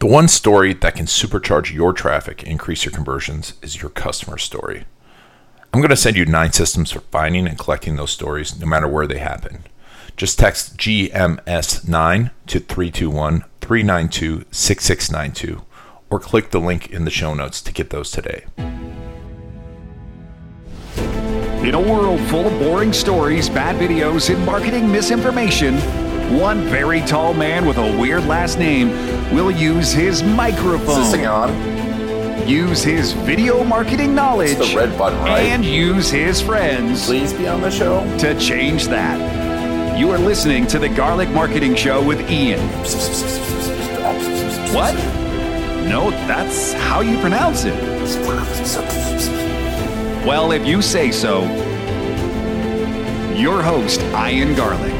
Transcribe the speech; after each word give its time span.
The 0.00 0.06
one 0.06 0.28
story 0.28 0.72
that 0.72 0.94
can 0.94 1.04
supercharge 1.04 1.74
your 1.74 1.92
traffic, 1.92 2.42
increase 2.42 2.86
your 2.86 2.92
conversions, 2.92 3.52
is 3.60 3.82
your 3.82 3.90
customer 3.90 4.38
story. 4.38 4.86
I'm 5.74 5.80
going 5.80 5.90
to 5.90 5.96
send 5.96 6.16
you 6.16 6.24
nine 6.24 6.52
systems 6.54 6.90
for 6.90 7.00
finding 7.00 7.46
and 7.46 7.58
collecting 7.58 7.96
those 7.96 8.10
stories, 8.10 8.58
no 8.58 8.66
matter 8.66 8.88
where 8.88 9.06
they 9.06 9.18
happen. 9.18 9.64
Just 10.16 10.38
text 10.38 10.78
GMS9 10.78 12.30
to 12.46 12.60
321 12.60 13.44
392 13.60 14.46
6692 14.50 15.66
or 16.08 16.18
click 16.18 16.50
the 16.50 16.60
link 16.60 16.90
in 16.90 17.04
the 17.04 17.10
show 17.10 17.34
notes 17.34 17.60
to 17.60 17.70
get 17.70 17.90
those 17.90 18.10
today. 18.10 18.46
In 20.96 21.74
a 21.74 21.80
world 21.80 22.20
full 22.30 22.46
of 22.46 22.58
boring 22.58 22.94
stories, 22.94 23.50
bad 23.50 23.76
videos, 23.76 24.34
and 24.34 24.46
marketing 24.46 24.90
misinformation, 24.90 25.78
one 26.30 26.62
very 26.64 27.00
tall 27.02 27.34
man 27.34 27.66
with 27.66 27.76
a 27.78 27.98
weird 27.98 28.24
last 28.26 28.58
name 28.58 28.90
will 29.34 29.50
use 29.50 29.92
his 29.92 30.22
microphone. 30.22 31.00
Is 31.02 31.10
this 31.10 31.12
thing 31.12 31.26
on? 31.26 31.80
use 32.48 32.82
his 32.82 33.12
video 33.12 33.62
marketing 33.62 34.12
knowledge 34.14 34.52
It's 34.58 34.70
the 34.70 34.76
red 34.76 34.98
button, 34.98 35.18
right? 35.20 35.42
and 35.42 35.64
use 35.64 36.10
his 36.10 36.40
friends 36.40 37.06
Please 37.06 37.32
be 37.32 37.46
on 37.46 37.60
the 37.60 37.70
show. 37.70 38.00
to 38.18 38.36
change 38.40 38.88
that. 38.88 39.96
You 39.96 40.10
are 40.10 40.18
listening 40.18 40.66
to 40.68 40.78
the 40.78 40.88
Garlic 40.88 41.28
Marketing 41.30 41.74
Show 41.76 42.02
with 42.04 42.18
Ian. 42.30 42.58
What? 44.74 44.94
No, 45.86 46.10
that's 46.26 46.72
how 46.72 47.00
you 47.02 47.18
pronounce 47.20 47.64
it. 47.66 47.74
Well, 50.26 50.52
if 50.52 50.66
you 50.66 50.80
say 50.82 51.10
so, 51.10 51.42
your 53.36 53.62
host, 53.62 54.00
Ian 54.00 54.54
Garlic. 54.56 54.99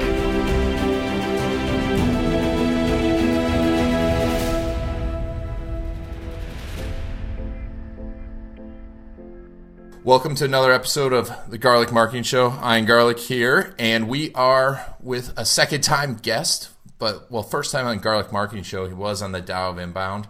Welcome 10.03 10.35
to 10.37 10.47
another 10.47 10.73
episode 10.73 11.13
of 11.13 11.31
the 11.51 11.59
Garlic 11.59 11.93
Marketing 11.93 12.23
Show. 12.23 12.59
Ian 12.65 12.87
Garlic 12.87 13.19
here, 13.19 13.75
and 13.79 14.09
we 14.09 14.33
are 14.33 14.97
with 14.99 15.35
a 15.37 15.45
second 15.45 15.83
time 15.83 16.15
guest, 16.15 16.71
but 16.99 17.31
well, 17.31 17.43
first 17.43 17.71
time 17.71 17.87
on 17.87 17.99
Garlic 17.99 18.33
Marketing 18.33 18.65
Show. 18.65 18.89
He 18.89 18.95
was 18.95 19.21
on 19.21 19.33
the 19.33 19.43
Tao 19.43 19.69
of 19.69 19.79
Inbound, 19.79 20.27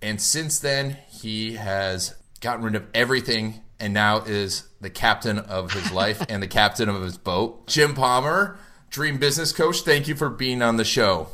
and 0.00 0.22
since 0.22 0.58
then 0.58 0.96
he 1.10 1.52
has 1.56 2.14
gotten 2.40 2.64
rid 2.64 2.74
of 2.74 2.86
everything 2.94 3.60
and 3.78 3.92
now 3.92 4.22
is 4.22 4.68
the 4.80 4.88
captain 4.88 5.38
of 5.38 5.72
his 5.72 5.92
life 5.92 6.24
and 6.30 6.42
the 6.42 6.48
captain 6.48 6.88
of 6.88 7.02
his 7.02 7.18
boat. 7.18 7.66
Jim 7.66 7.94
Palmer, 7.94 8.56
Dream 8.88 9.18
Business 9.18 9.52
Coach. 9.52 9.82
Thank 9.82 10.08
you 10.08 10.14
for 10.14 10.30
being 10.30 10.62
on 10.62 10.76
the 10.78 10.84
show. 10.84 11.28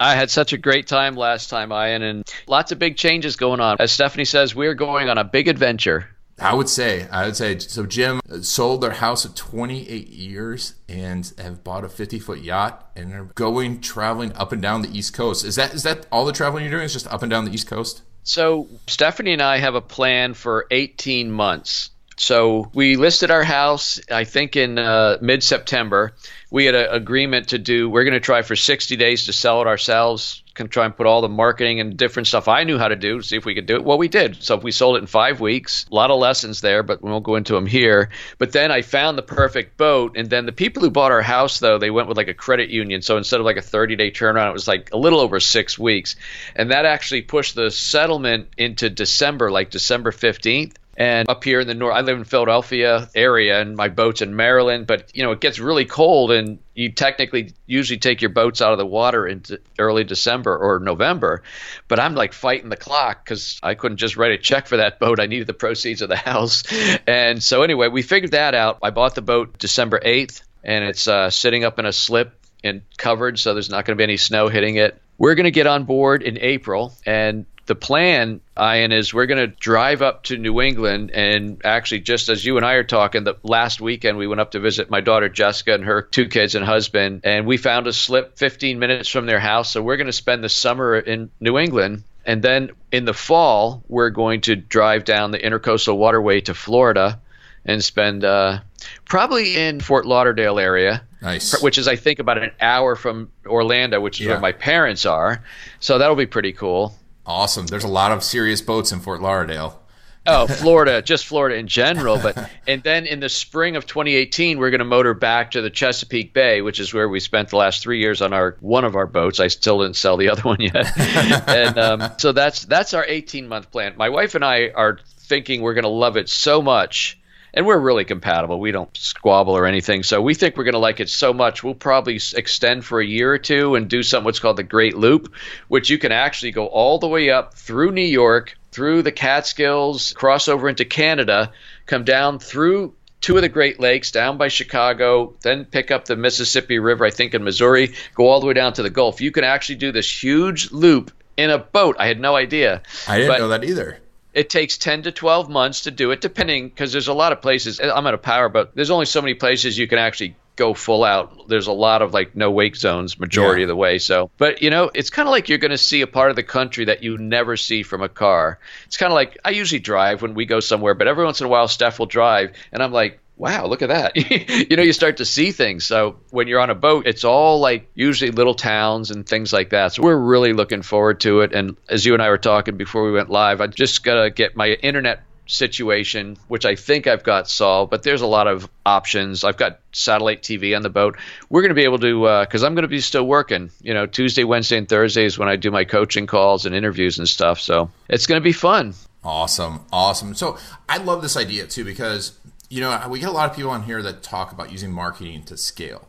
I 0.00 0.16
had 0.16 0.28
such 0.28 0.52
a 0.52 0.58
great 0.58 0.88
time 0.88 1.14
last 1.14 1.50
time, 1.50 1.70
Ian, 1.70 2.02
and 2.02 2.34
lots 2.48 2.72
of 2.72 2.80
big 2.80 2.96
changes 2.96 3.36
going 3.36 3.60
on. 3.60 3.76
As 3.78 3.92
Stephanie 3.92 4.24
says, 4.24 4.52
we're 4.56 4.74
going 4.74 5.08
on 5.08 5.18
a 5.18 5.24
big 5.24 5.46
adventure. 5.46 6.08
I 6.38 6.54
would 6.54 6.68
say, 6.68 7.06
I 7.10 7.26
would 7.26 7.36
say, 7.36 7.58
so 7.58 7.86
Jim 7.86 8.20
sold 8.42 8.80
their 8.80 8.92
house 8.92 9.24
of 9.24 9.34
28 9.34 10.08
years 10.08 10.74
and 10.88 11.30
have 11.38 11.62
bought 11.62 11.84
a 11.84 11.88
50 11.88 12.18
foot 12.18 12.40
yacht 12.40 12.90
and 12.96 13.12
they're 13.12 13.24
going 13.34 13.80
traveling 13.80 14.32
up 14.34 14.52
and 14.52 14.60
down 14.60 14.82
the 14.82 14.96
East 14.96 15.14
Coast. 15.14 15.44
Is 15.44 15.56
that 15.56 15.74
is 15.74 15.82
that 15.82 16.06
all 16.10 16.24
the 16.24 16.32
traveling 16.32 16.64
you're 16.64 16.72
doing? 16.72 16.84
Is 16.84 16.92
just 16.92 17.06
up 17.08 17.22
and 17.22 17.30
down 17.30 17.44
the 17.44 17.52
East 17.52 17.66
Coast? 17.66 18.02
So, 18.24 18.68
Stephanie 18.86 19.32
and 19.32 19.42
I 19.42 19.58
have 19.58 19.74
a 19.74 19.80
plan 19.80 20.34
for 20.34 20.66
18 20.70 21.30
months. 21.30 21.90
So, 22.16 22.70
we 22.72 22.96
listed 22.96 23.30
our 23.30 23.42
house, 23.42 24.00
I 24.10 24.24
think, 24.24 24.54
in 24.54 24.78
uh, 24.78 25.18
mid 25.20 25.42
September. 25.42 26.14
We 26.50 26.66
had 26.66 26.74
an 26.74 26.88
agreement 26.90 27.48
to 27.48 27.58
do, 27.58 27.88
we're 27.88 28.04
going 28.04 28.14
to 28.14 28.20
try 28.20 28.42
for 28.42 28.54
60 28.54 28.96
days 28.96 29.26
to 29.26 29.32
sell 29.32 29.60
it 29.60 29.66
ourselves, 29.66 30.41
can 30.54 30.68
try 30.68 30.84
and 30.84 30.96
put 30.96 31.06
all 31.06 31.20
the 31.20 31.28
marketing 31.28 31.80
and 31.80 31.96
different 31.96 32.26
stuff 32.26 32.48
I 32.48 32.64
knew 32.64 32.78
how 32.78 32.88
to 32.88 32.96
do 32.96 33.22
see 33.22 33.36
if 33.36 33.44
we 33.44 33.54
could 33.54 33.66
do 33.66 33.76
it. 33.76 33.84
Well, 33.84 33.98
we 33.98 34.08
did. 34.08 34.42
So, 34.42 34.56
we 34.56 34.72
sold 34.72 34.96
it 34.96 35.00
in 35.00 35.06
five 35.06 35.40
weeks. 35.40 35.86
A 35.90 35.94
lot 35.94 36.10
of 36.10 36.18
lessons 36.18 36.60
there, 36.60 36.82
but 36.82 37.02
we 37.02 37.10
won't 37.10 37.24
go 37.24 37.36
into 37.36 37.54
them 37.54 37.66
here. 37.66 38.10
But 38.38 38.52
then 38.52 38.70
I 38.70 38.82
found 38.82 39.16
the 39.16 39.22
perfect 39.22 39.76
boat. 39.76 40.16
And 40.16 40.28
then 40.28 40.46
the 40.46 40.52
people 40.52 40.82
who 40.82 40.90
bought 40.90 41.12
our 41.12 41.22
house, 41.22 41.58
though, 41.58 41.78
they 41.78 41.90
went 41.90 42.08
with 42.08 42.16
like 42.16 42.28
a 42.28 42.34
credit 42.34 42.70
union. 42.70 43.02
So, 43.02 43.16
instead 43.16 43.40
of 43.40 43.46
like 43.46 43.56
a 43.56 43.62
30 43.62 43.96
day 43.96 44.10
turnaround, 44.10 44.50
it 44.50 44.54
was 44.54 44.68
like 44.68 44.90
a 44.92 44.96
little 44.96 45.20
over 45.20 45.40
six 45.40 45.78
weeks. 45.78 46.16
And 46.54 46.70
that 46.70 46.84
actually 46.84 47.22
pushed 47.22 47.54
the 47.54 47.70
settlement 47.70 48.48
into 48.56 48.90
December, 48.90 49.50
like 49.50 49.70
December 49.70 50.12
15th. 50.12 50.74
And 50.96 51.28
up 51.30 51.42
here 51.42 51.60
in 51.60 51.66
the 51.66 51.74
north, 51.74 51.94
I 51.94 52.02
live 52.02 52.18
in 52.18 52.24
Philadelphia 52.24 53.08
area, 53.14 53.60
and 53.60 53.76
my 53.76 53.88
boat's 53.88 54.20
in 54.20 54.36
Maryland. 54.36 54.86
But 54.86 55.10
you 55.14 55.22
know, 55.22 55.32
it 55.32 55.40
gets 55.40 55.58
really 55.58 55.86
cold, 55.86 56.32
and 56.32 56.58
you 56.74 56.92
technically 56.92 57.54
usually 57.66 57.98
take 57.98 58.20
your 58.20 58.30
boats 58.30 58.60
out 58.60 58.72
of 58.72 58.78
the 58.78 58.86
water 58.86 59.26
in 59.26 59.42
early 59.78 60.04
December 60.04 60.56
or 60.56 60.80
November. 60.80 61.42
But 61.88 61.98
I'm 61.98 62.14
like 62.14 62.34
fighting 62.34 62.68
the 62.68 62.76
clock 62.76 63.24
because 63.24 63.58
I 63.62 63.74
couldn't 63.74 63.96
just 63.96 64.16
write 64.16 64.32
a 64.32 64.38
check 64.38 64.66
for 64.66 64.76
that 64.76 64.98
boat. 64.98 65.18
I 65.18 65.26
needed 65.26 65.46
the 65.46 65.54
proceeds 65.54 66.02
of 66.02 66.10
the 66.10 66.16
house, 66.30 66.62
and 67.06 67.42
so 67.42 67.62
anyway, 67.62 67.88
we 67.88 68.02
figured 68.02 68.32
that 68.32 68.54
out. 68.54 68.78
I 68.82 68.90
bought 68.90 69.14
the 69.14 69.22
boat 69.22 69.58
December 69.58 69.98
8th, 69.98 70.42
and 70.62 70.84
it's 70.84 71.08
uh, 71.08 71.30
sitting 71.30 71.64
up 71.64 71.78
in 71.78 71.86
a 71.86 71.92
slip 71.92 72.38
and 72.62 72.82
covered, 72.98 73.38
so 73.38 73.54
there's 73.54 73.70
not 73.70 73.86
going 73.86 73.96
to 73.96 74.00
be 74.00 74.04
any 74.04 74.18
snow 74.18 74.48
hitting 74.48 74.76
it. 74.76 75.00
We're 75.18 75.34
going 75.34 75.44
to 75.44 75.50
get 75.50 75.66
on 75.66 75.84
board 75.84 76.22
in 76.22 76.38
April, 76.38 76.92
and 77.06 77.46
the 77.66 77.74
plan, 77.74 78.40
Ian, 78.58 78.90
is 78.92 79.14
we're 79.14 79.26
going 79.26 79.48
to 79.50 79.56
drive 79.56 80.02
up 80.02 80.24
to 80.24 80.36
New 80.36 80.60
England. 80.60 81.10
And 81.12 81.60
actually, 81.64 82.00
just 82.00 82.28
as 82.28 82.44
you 82.44 82.56
and 82.56 82.66
I 82.66 82.74
are 82.74 82.84
talking, 82.84 83.24
the 83.24 83.36
last 83.42 83.80
weekend 83.80 84.18
we 84.18 84.26
went 84.26 84.40
up 84.40 84.50
to 84.52 84.60
visit 84.60 84.90
my 84.90 85.00
daughter 85.00 85.28
Jessica 85.28 85.74
and 85.74 85.84
her 85.84 86.02
two 86.02 86.26
kids 86.28 86.54
and 86.54 86.64
husband. 86.64 87.20
And 87.24 87.46
we 87.46 87.56
found 87.56 87.86
a 87.86 87.92
slip 87.92 88.36
15 88.36 88.78
minutes 88.78 89.08
from 89.08 89.26
their 89.26 89.38
house. 89.40 89.70
So 89.70 89.82
we're 89.82 89.96
going 89.96 90.06
to 90.08 90.12
spend 90.12 90.42
the 90.42 90.48
summer 90.48 90.98
in 90.98 91.30
New 91.40 91.56
England. 91.58 92.02
And 92.26 92.42
then 92.42 92.70
in 92.90 93.04
the 93.04 93.14
fall, 93.14 93.82
we're 93.88 94.10
going 94.10 94.42
to 94.42 94.56
drive 94.56 95.04
down 95.04 95.30
the 95.30 95.38
intercoastal 95.38 95.96
waterway 95.96 96.40
to 96.42 96.54
Florida 96.54 97.20
and 97.64 97.82
spend 97.82 98.24
uh, 98.24 98.58
probably 99.04 99.56
in 99.56 99.80
Fort 99.80 100.04
Lauderdale 100.06 100.58
area. 100.58 101.02
Nice. 101.20 101.62
Which 101.62 101.78
is, 101.78 101.86
I 101.86 101.94
think, 101.94 102.18
about 102.18 102.38
an 102.42 102.50
hour 102.60 102.96
from 102.96 103.30
Orlando, 103.46 104.00
which 104.00 104.20
is 104.20 104.26
Yeah. 104.26 104.32
where 104.32 104.40
my 104.40 104.50
parents 104.52 105.06
are. 105.06 105.44
So 105.78 105.98
that'll 105.98 106.16
be 106.16 106.26
pretty 106.26 106.52
cool. 106.52 106.94
Awesome. 107.26 107.66
There's 107.66 107.84
a 107.84 107.88
lot 107.88 108.12
of 108.12 108.22
serious 108.22 108.60
boats 108.60 108.92
in 108.92 109.00
Fort 109.00 109.20
Lauderdale. 109.20 109.82
Oh, 110.24 110.46
Florida, 110.46 111.02
just 111.02 111.26
Florida 111.26 111.56
in 111.56 111.66
general. 111.66 112.18
But 112.18 112.48
and 112.66 112.82
then 112.82 113.06
in 113.06 113.20
the 113.20 113.28
spring 113.28 113.76
of 113.76 113.86
2018, 113.86 114.58
we're 114.58 114.70
going 114.70 114.78
to 114.78 114.84
motor 114.84 115.14
back 115.14 115.52
to 115.52 115.62
the 115.62 115.70
Chesapeake 115.70 116.32
Bay, 116.32 116.62
which 116.62 116.78
is 116.78 116.94
where 116.94 117.08
we 117.08 117.18
spent 117.18 117.50
the 117.50 117.56
last 117.56 117.82
three 117.82 117.98
years 117.98 118.22
on 118.22 118.32
our 118.32 118.56
one 118.60 118.84
of 118.84 118.94
our 118.94 119.06
boats. 119.06 119.40
I 119.40 119.48
still 119.48 119.82
didn't 119.82 119.96
sell 119.96 120.16
the 120.16 120.30
other 120.30 120.42
one 120.48 120.60
yet, 120.60 120.96
and 121.48 121.78
um, 121.78 122.12
so 122.18 122.32
that's 122.32 122.64
that's 122.64 122.94
our 122.94 123.04
18 123.06 123.48
month 123.48 123.70
plan. 123.70 123.94
My 123.96 124.10
wife 124.10 124.34
and 124.34 124.44
I 124.44 124.70
are 124.74 124.98
thinking 125.18 125.60
we're 125.62 125.74
going 125.74 125.82
to 125.84 125.88
love 125.88 126.16
it 126.16 126.28
so 126.28 126.62
much. 126.62 127.18
And 127.54 127.66
we're 127.66 127.78
really 127.78 128.04
compatible. 128.04 128.58
We 128.58 128.72
don't 128.72 128.94
squabble 128.96 129.54
or 129.56 129.66
anything. 129.66 130.02
So 130.04 130.22
we 130.22 130.34
think 130.34 130.56
we're 130.56 130.64
going 130.64 130.72
to 130.72 130.78
like 130.78 131.00
it 131.00 131.10
so 131.10 131.34
much. 131.34 131.62
We'll 131.62 131.74
probably 131.74 132.18
extend 132.34 132.84
for 132.84 133.00
a 133.00 133.04
year 133.06 133.30
or 133.32 133.38
two 133.38 133.74
and 133.74 133.88
do 133.88 134.02
something 134.02 134.24
what's 134.24 134.38
called 134.38 134.56
the 134.56 134.62
Great 134.62 134.96
Loop, 134.96 135.34
which 135.68 135.90
you 135.90 135.98
can 135.98 136.12
actually 136.12 136.52
go 136.52 136.66
all 136.66 136.98
the 136.98 137.08
way 137.08 137.28
up 137.30 137.54
through 137.54 137.92
New 137.92 138.00
York, 138.00 138.56
through 138.70 139.02
the 139.02 139.12
Catskills, 139.12 140.12
cross 140.14 140.48
over 140.48 140.68
into 140.68 140.86
Canada, 140.86 141.52
come 141.84 142.04
down 142.04 142.38
through 142.38 142.94
two 143.20 143.36
of 143.36 143.42
the 143.42 143.48
Great 143.50 143.78
Lakes, 143.78 144.10
down 144.10 144.38
by 144.38 144.48
Chicago, 144.48 145.34
then 145.42 145.64
pick 145.66 145.90
up 145.90 146.06
the 146.06 146.16
Mississippi 146.16 146.78
River, 146.78 147.04
I 147.04 147.10
think 147.10 147.34
in 147.34 147.44
Missouri, 147.44 147.94
go 148.14 148.28
all 148.28 148.40
the 148.40 148.46
way 148.46 148.54
down 148.54 148.72
to 148.74 148.82
the 148.82 148.90
Gulf. 148.90 149.20
You 149.20 149.30
can 149.30 149.44
actually 149.44 149.76
do 149.76 149.92
this 149.92 150.22
huge 150.22 150.72
loop 150.72 151.12
in 151.36 151.50
a 151.50 151.58
boat. 151.58 151.96
I 151.98 152.06
had 152.08 152.18
no 152.18 152.34
idea. 152.34 152.82
I 153.06 153.18
didn't 153.18 153.30
But- 153.32 153.38
know 153.40 153.48
that 153.48 153.62
either. 153.64 153.98
It 154.34 154.48
takes 154.50 154.78
10 154.78 155.02
to 155.02 155.12
12 155.12 155.48
months 155.50 155.82
to 155.82 155.90
do 155.90 156.10
it 156.10 156.20
depending 156.20 156.68
because 156.68 156.92
there's 156.92 157.08
a 157.08 157.12
lot 157.14 157.32
of 157.32 157.40
places 157.42 157.80
eh, 157.80 157.90
i'm 157.94 158.06
at 158.06 158.14
a 158.14 158.18
power 158.18 158.48
but 158.48 158.74
there's 158.74 158.90
only 158.90 159.06
so 159.06 159.20
many 159.20 159.34
places 159.34 159.76
you 159.76 159.86
can 159.86 159.98
actually 159.98 160.36
go 160.56 160.74
full 160.74 161.02
out 161.02 161.48
there's 161.48 161.66
a 161.66 161.72
lot 161.72 162.02
of 162.02 162.12
like 162.12 162.36
no 162.36 162.50
wake 162.50 162.76
zones 162.76 163.18
majority 163.18 163.62
Yeah. 163.62 163.64
of 163.64 163.68
the 163.68 163.76
way 163.76 163.98
so 163.98 164.30
but 164.36 164.62
you 164.62 164.68
know 164.70 164.90
it's 164.94 165.08
kind 165.10 165.26
of 165.26 165.30
like 165.30 165.48
you're 165.48 165.58
going 165.58 165.70
to 165.70 165.78
see 165.78 166.02
a 166.02 166.06
part 166.06 166.28
of 166.30 166.36
the 166.36 166.42
country 166.42 166.84
that 166.86 167.02
you 167.02 167.16
never 167.16 167.56
see 167.56 167.82
from 167.82 168.02
a 168.02 168.08
car 168.08 168.58
it's 168.84 168.98
kind 168.98 169.10
of 169.10 169.14
like 169.14 169.38
i 169.44 169.50
usually 169.50 169.78
drive 169.80 170.20
when 170.20 170.34
we 170.34 170.44
go 170.44 170.60
somewhere 170.60 170.94
but 170.94 171.08
every 171.08 171.24
once 171.24 171.40
in 171.40 171.46
a 171.46 171.48
while 171.50 171.68
steph 171.68 171.98
will 171.98 172.06
drive 172.06 172.52
and 172.70 172.82
i'm 172.82 172.92
like 172.92 173.18
wow 173.36 173.66
look 173.66 173.82
at 173.82 173.88
that. 173.88 174.16
You 174.70 174.76
know 174.76 174.82
you 174.82 174.92
start 174.92 175.18
to 175.18 175.24
see 175.24 175.52
things. 175.52 175.84
So 175.84 176.16
when 176.30 176.48
you're 176.48 176.60
on 176.60 176.70
a 176.70 176.74
boat 176.74 177.06
it's 177.06 177.24
all 177.24 177.60
like 177.60 177.90
usually 177.94 178.30
little 178.30 178.54
towns 178.54 179.10
and 179.10 179.26
things 179.26 179.52
like 179.52 179.70
that. 179.70 179.94
So 179.94 180.02
we're 180.02 180.16
really 180.16 180.52
looking 180.52 180.82
forward 180.82 181.20
to 181.20 181.40
it. 181.40 181.52
And 181.52 181.76
as 181.88 182.04
you 182.04 182.14
and 182.14 182.22
i 182.22 182.28
were 182.28 182.38
talking 182.38 182.76
before 182.76 183.04
we 183.04 183.12
went 183.12 183.30
live 183.30 183.60
i 183.60 183.66
just 183.66 184.04
got 184.04 184.22
to 184.22 184.30
get 184.30 184.56
my 184.56 184.68
internet 184.68 185.22
situation 185.46 186.36
which 186.46 186.64
i 186.64 186.76
think 186.76 187.06
i've 187.08 187.24
got 187.24 187.50
solved 187.50 187.90
but 187.90 188.04
there's 188.04 188.22
a 188.22 188.26
lot 188.26 188.46
of 188.46 188.70
options. 188.86 189.44
I've 189.44 189.56
got 189.56 189.80
satellite 189.92 190.42
tv 190.42 190.74
on 190.74 190.82
the 190.82 190.90
boat. 190.90 191.16
We're 191.48 191.62
going 191.62 191.70
to 191.70 191.74
be 191.74 191.84
able 191.84 191.98
to 192.00 192.24
uh, 192.24 192.44
because 192.44 192.62
i'm 192.62 192.74
going 192.74 192.82
to 192.82 192.88
be 192.88 193.00
still 193.00 193.26
working. 193.26 193.70
You 193.80 193.94
know 193.94 194.06
tuesday 194.06 194.44
wednesday 194.44 194.78
and 194.78 194.88
thursday 194.88 195.24
is 195.24 195.38
when 195.38 195.48
i 195.48 195.56
do 195.56 195.70
my 195.70 195.84
coaching 195.84 196.26
calls 196.26 196.66
and 196.66 196.74
interviews 196.74 197.18
and 197.18 197.28
stuff. 197.28 197.60
So 197.60 197.90
it's 198.08 198.26
going 198.26 198.40
to 198.40 198.44
be 198.44 198.52
fun. 198.52 198.94
Awesome, 199.24 199.84
awesome. 199.92 200.34
So 200.34 200.58
I 200.88 200.96
love 200.96 201.22
this 201.22 201.36
idea 201.36 201.66
too 201.66 201.84
because 201.84 202.38
you 202.72 202.80
know 202.80 203.06
we 203.10 203.20
get 203.20 203.28
a 203.28 203.32
lot 203.32 203.50
of 203.50 203.54
people 203.54 203.70
on 203.70 203.82
here 203.82 204.02
that 204.02 204.22
talk 204.22 204.50
about 204.50 204.72
using 204.72 204.90
marketing 204.90 205.42
to 205.44 205.58
scale 205.58 206.08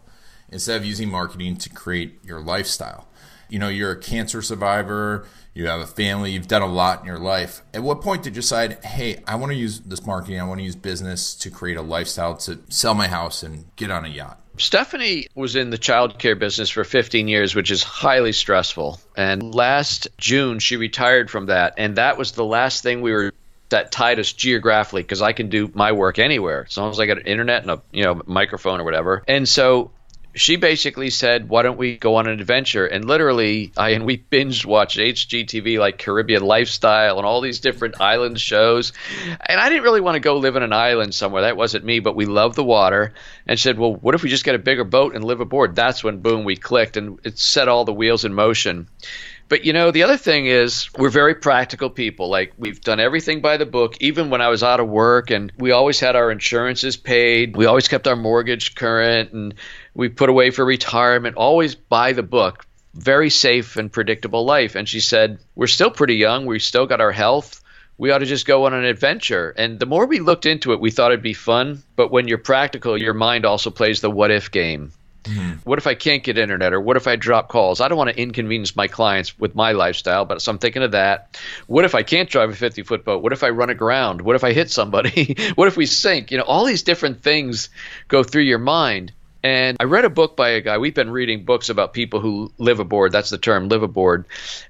instead 0.50 0.78
of 0.78 0.86
using 0.86 1.10
marketing 1.10 1.58
to 1.58 1.70
create 1.70 2.20
your 2.24 2.40
lifestyle. 2.40 3.08
You 3.50 3.60
know, 3.60 3.68
you're 3.68 3.92
a 3.92 4.00
cancer 4.00 4.42
survivor, 4.42 5.28
you 5.54 5.68
have 5.68 5.82
a 5.82 5.88
family, 5.88 6.32
you've 6.32 6.48
done 6.48 6.62
a 6.62 6.68
lot 6.68 7.02
in 7.02 7.06
your 7.06 7.20
life. 7.20 7.62
At 7.74 7.84
what 7.84 8.02
point 8.02 8.24
did 8.24 8.36
you 8.36 8.42
decide, 8.42 8.84
hey, 8.86 9.22
I 9.28 9.36
want 9.36 9.52
to 9.52 9.58
use 9.58 9.82
this 9.82 10.06
marketing, 10.06 10.40
I 10.40 10.46
want 10.46 10.60
to 10.60 10.64
use 10.64 10.76
business 10.76 11.36
to 11.36 11.50
create 11.50 11.76
a 11.76 11.82
lifestyle 11.82 12.38
to 12.38 12.60
sell 12.70 12.94
my 12.94 13.08
house 13.08 13.44
and 13.44 13.66
get 13.76 13.92
on 13.92 14.06
a 14.06 14.08
yacht? 14.08 14.40
Stephanie 14.58 15.28
was 15.36 15.56
in 15.56 15.72
the 15.72 15.78
childcare 15.78 16.38
business 16.38 16.70
for 16.70 16.84
15 16.84 17.28
years, 17.28 17.56
which 17.56 17.72
is 17.72 17.84
highly 17.84 18.32
stressful. 18.32 19.02
And 19.18 19.54
last 19.54 20.08
June, 20.18 20.60
she 20.60 20.78
retired 20.78 21.30
from 21.30 21.48
that. 21.48 21.74
And 21.78 21.96
that 21.98 22.18
was 22.18 22.34
the 22.34 22.46
last 22.46 22.84
thing 22.84 23.02
we 23.02 23.12
were 23.12 23.34
that 23.74 23.92
tied 23.92 24.20
us 24.20 24.32
geographically 24.32 25.02
because 25.02 25.22
I 25.22 25.34
can 25.34 25.50
do 25.50 25.70
my 25.74 25.92
work 25.92 26.20
anywhere 26.20 26.66
as 26.68 26.78
long 26.78 26.92
as 26.92 27.00
I 27.00 27.06
got 27.06 27.18
an 27.18 27.26
internet 27.26 27.64
and 27.64 27.72
a 27.72 27.82
you 27.92 28.04
know 28.04 28.22
microphone 28.26 28.80
or 28.80 28.84
whatever. 28.84 29.24
And 29.28 29.50
so 29.50 29.92
she 30.36 30.56
basically 30.56 31.10
said, 31.10 31.48
"Why 31.48 31.62
don't 31.62 31.78
we 31.78 31.98
go 31.98 32.16
on 32.16 32.28
an 32.28 32.40
adventure?" 32.40 32.86
And 32.86 33.06
literally, 33.06 33.72
I 33.78 33.90
and 33.90 34.06
we 34.06 34.18
binge 34.18 34.66
watched 34.66 34.98
HGTV 34.98 35.80
like 35.80 35.98
Caribbean 35.98 36.44
Lifestyle 36.44 37.18
and 37.18 37.26
all 37.26 37.42
these 37.42 37.60
different 37.60 38.02
island 38.02 38.40
shows. 38.40 38.94
And 39.46 39.60
I 39.60 39.70
didn't 39.70 39.84
really 39.84 40.02
want 40.02 40.16
to 40.16 40.20
go 40.20 40.38
live 40.38 40.56
in 40.56 40.64
an 40.64 40.74
island 40.74 41.14
somewhere. 41.14 41.44
That 41.44 41.58
wasn't 41.58 41.86
me. 41.86 42.00
But 42.00 42.16
we 42.16 42.26
love 42.26 42.56
the 42.56 42.64
water, 42.64 43.14
and 43.48 43.60
said, 43.60 43.78
"Well, 43.78 43.94
what 43.94 44.16
if 44.16 44.24
we 44.24 44.30
just 44.30 44.46
get 44.46 44.56
a 44.56 44.60
bigger 44.60 44.84
boat 44.84 45.16
and 45.16 45.24
live 45.24 45.40
aboard?" 45.40 45.76
That's 45.76 46.04
when 46.04 46.20
boom, 46.20 46.46
we 46.46 46.56
clicked, 46.56 46.98
and 46.98 47.20
it 47.24 47.38
set 47.38 47.68
all 47.68 47.86
the 47.86 47.94
wheels 47.94 48.26
in 48.26 48.34
motion. 48.34 48.88
But 49.54 49.66
you 49.66 49.74
know, 49.74 49.92
the 49.92 50.02
other 50.02 50.18
thing 50.18 50.48
is 50.48 50.90
we're 50.98 51.12
very 51.12 51.36
practical 51.36 51.92
people. 51.92 52.28
Like 52.28 52.54
we've 52.58 52.82
done 52.82 53.00
everything 53.00 53.40
by 53.40 53.58
the 53.58 53.68
book, 53.68 53.96
even 54.00 54.32
when 54.32 54.42
I 54.42 54.48
was 54.48 54.64
out 54.64 54.80
of 54.80 54.90
work 54.90 55.30
and 55.30 55.54
we 55.60 55.70
always 55.70 56.00
had 56.00 56.16
our 56.16 56.32
insurances 56.32 56.98
paid. 56.98 57.56
We 57.56 57.68
always 57.68 57.88
kept 57.88 58.08
our 58.08 58.16
mortgage 58.16 58.74
current 58.74 59.32
and 59.32 59.54
we 59.94 60.10
put 60.10 60.32
away 60.32 60.50
for 60.50 60.66
retirement, 60.66 61.36
always 61.36 61.76
by 61.76 62.14
the 62.14 62.24
book. 62.24 62.66
Very 62.96 63.30
safe 63.30 63.76
and 63.76 63.92
predictable 63.92 64.44
life. 64.44 64.74
And 64.74 64.90
she 64.90 65.02
said, 65.02 65.38
We're 65.54 65.68
still 65.68 65.92
pretty 65.92 66.16
young. 66.16 66.48
We 66.48 66.58
still 66.58 66.88
got 66.88 67.00
our 67.00 67.12
health. 67.12 67.62
We 67.96 68.10
ought 68.10 68.26
to 68.26 68.26
just 68.26 68.48
go 68.48 68.66
on 68.66 68.74
an 68.74 68.86
adventure. 68.86 69.54
And 69.56 69.80
the 69.80 69.86
more 69.86 70.08
we 70.08 70.18
looked 70.20 70.48
into 70.48 70.74
it, 70.74 70.80
we 70.80 70.90
thought 70.90 71.12
it'd 71.12 71.22
be 71.22 71.34
fun. 71.34 71.84
But 71.96 72.10
when 72.10 72.28
you're 72.28 72.40
practical, 72.40 73.00
your 73.00 73.14
mind 73.14 73.46
also 73.46 73.70
plays 73.70 74.02
the 74.02 74.10
what 74.10 74.32
if 74.32 74.50
game. 74.50 74.94
Mm-hmm. 75.24 75.52
What 75.64 75.80
if 75.80 75.88
I 75.88 75.96
can't 75.96 76.24
get 76.24 76.38
internet 76.38 76.74
or 76.74 76.82
what 76.82 76.98
if 76.98 77.08
I 77.08 77.16
drop 77.16 77.48
calls? 77.48 77.80
I 77.80 77.88
don't 77.88 77.98
want 77.98 78.10
to 78.10 78.22
inconvenience 78.22 78.76
my 78.76 78.88
clients 78.88 79.38
with 79.40 79.56
my 79.56 79.72
lifestyle, 79.72 80.26
but 80.26 80.42
so 80.42 80.52
I'm 80.52 80.58
thinking 80.58 80.84
of 80.84 80.92
that. 80.92 81.40
What 81.68 81.86
if 81.86 81.96
I 81.96 82.04
can't 82.04 82.30
drive 82.30 82.50
a 82.50 82.56
50 82.56 82.84
foot 82.84 83.06
boat? 83.06 83.24
What 83.24 83.34
if 83.34 83.44
I 83.44 83.50
run 83.50 83.70
aground? 83.70 84.22
What 84.22 84.36
if 84.36 84.44
I 84.44 84.54
hit 84.54 84.70
somebody? 84.70 85.36
what 85.56 85.68
if 85.68 85.78
we 85.78 85.86
sink? 85.86 86.32
You 86.32 86.40
know, 86.40 86.44
all 86.44 86.66
these 86.66 86.84
different 86.84 87.22
things 87.22 87.70
go 88.08 88.24
through 88.24 88.44
your 88.44 88.60
mind. 88.60 89.14
And 89.44 89.76
I 89.82 89.84
read 89.84 90.06
a 90.06 90.10
book 90.10 90.38
by 90.38 90.52
a 90.52 90.62
guy. 90.62 90.78
We've 90.78 90.94
been 90.94 91.10
reading 91.10 91.44
books 91.44 91.68
about 91.68 91.92
people 91.92 92.22
who 92.22 92.54
live 92.58 92.80
aboard. 92.80 93.12
That's 93.12 93.30
the 93.30 93.38
term, 93.38 93.68
live 93.68 93.84
aboard. 93.84 94.24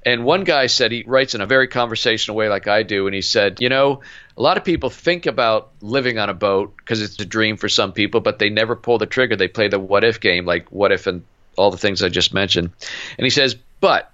And 0.04 0.26
one 0.26 0.44
guy 0.44 0.66
said 0.66 0.92
he 0.92 1.04
writes 1.06 1.36
in 1.36 1.42
a 1.42 1.46
very 1.46 1.68
conversational 1.68 2.36
way, 2.36 2.50
like 2.50 2.68
I 2.68 2.82
do. 2.82 3.06
And 3.06 3.14
he 3.14 3.22
said, 3.22 3.62
You 3.62 3.70
know, 3.70 4.02
a 4.36 4.42
lot 4.42 4.58
of 4.58 4.64
people 4.64 4.90
think 4.90 5.28
about 5.28 5.70
living 5.82 6.18
on 6.18 6.30
a 6.30 6.34
boat 6.34 6.76
because 6.76 7.04
it's 7.04 7.20
a 7.20 7.26
dream 7.26 7.58
for 7.58 7.70
some 7.70 7.94
people, 7.94 8.20
but 8.20 8.40
they 8.40 8.50
never 8.50 8.76
pull 8.76 8.98
the 8.98 9.06
trigger. 9.06 9.36
They 9.36 9.48
play 9.48 9.68
the 9.68 9.80
what 9.80 10.04
if 10.04 10.20
game, 10.20 10.46
like 10.46 10.72
what 10.72 10.92
if 10.92 11.06
and 11.06 11.24
all 11.56 11.70
the 11.70 11.78
things 11.78 12.02
I 12.02 12.10
just 12.10 12.34
mentioned. 12.34 12.72
And 13.18 13.26
he 13.26 13.30
says, 13.30 13.56
But 13.80 14.12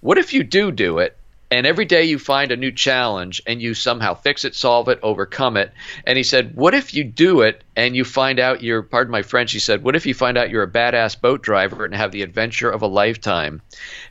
what 0.00 0.18
if 0.18 0.32
you 0.32 0.44
do 0.44 0.70
do 0.70 0.98
it 0.98 1.16
and 1.50 1.66
every 1.66 1.84
day 1.84 2.04
you 2.04 2.18
find 2.18 2.50
a 2.50 2.56
new 2.56 2.72
challenge 2.72 3.40
and 3.46 3.62
you 3.62 3.74
somehow 3.74 4.14
fix 4.14 4.44
it, 4.44 4.54
solve 4.54 4.88
it, 4.88 4.98
overcome 5.02 5.56
it. 5.56 5.72
And 6.04 6.16
he 6.16 6.24
said, 6.24 6.56
What 6.56 6.74
if 6.74 6.94
you 6.94 7.04
do 7.04 7.42
it 7.42 7.62
and 7.76 7.94
you 7.94 8.04
find 8.04 8.40
out 8.40 8.62
you're, 8.62 8.82
pardon 8.82 9.12
my 9.12 9.22
French, 9.22 9.52
he 9.52 9.58
said, 9.58 9.82
What 9.82 9.96
if 9.96 10.06
you 10.06 10.14
find 10.14 10.36
out 10.36 10.50
you're 10.50 10.64
a 10.64 10.70
badass 10.70 11.20
boat 11.20 11.42
driver 11.42 11.84
and 11.84 11.94
have 11.94 12.10
the 12.10 12.22
adventure 12.22 12.70
of 12.70 12.82
a 12.82 12.88
lifetime? 12.88 13.62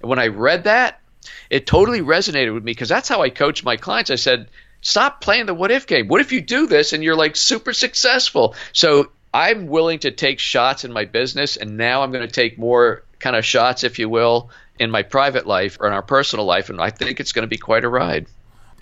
And 0.01 0.09
when 0.09 0.19
I 0.19 0.27
read 0.27 0.63
that, 0.63 1.01
it 1.49 1.67
totally 1.67 2.01
resonated 2.01 2.53
with 2.53 2.63
me 2.63 2.71
because 2.71 2.89
that's 2.89 3.09
how 3.09 3.21
I 3.21 3.29
coach 3.29 3.63
my 3.63 3.75
clients. 3.75 4.11
I 4.11 4.15
said, 4.15 4.47
Stop 4.81 5.19
playing 5.19 5.47
the 5.47 5.53
what 5.53 5.71
if 5.71 5.87
game. 5.87 6.07
What 6.07 6.21
if 6.21 6.31
you 6.31 6.41
do 6.41 6.67
this 6.67 6.93
and 6.93 7.03
you're 7.03 7.15
like 7.15 7.35
super 7.35 7.73
successful? 7.73 8.55
So 8.71 9.11
I'm 9.33 9.67
willing 9.67 9.99
to 9.99 10.11
take 10.11 10.39
shots 10.39 10.85
in 10.85 10.93
my 10.93 11.05
business, 11.05 11.57
and 11.57 11.75
now 11.75 12.03
I'm 12.03 12.11
going 12.11 12.25
to 12.25 12.33
take 12.33 12.57
more 12.57 13.03
kind 13.19 13.35
of 13.35 13.43
shots, 13.43 13.83
if 13.83 13.99
you 13.99 14.07
will, 14.07 14.51
in 14.79 14.91
my 14.91 15.03
private 15.03 15.47
life 15.47 15.77
or 15.79 15.87
in 15.87 15.93
our 15.93 16.01
personal 16.01 16.45
life, 16.45 16.69
and 16.69 16.81
I 16.81 16.89
think 16.89 17.19
it's 17.19 17.31
going 17.31 17.43
to 17.43 17.47
be 17.47 17.57
quite 17.57 17.83
a 17.83 17.89
ride. 17.89 18.27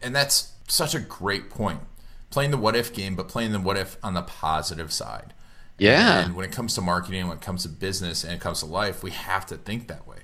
And 0.02 0.16
that's 0.16 0.54
such 0.68 0.96
a 0.96 1.00
great 1.00 1.50
point. 1.50 1.82
Playing 2.30 2.52
the 2.52 2.58
what 2.58 2.76
if 2.76 2.94
game, 2.94 3.16
but 3.16 3.28
playing 3.28 3.52
the 3.52 3.60
what 3.60 3.78
if 3.78 3.98
on 4.04 4.14
the 4.14 4.24
positive 4.24 4.92
side. 4.92 5.34
Yeah. 5.78 6.26
And 6.26 6.36
when 6.36 6.46
it 6.46 6.52
comes 6.52 6.76
to 6.76 6.82
marketing, 6.82 7.28
when 7.28 7.38
it 7.38 7.42
comes 7.42 7.64
to 7.64 7.70
business, 7.70 8.24
and 8.24 8.34
it 8.34 8.40
comes 8.40 8.60
to 8.60 8.66
life, 8.66 9.04
we 9.04 9.12
have 9.12 9.46
to 9.48 9.58
think 9.58 9.88
that 9.88 10.08
way. 10.08 10.18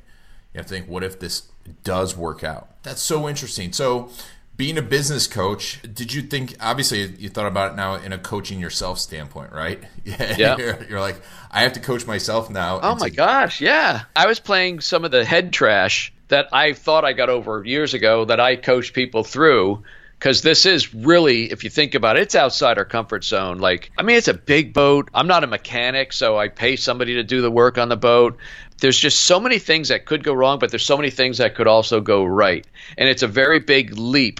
You 0.53 0.57
have 0.57 0.65
to 0.67 0.73
think, 0.73 0.87
what 0.87 1.03
if 1.03 1.19
this 1.19 1.43
does 1.83 2.17
work 2.17 2.43
out? 2.43 2.81
That's 2.83 3.01
so 3.01 3.29
interesting. 3.29 3.71
So 3.73 4.09
being 4.59 4.77
a 4.77 4.81
business 4.81 5.25
coach, 5.25 5.79
did 5.93 6.13
you 6.13 6.21
think? 6.21 6.53
Obviously, 6.59 7.15
you 7.17 7.29
thought 7.29 7.45
about 7.45 7.71
it 7.71 7.75
now 7.77 7.95
in 7.95 8.11
a 8.11 8.17
coaching 8.17 8.59
yourself 8.59 8.99
standpoint, 8.99 9.53
right? 9.53 9.81
Yeah. 10.05 10.57
you're, 10.57 10.83
you're, 10.89 10.99
like, 10.99 11.21
I 11.49 11.61
have 11.61 11.73
to 11.73 11.79
coach 11.79 12.05
myself 12.05 12.49
now. 12.49 12.79
Oh 12.81 12.95
my 12.95 13.09
gosh, 13.09 13.61
yeah. 13.61 14.03
I 14.15 14.27
was 14.27 14.39
playing 14.39 14.81
some 14.81 15.05
of 15.05 15.11
the 15.11 15.23
head 15.23 15.53
trash 15.53 16.11
that 16.27 16.49
I 16.51 16.73
thought 16.73 17.05
I 17.05 17.13
got 17.13 17.29
over 17.29 17.63
years 17.63 17.93
ago 17.93 18.25
that 18.25 18.39
I 18.39 18.57
coached 18.57 18.93
people 18.93 19.23
through. 19.23 19.83
Because 20.17 20.41
this 20.41 20.65
is 20.65 20.93
really, 20.93 21.49
if 21.49 21.63
you 21.63 21.69
think 21.69 21.95
about 21.95 22.17
it, 22.17 22.23
it's 22.23 22.35
outside 22.35 22.77
our 22.77 22.83
comfort 22.83 23.23
zone. 23.23 23.59
Like, 23.59 23.89
I 23.97 24.03
mean, 24.03 24.17
it's 24.17 24.27
a 24.27 24.33
big 24.33 24.73
boat. 24.73 25.09
I'm 25.13 25.27
not 25.27 25.45
a 25.45 25.47
mechanic, 25.47 26.11
so 26.11 26.37
I 26.37 26.49
pay 26.49 26.75
somebody 26.75 27.13
to 27.13 27.23
do 27.23 27.41
the 27.41 27.49
work 27.49 27.77
on 27.77 27.87
the 27.87 27.95
boat 27.95 28.37
there's 28.81 28.97
just 28.97 29.25
so 29.25 29.39
many 29.39 29.59
things 29.59 29.89
that 29.89 30.05
could 30.05 30.23
go 30.23 30.33
wrong, 30.33 30.59
but 30.59 30.71
there's 30.71 30.85
so 30.85 30.97
many 30.97 31.09
things 31.09 31.39
that 31.39 31.55
could 31.55 31.67
also 31.67 31.99
go 31.99 32.23
right. 32.23 32.65
And 32.97 33.09
it's 33.09 33.23
a 33.23 33.27
very 33.27 33.59
big 33.59 33.97
leap 33.97 34.39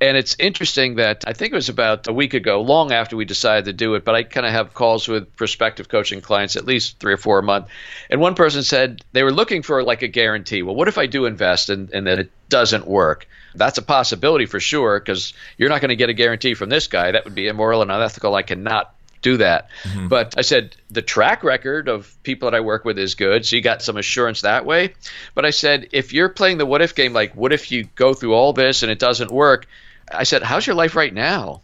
and 0.00 0.16
it's 0.16 0.36
interesting 0.38 0.96
that 0.96 1.24
I 1.26 1.32
think 1.32 1.52
it 1.52 1.56
was 1.56 1.68
about 1.68 2.08
a 2.08 2.12
week 2.12 2.34
ago, 2.34 2.60
long 2.60 2.92
after 2.92 3.16
we 3.16 3.24
decided 3.24 3.66
to 3.66 3.72
do 3.72 3.94
it, 3.94 4.04
but 4.04 4.14
I 4.14 4.22
kind 4.24 4.46
of 4.46 4.52
have 4.52 4.74
calls 4.74 5.08
with 5.08 5.34
prospective 5.36 5.88
coaching 5.88 6.20
clients 6.20 6.56
at 6.56 6.64
least 6.64 6.98
three 6.98 7.12
or 7.12 7.16
four 7.16 7.38
a 7.38 7.42
month. 7.42 7.68
And 8.10 8.20
one 8.20 8.34
person 8.34 8.62
said 8.62 9.02
they 9.12 9.22
were 9.22 9.32
looking 9.32 9.62
for 9.62 9.82
like 9.82 10.02
a 10.02 10.08
guarantee. 10.08 10.62
Well, 10.62 10.74
what 10.74 10.88
if 10.88 10.98
I 10.98 11.06
do 11.06 11.26
invest 11.26 11.70
and, 11.70 11.90
and 11.92 12.06
then 12.06 12.18
it 12.18 12.30
doesn't 12.48 12.86
work? 12.86 13.28
That's 13.54 13.78
a 13.78 13.82
possibility 13.82 14.46
for 14.46 14.58
sure 14.58 14.98
because 14.98 15.32
you're 15.56 15.68
not 15.68 15.80
going 15.80 15.90
to 15.90 15.96
get 15.96 16.10
a 16.10 16.14
guarantee 16.14 16.54
from 16.54 16.70
this 16.70 16.88
guy. 16.88 17.12
That 17.12 17.24
would 17.24 17.34
be 17.34 17.46
immoral 17.46 17.82
and 17.82 17.90
unethical. 17.90 18.34
I 18.34 18.42
cannot 18.42 18.93
do 19.24 19.38
that. 19.38 19.70
Mm-hmm. 19.82 20.06
But 20.06 20.34
I 20.36 20.42
said 20.42 20.76
the 20.90 21.02
track 21.02 21.42
record 21.42 21.88
of 21.88 22.16
people 22.22 22.48
that 22.48 22.56
I 22.56 22.60
work 22.60 22.84
with 22.84 22.98
is 22.98 23.16
good, 23.16 23.44
so 23.44 23.56
you 23.56 23.62
got 23.62 23.82
some 23.82 23.96
assurance 23.96 24.42
that 24.42 24.64
way. 24.64 24.94
But 25.34 25.44
I 25.44 25.50
said 25.50 25.88
if 25.90 26.12
you're 26.12 26.28
playing 26.28 26.58
the 26.58 26.66
what 26.66 26.82
if 26.82 26.94
game, 26.94 27.12
like 27.12 27.34
what 27.34 27.52
if 27.52 27.72
you 27.72 27.88
go 27.96 28.14
through 28.14 28.34
all 28.34 28.52
this 28.52 28.84
and 28.84 28.92
it 28.92 29.00
doesn't 29.00 29.32
work? 29.32 29.66
I 30.12 30.22
said, 30.22 30.42
How's 30.42 30.66
your 30.66 30.76
life 30.76 30.94
right 30.94 31.12
now? 31.12 31.62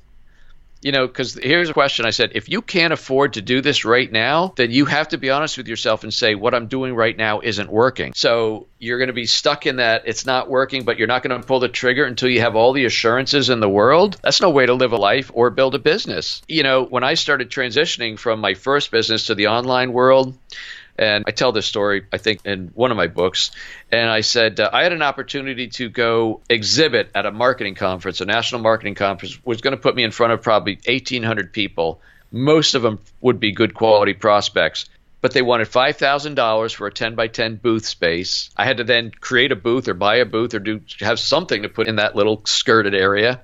You 0.82 0.92
know, 0.92 1.06
because 1.06 1.34
here's 1.34 1.68
a 1.68 1.74
question 1.74 2.06
I 2.06 2.10
said, 2.10 2.32
if 2.34 2.48
you 2.48 2.62
can't 2.62 2.92
afford 2.92 3.34
to 3.34 3.42
do 3.42 3.60
this 3.60 3.84
right 3.84 4.10
now, 4.10 4.54
then 4.56 4.70
you 4.70 4.86
have 4.86 5.08
to 5.08 5.18
be 5.18 5.28
honest 5.28 5.58
with 5.58 5.68
yourself 5.68 6.04
and 6.04 6.12
say, 6.12 6.34
what 6.34 6.54
I'm 6.54 6.68
doing 6.68 6.94
right 6.94 7.16
now 7.16 7.40
isn't 7.40 7.70
working. 7.70 8.12
So 8.14 8.66
you're 8.78 8.98
going 8.98 9.08
to 9.08 9.14
be 9.14 9.26
stuck 9.26 9.66
in 9.66 9.76
that 9.76 10.04
it's 10.06 10.24
not 10.24 10.48
working, 10.48 10.84
but 10.84 10.96
you're 10.96 11.06
not 11.06 11.22
going 11.22 11.38
to 11.38 11.46
pull 11.46 11.60
the 11.60 11.68
trigger 11.68 12.04
until 12.04 12.30
you 12.30 12.40
have 12.40 12.56
all 12.56 12.72
the 12.72 12.86
assurances 12.86 13.50
in 13.50 13.60
the 13.60 13.68
world. 13.68 14.18
That's 14.22 14.40
no 14.40 14.48
way 14.48 14.64
to 14.64 14.74
live 14.74 14.92
a 14.92 14.96
life 14.96 15.30
or 15.34 15.50
build 15.50 15.74
a 15.74 15.78
business. 15.78 16.40
You 16.48 16.62
know, 16.62 16.84
when 16.84 17.04
I 17.04 17.14
started 17.14 17.50
transitioning 17.50 18.18
from 18.18 18.40
my 18.40 18.54
first 18.54 18.90
business 18.90 19.26
to 19.26 19.34
the 19.34 19.48
online 19.48 19.92
world, 19.92 20.36
and 20.98 21.24
I 21.26 21.30
tell 21.30 21.52
this 21.52 21.66
story, 21.66 22.06
I 22.12 22.18
think, 22.18 22.44
in 22.44 22.70
one 22.74 22.90
of 22.90 22.96
my 22.96 23.06
books. 23.06 23.50
And 23.90 24.08
I 24.08 24.20
said, 24.20 24.60
uh, 24.60 24.70
I 24.72 24.82
had 24.82 24.92
an 24.92 25.02
opportunity 25.02 25.68
to 25.68 25.88
go 25.88 26.40
exhibit 26.48 27.10
at 27.14 27.26
a 27.26 27.30
marketing 27.30 27.74
conference, 27.74 28.20
a 28.20 28.26
national 28.26 28.60
marketing 28.60 28.94
conference, 28.94 29.38
was 29.44 29.60
going 29.60 29.76
to 29.76 29.80
put 29.80 29.94
me 29.94 30.04
in 30.04 30.10
front 30.10 30.32
of 30.32 30.42
probably 30.42 30.78
1,800 30.86 31.52
people. 31.52 32.00
Most 32.30 32.74
of 32.74 32.82
them 32.82 33.00
would 33.20 33.40
be 33.40 33.52
good 33.52 33.74
quality 33.74 34.14
prospects 34.14 34.88
but 35.20 35.32
they 35.32 35.42
wanted 35.42 35.68
five 35.68 35.96
thousand 35.96 36.34
dollars 36.34 36.72
for 36.72 36.86
a 36.86 36.92
ten 36.92 37.14
by 37.14 37.28
ten 37.28 37.56
booth 37.56 37.84
space. 37.84 38.50
I 38.56 38.64
had 38.64 38.78
to 38.78 38.84
then 38.84 39.10
create 39.10 39.52
a 39.52 39.56
booth 39.56 39.88
or 39.88 39.94
buy 39.94 40.16
a 40.16 40.24
booth 40.24 40.54
or 40.54 40.58
do 40.58 40.80
have 41.00 41.18
something 41.18 41.62
to 41.62 41.68
put 41.68 41.88
in 41.88 41.96
that 41.96 42.16
little 42.16 42.40
skirted 42.44 42.94
area. 42.94 43.42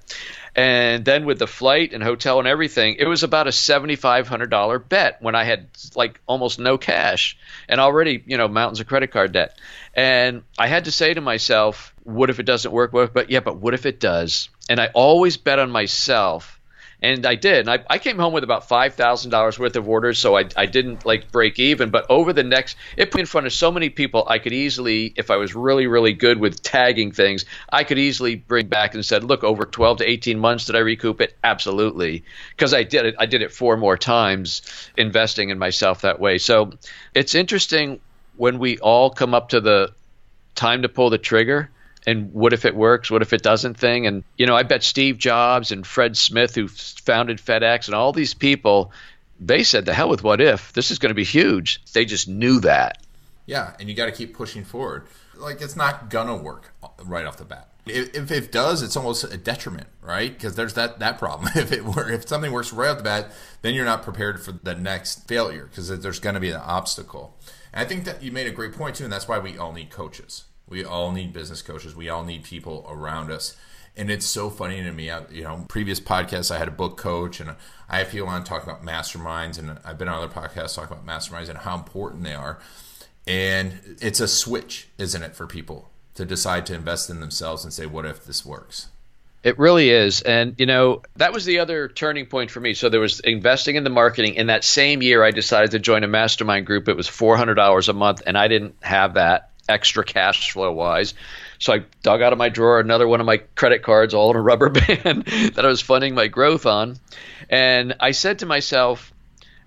And 0.57 1.05
then 1.05 1.27
with 1.27 1.39
the 1.39 1.47
flight 1.47 1.93
and 1.93 2.03
hotel 2.03 2.39
and 2.39 2.49
everything, 2.49 2.97
it 2.99 3.07
was 3.07 3.23
about 3.23 3.47
a 3.47 3.51
$7,500 3.51 4.89
bet 4.89 5.21
when 5.21 5.35
I 5.35 5.45
had 5.45 5.69
like 5.95 6.19
almost 6.27 6.59
no 6.59 6.79
cash 6.79 7.37
and 7.69 7.79
already, 7.79 8.25
you 8.27 8.39
know, 8.39 8.49
mountains 8.49 8.81
of 8.81 8.87
credit 8.87 9.11
card 9.11 9.33
debt. 9.33 9.61
And 9.93 10.45
I 10.59 10.67
had 10.67 10.87
to 10.87 10.91
say 10.91 11.13
to 11.13 11.21
myself, 11.21 11.95
what 12.05 12.31
if 12.31 12.41
it 12.41 12.45
doesn't 12.45 12.73
work? 12.73 12.91
But 12.91 13.29
yeah, 13.29 13.41
but 13.41 13.59
what 13.59 13.75
if 13.75 13.85
it 13.85 14.01
does? 14.01 14.49
And 14.71 14.81
I 14.81 14.87
always 14.95 15.37
bet 15.37 15.59
on 15.59 15.71
myself 15.71 16.56
and 17.03 17.27
I 17.27 17.35
did. 17.35 17.61
And 17.61 17.71
I, 17.71 17.85
I 17.89 17.99
came 17.99 18.19
home 18.19 18.33
with 18.33 18.45
about 18.45 18.69
five 18.69 18.95
thousand 18.95 19.31
dollars 19.31 19.59
worth 19.59 19.77
of 19.77 19.89
orders, 19.89 20.19
so 20.19 20.37
I, 20.37 20.49
I 20.57 20.67
didn't 20.67 21.05
like 21.05 21.31
break 21.31 21.59
even. 21.59 21.91
But 21.91 22.07
over 22.09 22.33
the 22.33 22.43
next, 22.43 22.77
it 22.97 23.11
put 23.11 23.21
in 23.21 23.27
front 23.27 23.47
of 23.47 23.53
so 23.53 23.71
many 23.71 23.91
people, 23.91 24.25
I 24.27 24.39
could 24.39 24.53
easily, 24.53 25.13
if 25.17 25.31
I 25.31 25.37
was 25.37 25.55
really 25.55 25.87
really 25.87 26.13
good 26.13 26.39
with 26.39 26.63
tagging 26.63 27.13
things, 27.13 27.45
I 27.71 27.85
could 27.85 27.99
easily 27.99 28.35
bring 28.35 28.69
back 28.69 28.95
and 28.95 29.05
said, 29.05 29.25
look, 29.25 29.45
over 29.45 29.65
twelve 29.65 29.99
to 29.99 30.09
eighteen 30.09 30.39
months, 30.39 30.67
did 30.67 30.77
I 30.77 30.81
recoup 30.81 31.21
it? 31.21 31.37
Absolutely, 31.45 32.25
because 32.51 32.73
I 32.73 32.83
did 32.83 33.07
it. 33.07 33.15
I 33.19 33.27
did 33.27 33.43
it 33.43 33.53
four 33.53 33.77
more 33.77 33.97
times, 33.97 34.63
investing 34.97 35.51
in 35.51 35.59
myself 35.59 36.03
that 36.03 36.21
way. 36.21 36.39
So 36.39 36.73
it's 37.15 37.35
interesting 37.35 38.01
when 38.37 38.59
we 38.59 38.79
all 38.79 39.11
come 39.11 39.35
up 39.35 39.51
to 39.51 39.61
the 39.61 39.93
time 40.55 40.83
to 40.83 40.89
pull 40.89 41.11
the 41.11 41.19
trigger 41.19 41.71
and 42.07 42.33
what 42.33 42.53
if 42.53 42.65
it 42.65 42.77
works, 42.77 43.11
what 43.11 43.23
if 43.23 43.33
it 43.33 43.43
doesn't 43.43 43.77
thing. 43.77 44.07
And, 44.07 44.23
you 44.37 44.47
know, 44.47 44.57
I 44.57 44.63
bet 44.63 44.83
Steve 44.85 45.19
Jobs 45.19 45.73
and 45.73 45.87
Fred 45.87 46.17
Smith, 46.17 46.55
who 46.55 46.69
founded 46.69 47.39
FedEx, 47.39 47.89
and 47.89 47.95
all 47.95 48.13
these 48.13 48.33
people, 48.33 48.93
they 49.41 49.65
said, 49.65 49.85
the 49.85 49.93
hell 49.93 50.09
with 50.09 50.23
what 50.23 50.41
if. 50.41 50.73
This 50.73 50.91
is 50.91 50.99
going 50.99 51.11
to 51.11 51.15
be 51.15 51.25
huge. 51.25 51.83
They 51.93 52.05
just 52.05 52.29
knew 52.29 52.61
that. 52.61 53.03
Yeah, 53.45 53.75
and 53.79 53.89
you 53.89 53.95
got 53.95 54.07
to 54.07 54.13
keep 54.13 54.35
pushing 54.35 54.65
forward. 54.65 55.07
Like, 55.35 55.61
it's 55.61 55.77
not 55.77 56.09
going 56.09 56.29
to 56.29 56.37
work 56.37 56.73
right 57.05 57.27
off 57.27 57.37
the 57.37 57.45
bat. 57.45 57.69
If, 57.87 58.15
if 58.17 58.31
it 58.33 58.51
does, 58.51 58.83
it's 58.83 58.97
almost 58.97 59.25
a 59.25 59.37
detriment, 59.37 59.89
right? 60.01 60.33
Because 60.33 60.57
there's 60.57 60.75
that, 60.75 60.99
that 61.01 61.19
problem. 61.19 61.51
if 61.57 61.73
it 61.73 61.85
were, 61.85 62.11
if 62.11 62.29
something 62.29 62.53
works 62.53 62.73
right 62.73 62.91
off 62.91 62.99
the 62.99 63.05
bat, 63.05 63.33
then 63.63 63.75
you're 63.75 63.85
not 63.85 64.03
prepared 64.03 64.43
for 64.43 64.53
the 64.53 64.75
next 64.75 65.29
failure 65.29 65.67
because 65.67 65.89
there's 66.01 66.21
going 66.21 66.35
to 66.35 66.41
be 66.41 66.51
an 66.51 66.61
obstacle. 66.61 67.37
And 67.73 67.85
I 67.85 67.89
think 67.89 68.05
that 68.05 68.23
you 68.23 68.33
made 68.33 68.47
a 68.47 68.53
great 68.53 68.73
point 68.73 68.97
too, 68.97 69.05
and 69.05 69.13
that's 69.13 69.29
why 69.29 69.39
we 69.39 69.59
all 69.59 69.73
need 69.73 69.91
coaches. 69.91 70.45
We 70.69 70.85
all 70.85 71.13
need 71.13 71.33
business 71.33 71.63
coaches. 71.63 71.95
We 71.95 72.09
all 72.09 72.25
need 72.25 72.45
people 72.45 72.87
around 72.89 73.31
us. 73.31 73.57
And 73.97 74.11
it's 74.11 74.27
so 74.27 74.51
funny 74.51 74.83
to 74.83 74.93
me. 74.93 75.11
I, 75.11 75.23
you 75.31 75.43
know, 75.43 75.65
previous 75.69 76.01
podcasts 76.01 76.55
I 76.55 76.59
had 76.59 76.69
a 76.69 76.73
book 76.73 76.99
coach, 76.99 77.41
and 77.41 77.55
I 77.89 77.99
have 77.99 78.11
people 78.11 78.29
on 78.29 78.45
talking 78.45 78.69
about 78.69 78.85
masterminds, 78.85 79.59
and 79.59 79.79
I've 79.85 79.97
been 79.97 80.09
on 80.09 80.23
other 80.23 80.33
podcasts 80.33 80.75
talking 80.75 80.97
about 80.97 81.07
masterminds 81.07 81.49
and 81.49 81.59
how 81.59 81.77
important 81.77 82.25
they 82.25 82.35
are. 82.35 82.59
And 83.27 83.97
it's 84.01 84.21
a 84.21 84.29
switch, 84.29 84.89
isn't 84.99 85.23
it, 85.23 85.35
for 85.35 85.47
people 85.47 85.89
to 86.15 86.25
decide 86.25 86.67
to 86.67 86.75
invest 86.75 87.09
in 87.09 87.21
themselves 87.21 87.65
and 87.65 87.73
say, 87.73 87.87
"What 87.87 88.05
if 88.05 88.27
this 88.27 88.45
works?" 88.45 88.89
It 89.43 89.59
really 89.59 89.91
is. 89.91 90.23
And, 90.23 90.57
you 90.59 90.67
know, 90.67 91.03
that 91.17 91.33
was 91.33 91.45
the 91.45 91.61
other 91.61 91.89
turning 91.89 92.27
point 92.27 92.51
for 92.51 92.59
me. 92.59 92.75
So 92.75 92.89
there 92.89 93.01
was 93.01 93.21
investing 93.21 93.77
in 93.77 93.85
the 93.85 93.91
marketing. 93.91 94.35
In 94.35 94.49
that 94.49 94.65
same 94.65 95.03
year, 95.03 95.23
I 95.23 95.31
decided 95.31 95.71
to 95.71 95.79
join 95.79 96.03
a 96.03 96.09
mastermind 96.09 96.67
group. 96.67 96.89
It 96.89 96.97
was 96.97 97.09
$400 97.09 97.89
a 97.89 97.93
month, 97.93 98.23
and 98.27 98.37
I 98.37 98.49
didn't 98.49 98.75
have 98.81 99.15
that 99.15 99.51
extra 99.69 100.05
cash 100.05 100.53
flow 100.53 100.73
wise. 100.73 101.15
So 101.59 101.73
I 101.73 101.85
dug 102.03 102.23
out 102.23 102.33
of 102.33 102.39
my 102.39 102.49
drawer 102.49 102.81
another 102.81 103.09
one 103.09 103.21
of 103.21 103.27
my 103.27 103.39
credit 103.39 103.83
cards, 103.83 104.15
all 104.15 104.31
in 104.31 104.37
a 104.37 104.43
rubber 104.43 104.69
band 104.71 105.25
that 105.55 105.65
I 105.65 105.69
was 105.69 105.81
funding 105.81 106.15
my 106.15 106.29
growth 106.29 106.67
on. 106.67 106.97
And 107.49 107.97
I 108.01 108.13
said 108.13 108.41
to 108.41 108.47
myself, 108.47 109.13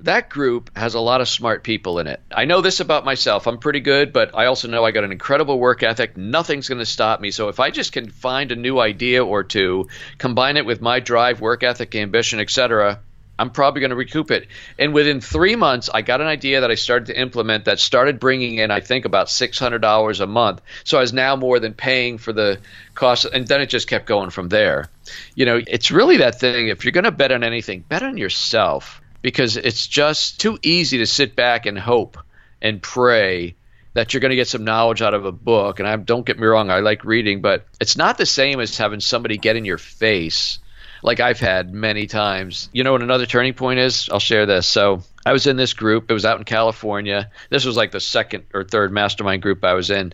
that 0.02 0.30
group 0.30 0.76
has 0.78 0.94
a 0.94 1.00
lot 1.00 1.20
of 1.20 1.28
smart 1.28 1.64
people 1.64 2.00
in 2.00 2.08
it. 2.08 2.22
I 2.32 2.46
know 2.46 2.62
this 2.62 2.80
about 2.80 3.04
myself. 3.04 3.48
I'm 3.48 3.58
pretty 3.58 3.82
good, 3.82 4.14
but 4.14 4.34
I 4.34 4.46
also 4.46 4.70
know 4.70 4.86
I 4.86 4.92
got 4.92 5.04
an 5.04 5.12
incredible 5.12 5.60
work 5.60 5.84
ethic. 5.84 6.16
Nothing's 6.16 6.70
going 6.70 6.80
to 6.80 6.86
stop 6.86 7.20
me. 7.20 7.32
So 7.32 7.50
if 7.50 7.60
I 7.60 7.70
just 7.70 7.92
can 7.92 8.10
find 8.10 8.52
a 8.52 8.56
new 8.56 8.80
idea 8.80 9.26
or 9.26 9.44
two, 9.44 9.90
combine 10.18 10.56
it 10.56 10.66
with 10.66 10.82
my 10.82 11.02
drive, 11.02 11.42
work 11.42 11.64
ethic, 11.64 11.96
ambition, 11.96 12.40
etc., 12.40 13.02
I'm 13.40 13.52
probably 13.52 13.80
going 13.80 13.92
to 13.92 13.96
recoup 13.96 14.32
it. 14.32 14.48
And 14.78 14.94
within 14.94 15.22
three 15.22 15.56
months, 15.56 15.90
I 15.92 16.02
got 16.02 16.20
an 16.20 16.28
idea 16.28 16.62
that 16.62 16.70
I 16.70 16.76
started 16.76 17.08
to 17.08 17.20
implement 17.20 17.66
that 17.66 17.80
started 17.80 18.20
bringing 18.20 18.56
in, 18.56 18.70
I 18.70 18.82
think, 18.82 19.06
about 19.06 19.28
$600 19.28 20.20
a 20.20 20.28
month. 20.28 20.62
So 20.84 20.98
I 20.98 21.02
was 21.02 21.14
now 21.14 21.38
more 21.38 21.60
than 21.60 21.74
paying 21.74 22.18
for 22.18 22.34
the 22.34 22.60
cost. 22.94 23.26
And 23.26 23.48
then 23.48 23.62
it 23.62 23.70
just 23.70 23.88
kept 23.88 24.06
going 24.08 24.30
from 24.30 24.50
there. 24.50 24.90
You 25.36 25.46
know, 25.46 25.62
it's 25.66 25.90
really 25.90 26.18
that 26.18 26.40
thing. 26.40 26.68
If 26.68 26.84
you're 26.84 26.92
going 26.92 27.06
to 27.06 27.12
bet 27.12 27.32
on 27.32 27.44
anything, 27.44 27.86
bet 27.88 28.04
on 28.04 28.18
yourself 28.18 29.02
because 29.22 29.56
it's 29.56 29.88
just 29.88 30.42
too 30.42 30.60
easy 30.62 31.00
to 31.00 31.06
sit 31.06 31.36
back 31.36 31.66
and 31.66 31.80
hope 31.80 32.18
and 32.62 32.82
pray 32.82 33.56
that 33.94 34.14
you're 34.14 34.22
going 34.22 34.30
to 34.30 34.36
get 34.36 34.48
some 34.48 34.66
knowledge 34.66 35.02
out 35.02 35.14
of 35.14 35.26
a 35.26 35.32
book. 35.32 35.80
And 35.80 35.88
I 35.88 35.96
don't 35.96 36.26
get 36.26 36.38
me 36.38 36.46
wrong, 36.46 36.70
I 36.70 36.80
like 36.80 37.06
reading, 37.06 37.42
but 37.42 37.66
it's 37.80 37.98
not 37.98 38.18
the 38.18 38.26
same 38.26 38.60
as 38.60 38.78
having 38.78 39.00
somebody 39.00 39.38
get 39.38 39.56
in 39.56 39.66
your 39.66 39.78
face 39.78 40.60
like 41.04 41.20
I've 41.20 41.40
had 41.40 41.74
many 41.74 42.08
times. 42.08 42.70
You 42.74 42.84
know 42.84 42.92
what 42.92 43.02
another 43.02 43.26
turning 43.26 43.54
point 43.54 43.80
is? 43.80 44.10
I'll 44.10 44.20
share 44.20 44.46
this. 44.46 44.68
So 44.68 45.04
I 45.26 45.34
was 45.34 45.48
in 45.48 45.58
this 45.58 45.74
group. 45.74 46.10
It 46.10 46.14
was 46.14 46.26
out 46.26 46.38
in 46.40 46.46
California. 46.46 47.30
This 47.50 47.66
was 47.66 47.78
like 47.78 47.92
the 47.92 48.00
second 48.00 48.46
or 48.54 48.64
third 48.64 48.92
mastermind 48.92 49.42
group 49.42 49.64
I 49.64 49.74
was 49.74 49.90
in. 49.90 50.14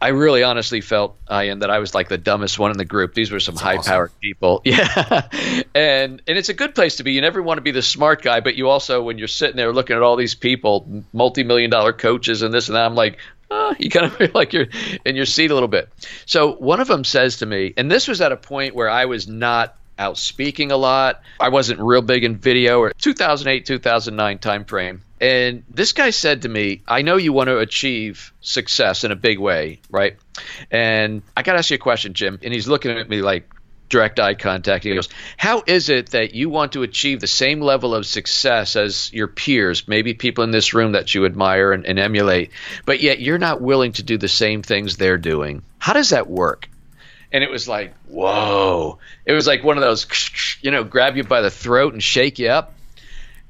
I 0.00 0.08
really 0.08 0.42
honestly 0.42 0.82
felt, 0.82 1.16
I 1.28 1.46
Ian, 1.46 1.60
that 1.60 1.70
I 1.70 1.78
was 1.78 1.94
like 1.94 2.08
the 2.08 2.18
dumbest 2.18 2.58
one 2.58 2.70
in 2.70 2.76
the 2.76 2.84
group. 2.84 3.14
These 3.14 3.30
were 3.30 3.40
some 3.40 3.56
high 3.56 3.78
powered 3.78 4.10
awesome. 4.10 4.20
people. 4.20 4.60
Yeah. 4.64 5.28
and 5.74 6.20
and 6.26 6.38
it's 6.38 6.50
a 6.50 6.54
good 6.54 6.74
place 6.74 6.96
to 6.96 7.04
be. 7.04 7.12
You 7.12 7.22
never 7.22 7.42
want 7.42 7.56
to 7.58 7.62
be 7.62 7.70
the 7.70 7.80
smart 7.80 8.20
guy, 8.20 8.40
but 8.40 8.54
you 8.54 8.68
also, 8.68 9.02
when 9.02 9.16
you're 9.16 9.28
sitting 9.28 9.56
there 9.56 9.72
looking 9.72 9.96
at 9.96 10.02
all 10.02 10.16
these 10.16 10.34
people, 10.34 11.04
multi 11.14 11.42
million 11.42 11.70
dollar 11.70 11.94
coaches 11.94 12.42
and 12.42 12.52
this 12.52 12.68
and 12.68 12.76
that, 12.76 12.84
I'm 12.84 12.94
like, 12.94 13.18
oh, 13.50 13.74
you 13.78 13.88
kind 13.88 14.06
of 14.06 14.16
feel 14.16 14.30
like 14.34 14.52
you're 14.52 14.66
in 15.06 15.16
your 15.16 15.26
seat 15.26 15.50
a 15.50 15.54
little 15.54 15.68
bit. 15.68 15.88
So 16.26 16.52
one 16.52 16.80
of 16.80 16.88
them 16.88 17.04
says 17.04 17.38
to 17.38 17.46
me, 17.46 17.72
and 17.76 17.90
this 17.90 18.06
was 18.06 18.20
at 18.20 18.32
a 18.32 18.36
point 18.36 18.74
where 18.74 18.90
I 18.90 19.06
was 19.06 19.26
not 19.26 19.76
out 19.98 20.18
speaking 20.18 20.72
a 20.72 20.76
lot. 20.76 21.22
I 21.40 21.48
wasn't 21.48 21.80
real 21.80 22.02
big 22.02 22.24
in 22.24 22.36
video 22.36 22.80
or 22.80 22.92
2008, 22.92 23.66
2009 23.66 24.38
timeframe. 24.38 25.00
And 25.20 25.64
this 25.70 25.92
guy 25.92 26.10
said 26.10 26.42
to 26.42 26.48
me, 26.48 26.82
I 26.86 27.02
know 27.02 27.16
you 27.16 27.32
want 27.32 27.48
to 27.48 27.58
achieve 27.58 28.32
success 28.40 29.04
in 29.04 29.12
a 29.12 29.16
big 29.16 29.38
way, 29.38 29.80
right? 29.90 30.16
And 30.70 31.22
I 31.36 31.42
got 31.42 31.52
to 31.52 31.58
ask 31.58 31.70
you 31.70 31.76
a 31.76 31.78
question, 31.78 32.14
Jim. 32.14 32.38
And 32.42 32.52
he's 32.52 32.68
looking 32.68 32.90
at 32.90 33.08
me 33.08 33.22
like 33.22 33.48
direct 33.88 34.18
eye 34.18 34.34
contact. 34.34 34.84
He 34.84 34.94
goes, 34.94 35.08
How 35.36 35.62
is 35.66 35.88
it 35.88 36.10
that 36.10 36.34
you 36.34 36.50
want 36.50 36.72
to 36.72 36.82
achieve 36.82 37.20
the 37.20 37.26
same 37.26 37.60
level 37.60 37.94
of 37.94 38.06
success 38.06 38.76
as 38.76 39.12
your 39.12 39.28
peers, 39.28 39.86
maybe 39.86 40.14
people 40.14 40.44
in 40.44 40.50
this 40.50 40.74
room 40.74 40.92
that 40.92 41.14
you 41.14 41.26
admire 41.26 41.72
and, 41.72 41.86
and 41.86 41.98
emulate, 41.98 42.50
but 42.84 43.00
yet 43.00 43.20
you're 43.20 43.38
not 43.38 43.60
willing 43.60 43.92
to 43.92 44.02
do 44.02 44.18
the 44.18 44.28
same 44.28 44.62
things 44.62 44.96
they're 44.96 45.16
doing? 45.16 45.62
How 45.78 45.92
does 45.92 46.10
that 46.10 46.28
work? 46.28 46.68
And 47.34 47.42
it 47.42 47.50
was 47.50 47.68
like 47.68 47.94
whoa. 48.06 48.98
It 49.26 49.32
was 49.32 49.46
like 49.46 49.62
one 49.62 49.76
of 49.76 49.82
those 49.82 50.06
you 50.62 50.70
know 50.70 50.84
grab 50.84 51.16
you 51.18 51.24
by 51.24 51.42
the 51.42 51.50
throat 51.50 51.92
and 51.92 52.02
shake 52.02 52.38
you 52.38 52.48
up. 52.48 52.72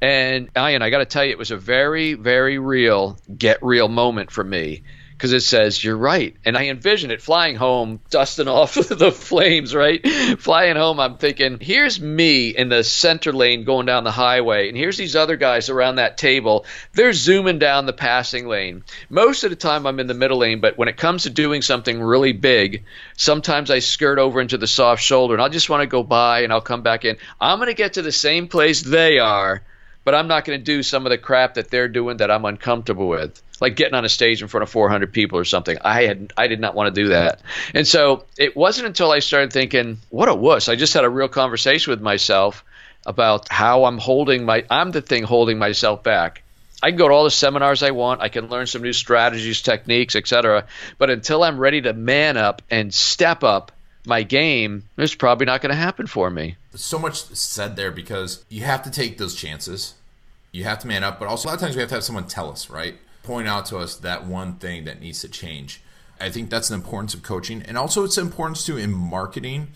And 0.00 0.50
Ian, 0.56 0.82
I 0.82 0.90
got 0.90 0.98
to 0.98 1.06
tell 1.06 1.24
you, 1.24 1.30
it 1.30 1.38
was 1.38 1.50
a 1.50 1.56
very, 1.56 2.14
very 2.14 2.58
real 2.58 3.16
get 3.38 3.62
real 3.62 3.88
moment 3.88 4.30
for 4.30 4.42
me 4.42 4.82
because 5.16 5.32
it 5.32 5.40
says 5.40 5.82
you're 5.82 5.96
right. 5.96 6.36
And 6.44 6.56
i 6.56 6.66
envision 6.66 7.10
it 7.10 7.22
flying 7.22 7.56
home 7.56 8.00
dusting 8.10 8.48
off 8.48 8.74
the 8.74 9.12
flames 9.12 9.74
right? 9.74 10.06
Flying 10.38 10.76
home 10.76 11.00
i'm 11.00 11.16
thinking 11.16 11.58
here's 11.60 12.00
me 12.00 12.50
in 12.50 12.68
the 12.68 12.84
center 12.84 13.32
lane 13.32 13.64
going 13.64 13.86
down 13.86 14.04
the 14.04 14.10
highway 14.10 14.68
and 14.68 14.76
here's 14.76 14.96
these 14.96 15.16
other 15.16 15.36
guys 15.36 15.70
around 15.70 15.96
that 15.96 16.18
table. 16.18 16.64
They're 16.92 17.12
zooming 17.12 17.58
down 17.58 17.86
the 17.86 17.92
passing 17.92 18.46
lane. 18.46 18.84
Most 19.08 19.44
of 19.44 19.50
the 19.50 19.56
time 19.56 19.86
i'm 19.86 20.00
in 20.00 20.06
the 20.06 20.14
middle 20.14 20.38
lane 20.38 20.60
but 20.60 20.76
when 20.76 20.88
it 20.88 20.96
comes 20.96 21.24
to 21.24 21.30
doing 21.30 21.62
something 21.62 22.00
really 22.00 22.32
big 22.32 22.84
sometimes 23.16 23.70
i 23.70 23.78
skirt 23.78 24.18
over 24.18 24.40
into 24.40 24.58
the 24.58 24.66
soft 24.66 25.02
shoulder 25.02 25.34
and 25.34 25.42
i 25.42 25.48
just 25.48 25.70
want 25.70 25.82
to 25.82 25.86
go 25.86 26.02
by 26.02 26.40
and 26.40 26.52
i'll 26.52 26.60
come 26.60 26.82
back 26.82 27.04
in. 27.04 27.16
I'm 27.40 27.58
going 27.58 27.68
to 27.68 27.74
get 27.74 27.94
to 27.94 28.02
the 28.02 28.12
same 28.12 28.48
place 28.48 28.82
they 28.82 29.18
are 29.18 29.62
but 30.04 30.14
I'm 30.14 30.28
not 30.28 30.44
going 30.44 30.58
to 30.58 30.64
do 30.64 30.82
some 30.82 31.06
of 31.06 31.10
the 31.10 31.18
crap 31.18 31.54
that 31.54 31.70
they're 31.70 31.88
doing 31.88 32.18
that 32.18 32.30
I'm 32.30 32.44
uncomfortable 32.44 33.08
with, 33.08 33.42
like 33.60 33.76
getting 33.76 33.94
on 33.94 34.04
a 34.04 34.08
stage 34.08 34.42
in 34.42 34.48
front 34.48 34.62
of 34.62 34.70
400 34.70 35.12
people 35.12 35.38
or 35.38 35.44
something. 35.44 35.76
I 35.82 36.04
had 36.04 36.32
I 36.36 36.46
did 36.46 36.60
not 36.60 36.74
want 36.74 36.94
to 36.94 37.02
do 37.02 37.08
that, 37.08 37.40
and 37.74 37.86
so 37.86 38.24
it 38.38 38.56
wasn't 38.56 38.86
until 38.86 39.10
I 39.10 39.18
started 39.18 39.52
thinking, 39.52 39.98
"What 40.10 40.28
a 40.28 40.34
wuss!" 40.34 40.68
I 40.68 40.76
just 40.76 40.94
had 40.94 41.04
a 41.04 41.10
real 41.10 41.28
conversation 41.28 41.90
with 41.90 42.00
myself 42.00 42.64
about 43.06 43.48
how 43.50 43.84
I'm 43.84 43.98
holding 43.98 44.44
my 44.44 44.64
I'm 44.70 44.90
the 44.90 45.02
thing 45.02 45.24
holding 45.24 45.58
myself 45.58 46.02
back. 46.02 46.42
I 46.82 46.90
can 46.90 46.98
go 46.98 47.08
to 47.08 47.14
all 47.14 47.24
the 47.24 47.30
seminars 47.30 47.82
I 47.82 47.92
want. 47.92 48.20
I 48.20 48.28
can 48.28 48.48
learn 48.48 48.66
some 48.66 48.82
new 48.82 48.92
strategies, 48.92 49.62
techniques, 49.62 50.16
etc. 50.16 50.66
But 50.98 51.08
until 51.08 51.42
I'm 51.42 51.58
ready 51.58 51.80
to 51.82 51.94
man 51.94 52.36
up 52.36 52.60
and 52.70 52.92
step 52.92 53.42
up 53.42 53.72
my 54.04 54.22
game, 54.22 54.84
it's 54.98 55.14
probably 55.14 55.46
not 55.46 55.62
going 55.62 55.70
to 55.70 55.80
happen 55.80 56.06
for 56.06 56.28
me. 56.28 56.56
So 56.74 56.98
much 56.98 57.24
said 57.26 57.76
there 57.76 57.90
because 57.90 58.44
you 58.48 58.62
have 58.62 58.82
to 58.82 58.90
take 58.90 59.18
those 59.18 59.34
chances. 59.34 59.94
You 60.52 60.64
have 60.64 60.78
to 60.80 60.86
man 60.86 61.02
up, 61.04 61.18
but 61.18 61.28
also 61.28 61.48
a 61.48 61.50
lot 61.50 61.54
of 61.54 61.60
times 61.60 61.76
we 61.76 61.80
have 61.80 61.88
to 61.88 61.96
have 61.96 62.04
someone 62.04 62.26
tell 62.26 62.50
us, 62.50 62.70
right? 62.70 62.96
Point 63.22 63.48
out 63.48 63.66
to 63.66 63.78
us 63.78 63.96
that 63.96 64.26
one 64.26 64.56
thing 64.56 64.84
that 64.84 65.00
needs 65.00 65.20
to 65.22 65.28
change. 65.28 65.80
I 66.20 66.30
think 66.30 66.50
that's 66.50 66.68
the 66.68 66.74
importance 66.74 67.14
of 67.14 67.22
coaching. 67.22 67.62
And 67.62 67.76
also, 67.76 68.04
it's 68.04 68.18
importance 68.18 68.64
too 68.64 68.76
in 68.76 68.92
marketing. 68.92 69.68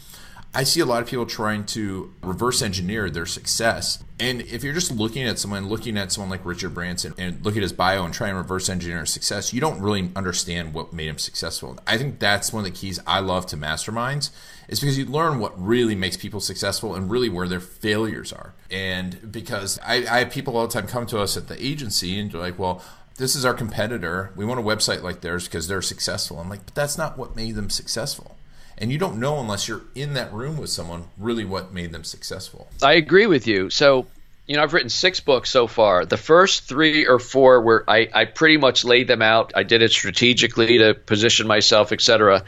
I 0.55 0.65
see 0.65 0.81
a 0.81 0.87
lot 0.87 1.03
of 1.03 1.09
people 1.09 1.27
trying 1.27 1.67
to 1.67 2.13
reverse 2.23 2.63
engineer 2.63 3.11
their 3.11 3.27
success. 3.27 4.03
And 4.19 4.41
if 4.41 4.65
you're 4.65 4.75
just 4.75 4.91
looking 4.91 5.25
at 5.25 5.39
someone, 5.39 5.69
looking 5.69 5.99
at 5.99 6.11
someone 6.11 6.31
like 6.31 6.45
Richard 6.45 6.75
Branson 6.75 7.15
and 7.19 7.45
look 7.45 7.55
at 7.55 7.63
his 7.63 7.73
bio 7.73 8.05
and 8.05 8.15
try 8.15 8.29
and 8.29 8.37
reverse 8.37 8.69
engineer 8.69 9.05
success, 9.05 9.53
you 9.53 9.61
don't 9.61 9.81
really 9.81 10.11
understand 10.17 10.73
what 10.73 10.93
made 10.93 11.09
him 11.09 11.19
successful. 11.19 11.79
I 11.87 11.99
think 11.99 12.19
that's 12.19 12.53
one 12.53 12.65
of 12.65 12.73
the 12.73 12.77
keys 12.77 12.99
I 13.07 13.21
love 13.21 13.47
to 13.47 13.57
masterminds 13.57 14.31
is 14.69 14.81
because 14.81 14.99
you 14.99 15.05
learn 15.05 15.39
what 15.39 15.61
really 15.61 15.95
makes 15.95 16.17
people 16.17 16.41
successful 16.41 16.95
and 16.95 17.11
really 17.11 17.29
where 17.29 17.47
their 17.47 17.61
failures 17.61 18.33
are. 18.33 18.55
And 18.71 19.31
because 19.31 19.79
I, 19.85 19.97
I 20.11 20.19
have 20.21 20.31
people 20.31 20.57
all 20.57 20.67
the 20.67 20.73
time 20.73 20.89
come 20.89 21.07
to 21.07 21.21
us 21.21 21.37
at 21.37 21.49
the 21.49 21.65
agency 21.65 22.19
and 22.19 22.33
they're 22.33 22.41
like, 22.41 22.59
well, 22.59 22.83
this 23.17 23.37
is 23.37 23.45
our 23.45 23.55
competitor. 23.55 24.33
We 24.35 24.47
want 24.47 24.61
a 24.61 24.63
website 24.63 25.03
like 25.03 25.21
theirs 25.21 25.47
because 25.47 25.69
they're 25.69 25.83
successful. 25.83 26.41
I'm 26.41 26.49
like, 26.49 26.65
but 26.65 26.75
that's 26.75 26.97
not 26.97 27.19
what 27.19 27.37
made 27.37 27.55
them 27.55 27.69
successful 27.69 28.38
and 28.79 28.91
you 28.93 28.99
don't 28.99 29.19
know 29.19 29.39
unless 29.39 29.69
you're 29.69 29.83
in 29.95 30.15
that 30.15 30.33
room 30.33 30.57
with 30.57 30.71
someone 30.71 31.05
really 31.19 31.45
what 31.45 31.73
made 31.73 31.93
them 31.93 32.05
successful. 32.05 32.69
I 32.83 32.95
agree 32.95 33.27
with 33.27 33.47
you. 33.47 33.71
So, 33.71 34.07
you 34.47 34.57
know, 34.57 34.63
I've 34.63 34.73
written 34.73 34.89
six 34.89 35.21
books 35.21 35.51
so 35.51 35.67
far. 35.67 36.07
The 36.07 36.17
first 36.17 36.65
three 36.65 37.07
or 37.07 37.19
four 37.19 37.61
where 37.61 37.89
I, 37.89 38.09
I 38.15 38.25
pretty 38.25 38.57
much 38.57 38.85
laid 38.85 39.07
them 39.09 39.21
out. 39.21 39.53
I 39.55 39.63
did 39.63 39.83
it 39.83 39.91
strategically 39.91 40.79
to 40.79 40.95
position 40.95 41.47
myself, 41.47 41.93
etc. 41.93 42.45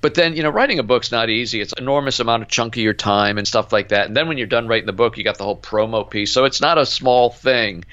But 0.00 0.14
then, 0.14 0.36
you 0.36 0.42
know, 0.42 0.50
writing 0.50 0.80
a 0.80 0.82
book's 0.82 1.12
not 1.12 1.30
easy. 1.30 1.60
It's 1.60 1.72
an 1.72 1.82
enormous 1.82 2.18
amount 2.18 2.42
of 2.42 2.48
chunk 2.48 2.76
of 2.76 2.82
your 2.82 2.94
time 2.94 3.38
and 3.38 3.46
stuff 3.46 3.72
like 3.72 3.88
that. 3.88 4.06
And 4.06 4.16
then 4.16 4.26
when 4.26 4.38
you're 4.38 4.46
done 4.46 4.66
writing 4.66 4.86
the 4.86 4.92
book, 4.92 5.16
you 5.16 5.24
got 5.24 5.38
the 5.38 5.44
whole 5.44 5.56
promo 5.56 6.08
piece. 6.08 6.32
So 6.32 6.44
it's 6.44 6.60
not 6.60 6.76
a 6.76 6.86
small 6.86 7.30
thing. 7.30 7.84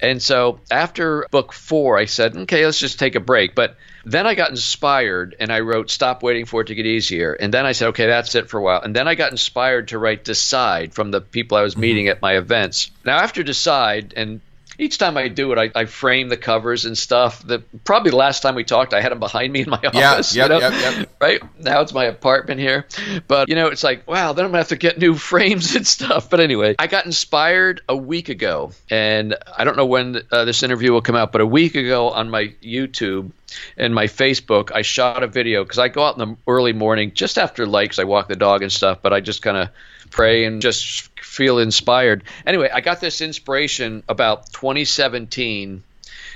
And 0.00 0.22
so 0.22 0.60
after 0.70 1.26
book 1.30 1.52
four, 1.52 1.98
I 1.98 2.06
said, 2.06 2.36
okay, 2.36 2.64
let's 2.64 2.78
just 2.80 2.98
take 2.98 3.14
a 3.14 3.20
break. 3.20 3.54
But 3.54 3.76
Then 4.06 4.24
I 4.24 4.36
got 4.36 4.50
inspired 4.50 5.34
and 5.40 5.52
I 5.52 5.60
wrote 5.60 5.90
Stop 5.90 6.22
Waiting 6.22 6.46
for 6.46 6.60
It 6.60 6.68
to 6.68 6.76
Get 6.76 6.86
Easier. 6.86 7.32
And 7.32 7.52
then 7.52 7.66
I 7.66 7.72
said, 7.72 7.88
okay, 7.88 8.06
that's 8.06 8.36
it 8.36 8.48
for 8.48 8.58
a 8.58 8.62
while. 8.62 8.80
And 8.80 8.94
then 8.94 9.08
I 9.08 9.16
got 9.16 9.32
inspired 9.32 9.88
to 9.88 9.98
write 9.98 10.22
Decide 10.22 10.94
from 10.94 11.10
the 11.10 11.20
people 11.20 11.58
I 11.58 11.62
was 11.62 11.74
mm-hmm. 11.74 11.80
meeting 11.80 12.08
at 12.08 12.22
my 12.22 12.36
events. 12.36 12.92
Now, 13.04 13.18
after 13.18 13.42
Decide, 13.42 14.14
and 14.16 14.40
each 14.78 14.98
time 14.98 15.16
I 15.16 15.28
do 15.28 15.52
it, 15.52 15.58
I, 15.58 15.80
I 15.80 15.84
frame 15.86 16.28
the 16.28 16.36
covers 16.36 16.84
and 16.84 16.96
stuff. 16.96 17.42
The 17.42 17.60
probably 17.84 18.10
the 18.10 18.16
last 18.16 18.40
time 18.40 18.54
we 18.54 18.64
talked, 18.64 18.94
I 18.94 19.00
had 19.00 19.12
them 19.12 19.20
behind 19.20 19.52
me 19.52 19.62
in 19.62 19.70
my 19.70 19.76
office. 19.84 20.34
Yeah, 20.34 20.44
you 20.44 20.48
know? 20.48 20.58
yep, 20.58 20.72
yep. 20.72 21.16
Right 21.20 21.60
now, 21.60 21.80
it's 21.80 21.92
my 21.92 22.04
apartment 22.04 22.60
here, 22.60 22.86
but 23.26 23.48
you 23.48 23.54
know, 23.54 23.68
it's 23.68 23.84
like 23.84 24.06
wow. 24.06 24.32
Then 24.32 24.44
I'm 24.44 24.50
gonna 24.50 24.58
have 24.58 24.68
to 24.68 24.76
get 24.76 24.98
new 24.98 25.14
frames 25.32 25.74
and 25.74 25.86
stuff. 25.86 26.30
But 26.30 26.40
anyway, 26.40 26.74
I 26.78 26.86
got 26.86 27.06
inspired 27.06 27.82
a 27.88 27.96
week 27.96 28.28
ago, 28.28 28.72
and 28.90 29.36
I 29.56 29.64
don't 29.64 29.76
know 29.76 29.86
when 29.86 30.22
uh, 30.30 30.44
this 30.44 30.62
interview 30.62 30.92
will 30.92 31.02
come 31.02 31.16
out, 31.16 31.32
but 31.32 31.40
a 31.40 31.46
week 31.46 31.74
ago 31.74 32.10
on 32.10 32.30
my 32.30 32.54
YouTube 32.62 33.30
and 33.76 33.94
my 33.94 34.06
Facebook, 34.06 34.70
I 34.74 34.82
shot 34.82 35.22
a 35.22 35.26
video 35.26 35.62
because 35.64 35.78
I 35.78 35.88
go 35.88 36.04
out 36.04 36.18
in 36.18 36.28
the 36.28 36.36
early 36.46 36.72
morning 36.72 37.12
just 37.14 37.38
after 37.38 37.66
light 37.66 37.84
because 37.84 37.98
I 37.98 38.04
walk 38.04 38.28
the 38.28 38.36
dog 38.36 38.62
and 38.62 38.72
stuff. 38.72 38.98
But 39.02 39.12
I 39.12 39.20
just 39.20 39.42
kind 39.42 39.56
of 39.56 39.70
pray 40.10 40.44
and 40.44 40.62
just 40.62 41.08
feel 41.20 41.58
inspired. 41.58 42.24
Anyway, 42.46 42.70
I 42.72 42.80
got 42.80 43.00
this 43.00 43.20
inspiration 43.20 44.02
about 44.08 44.52
2017 44.52 45.82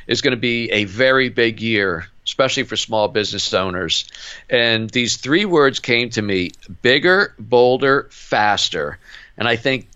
is 0.07 0.21
going 0.21 0.33
to 0.33 0.41
be 0.41 0.71
a 0.73 0.85
very 0.85 1.29
big 1.29 1.61
year, 1.61 2.07
especially 2.25 2.65
for 2.65 2.77
small 2.77 3.09
business 3.09 3.55
owners. 3.55 4.07
And 4.49 4.91
these 4.91 5.17
three 5.17 5.45
words 5.45 5.79
came 5.79 6.11
to 6.11 6.23
me 6.23 6.51
bigger, 6.83 7.35
bolder, 7.39 8.09
faster. 8.11 8.99
And 9.37 9.49
I 9.49 9.57
think, 9.57 9.89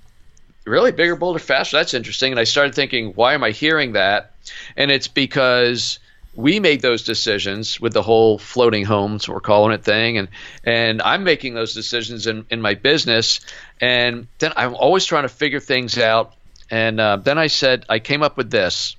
really, 0.64 0.92
bigger, 0.92 1.16
bolder, 1.16 1.38
faster? 1.38 1.76
That's 1.76 1.94
interesting. 1.94 2.32
And 2.32 2.40
I 2.40 2.44
started 2.44 2.74
thinking, 2.74 3.12
why 3.12 3.34
am 3.34 3.44
I 3.44 3.50
hearing 3.50 3.92
that? 3.92 4.32
And 4.76 4.90
it's 4.90 5.08
because 5.08 5.98
we 6.36 6.60
made 6.60 6.82
those 6.82 7.04
decisions 7.04 7.80
with 7.80 7.92
the 7.92 8.02
whole 8.02 8.38
floating 8.38 8.84
homes 8.84 9.28
we're 9.28 9.40
calling 9.40 9.72
it 9.72 9.84
thing 9.84 10.18
and 10.18 10.28
and 10.64 11.00
I'm 11.02 11.24
making 11.24 11.54
those 11.54 11.74
decisions 11.74 12.26
in, 12.26 12.44
in 12.50 12.60
my 12.60 12.74
business 12.74 13.40
and 13.80 14.26
then 14.38 14.52
I'm 14.56 14.74
always 14.74 15.04
trying 15.04 15.22
to 15.22 15.28
figure 15.28 15.60
things 15.60 15.98
out 15.98 16.34
and 16.70 16.98
uh, 16.98 17.16
then 17.16 17.38
I 17.38 17.46
said 17.46 17.86
I 17.88 17.98
came 17.98 18.22
up 18.22 18.36
with 18.36 18.50
this 18.50 18.96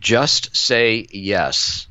just 0.00 0.56
say 0.56 1.06
yes. 1.10 1.86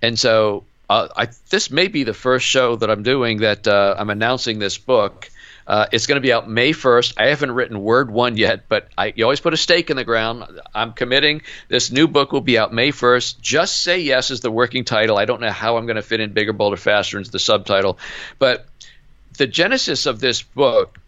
And 0.00 0.18
so 0.18 0.64
uh, 0.90 1.08
I, 1.16 1.28
this 1.50 1.70
may 1.70 1.88
be 1.88 2.04
the 2.04 2.14
first 2.14 2.46
show 2.46 2.76
that 2.76 2.90
I'm 2.90 3.02
doing 3.02 3.38
that 3.38 3.66
uh, 3.66 3.94
I'm 3.98 4.10
announcing 4.10 4.58
this 4.58 4.78
book 4.78 5.30
uh, 5.72 5.86
it's 5.90 6.06
going 6.06 6.16
to 6.16 6.20
be 6.20 6.34
out 6.34 6.46
May 6.46 6.72
1st. 6.72 7.14
I 7.16 7.28
haven't 7.28 7.52
written 7.52 7.80
word 7.82 8.10
one 8.10 8.36
yet, 8.36 8.68
but 8.68 8.88
I, 8.98 9.14
you 9.16 9.24
always 9.24 9.40
put 9.40 9.54
a 9.54 9.56
stake 9.56 9.88
in 9.88 9.96
the 9.96 10.04
ground. 10.04 10.60
I'm 10.74 10.92
committing. 10.92 11.40
This 11.68 11.90
new 11.90 12.08
book 12.08 12.30
will 12.30 12.42
be 12.42 12.58
out 12.58 12.74
May 12.74 12.92
1st. 12.92 13.40
Just 13.40 13.82
Say 13.82 14.00
Yes 14.00 14.30
is 14.30 14.40
the 14.40 14.50
working 14.50 14.84
title. 14.84 15.16
I 15.16 15.24
don't 15.24 15.40
know 15.40 15.50
how 15.50 15.78
I'm 15.78 15.86
going 15.86 15.96
to 15.96 16.02
fit 16.02 16.20
in 16.20 16.34
Bigger, 16.34 16.52
Bolder, 16.52 16.76
Faster 16.76 17.16
into 17.16 17.30
the 17.30 17.38
subtitle. 17.38 17.98
But 18.38 18.66
the 19.38 19.46
genesis 19.46 20.04
of 20.04 20.20
this 20.20 20.42
book 20.42 20.98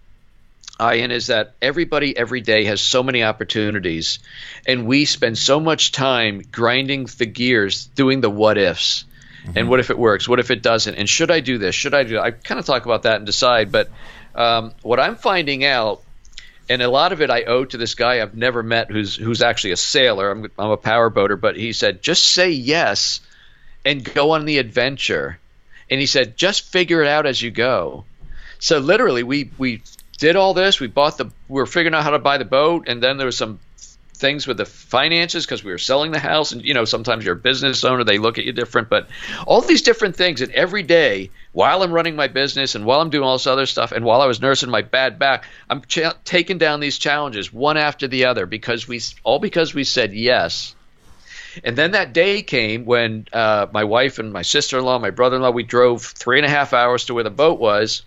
Ian, 0.80 1.10
is 1.10 1.26
that 1.26 1.52
everybody 1.60 2.16
every 2.16 2.40
day 2.40 2.64
has 2.64 2.80
so 2.80 3.02
many 3.02 3.22
opportunities, 3.22 4.18
and 4.66 4.86
we 4.86 5.04
spend 5.04 5.36
so 5.36 5.60
much 5.60 5.92
time 5.92 6.40
grinding 6.50 7.04
the 7.18 7.26
gears, 7.26 7.84
doing 7.94 8.22
the 8.22 8.30
what 8.30 8.56
ifs. 8.56 9.04
Mm-hmm. 9.44 9.58
And 9.58 9.68
what 9.68 9.80
if 9.80 9.90
it 9.90 9.98
works? 9.98 10.26
What 10.26 10.40
if 10.40 10.50
it 10.50 10.62
doesn't? 10.62 10.94
And 10.94 11.06
should 11.06 11.30
I 11.30 11.40
do 11.40 11.58
this? 11.58 11.74
Should 11.74 11.92
I 11.92 12.04
do? 12.04 12.14
That? 12.14 12.22
I 12.22 12.30
kind 12.30 12.58
of 12.58 12.64
talk 12.64 12.86
about 12.86 13.02
that 13.02 13.16
and 13.16 13.26
decide. 13.26 13.70
But 13.70 13.90
um, 14.34 14.72
what 14.82 15.00
I'm 15.00 15.16
finding 15.16 15.64
out, 15.64 16.02
and 16.68 16.82
a 16.82 16.88
lot 16.88 17.12
of 17.12 17.20
it 17.22 17.30
I 17.30 17.42
owe 17.44 17.64
to 17.64 17.76
this 17.76 17.94
guy 17.94 18.20
I've 18.20 18.34
never 18.34 18.62
met, 18.62 18.90
who's 18.90 19.14
who's 19.16 19.42
actually 19.42 19.72
a 19.72 19.76
sailor. 19.76 20.30
I'm 20.30 20.50
I'm 20.58 20.70
a 20.70 20.76
power 20.76 21.10
boater, 21.10 21.36
but 21.36 21.56
he 21.56 21.72
said 21.72 22.02
just 22.02 22.24
say 22.24 22.50
yes, 22.50 23.20
and 23.84 24.02
go 24.02 24.32
on 24.32 24.44
the 24.44 24.58
adventure. 24.58 25.38
And 25.90 26.00
he 26.00 26.06
said 26.06 26.36
just 26.36 26.72
figure 26.72 27.02
it 27.02 27.08
out 27.08 27.26
as 27.26 27.40
you 27.40 27.50
go. 27.50 28.04
So 28.58 28.78
literally, 28.78 29.22
we 29.22 29.50
we 29.58 29.82
did 30.18 30.36
all 30.36 30.54
this. 30.54 30.80
We 30.80 30.86
bought 30.86 31.18
the. 31.18 31.26
We 31.48 31.60
were 31.60 31.66
figuring 31.66 31.94
out 31.94 32.02
how 32.02 32.10
to 32.10 32.18
buy 32.18 32.38
the 32.38 32.44
boat, 32.44 32.88
and 32.88 33.02
then 33.02 33.18
there 33.18 33.26
was 33.26 33.36
some 33.36 33.58
things 34.14 34.46
with 34.46 34.56
the 34.56 34.64
finances 34.64 35.44
because 35.44 35.64
we 35.64 35.72
were 35.72 35.78
selling 35.78 36.12
the 36.12 36.18
house 36.18 36.52
and 36.52 36.64
you 36.64 36.72
know 36.72 36.84
sometimes 36.84 37.24
you're 37.24 37.34
a 37.34 37.38
business 37.38 37.82
owner 37.84 38.04
they 38.04 38.18
look 38.18 38.38
at 38.38 38.44
you 38.44 38.52
different 38.52 38.88
but 38.88 39.08
all 39.46 39.60
these 39.60 39.82
different 39.82 40.14
things 40.14 40.40
and 40.40 40.52
every 40.52 40.82
day 40.82 41.30
while 41.52 41.82
i'm 41.82 41.92
running 41.92 42.14
my 42.14 42.28
business 42.28 42.74
and 42.74 42.84
while 42.84 43.00
i'm 43.00 43.10
doing 43.10 43.24
all 43.24 43.34
this 43.34 43.46
other 43.46 43.66
stuff 43.66 43.90
and 43.90 44.04
while 44.04 44.20
i 44.20 44.26
was 44.26 44.40
nursing 44.40 44.70
my 44.70 44.82
bad 44.82 45.18
back 45.18 45.44
i'm 45.68 45.80
taking 45.80 46.58
down 46.58 46.78
these 46.78 46.98
challenges 46.98 47.52
one 47.52 47.76
after 47.76 48.06
the 48.06 48.26
other 48.26 48.46
because 48.46 48.86
we 48.86 49.00
all 49.22 49.38
because 49.38 49.74
we 49.74 49.84
said 49.84 50.12
yes. 50.12 50.74
And 51.62 51.76
then 51.76 51.92
that 51.92 52.12
day 52.12 52.42
came 52.42 52.84
when 52.84 53.28
uh, 53.32 53.68
my 53.72 53.84
wife 53.84 54.18
and 54.18 54.32
my 54.32 54.42
sister-in-law 54.42 54.98
my 54.98 55.10
brother-in-law 55.10 55.50
we 55.50 55.62
drove 55.62 56.02
three 56.02 56.38
and 56.38 56.46
a 56.46 56.50
half 56.50 56.72
hours 56.72 57.04
to 57.04 57.14
where 57.14 57.22
the 57.22 57.30
boat 57.30 57.60
was 57.60 58.02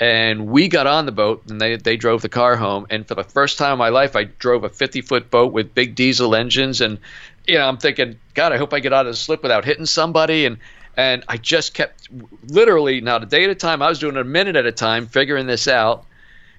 and 0.00 0.46
we 0.46 0.68
got 0.68 0.86
on 0.86 1.04
the 1.04 1.12
boat 1.12 1.42
and 1.50 1.60
they, 1.60 1.76
they 1.76 1.98
drove 1.98 2.22
the 2.22 2.30
car 2.30 2.56
home. 2.56 2.86
And 2.88 3.06
for 3.06 3.14
the 3.14 3.22
first 3.22 3.58
time 3.58 3.74
in 3.74 3.78
my 3.78 3.90
life 3.90 4.16
i 4.16 4.24
drove 4.24 4.64
a 4.64 4.70
50 4.70 5.02
foot 5.02 5.30
boat 5.30 5.52
with 5.52 5.74
big 5.74 5.94
diesel 5.94 6.34
engines. 6.34 6.80
And 6.80 6.98
you 7.46 7.58
know 7.58 7.68
i'm 7.68 7.76
thinking 7.76 8.18
god 8.34 8.52
i 8.52 8.56
hope 8.56 8.72
i 8.72 8.80
get 8.80 8.92
out 8.92 9.06
of 9.06 9.12
the 9.12 9.16
slip 9.16 9.42
without 9.42 9.64
hitting 9.64 9.86
somebody. 9.86 10.46
And 10.46 10.56
and 10.96 11.22
i 11.28 11.36
just 11.36 11.74
kept 11.74 12.08
literally 12.48 13.00
not 13.02 13.22
a 13.22 13.26
day 13.26 13.44
at 13.44 13.50
a 13.50 13.54
time 13.54 13.82
i 13.82 13.88
was 13.88 13.98
doing 13.98 14.16
a 14.16 14.24
minute 14.24 14.56
at 14.56 14.66
a 14.66 14.72
time 14.72 15.06
figuring 15.06 15.46
this 15.46 15.68
out. 15.68 16.06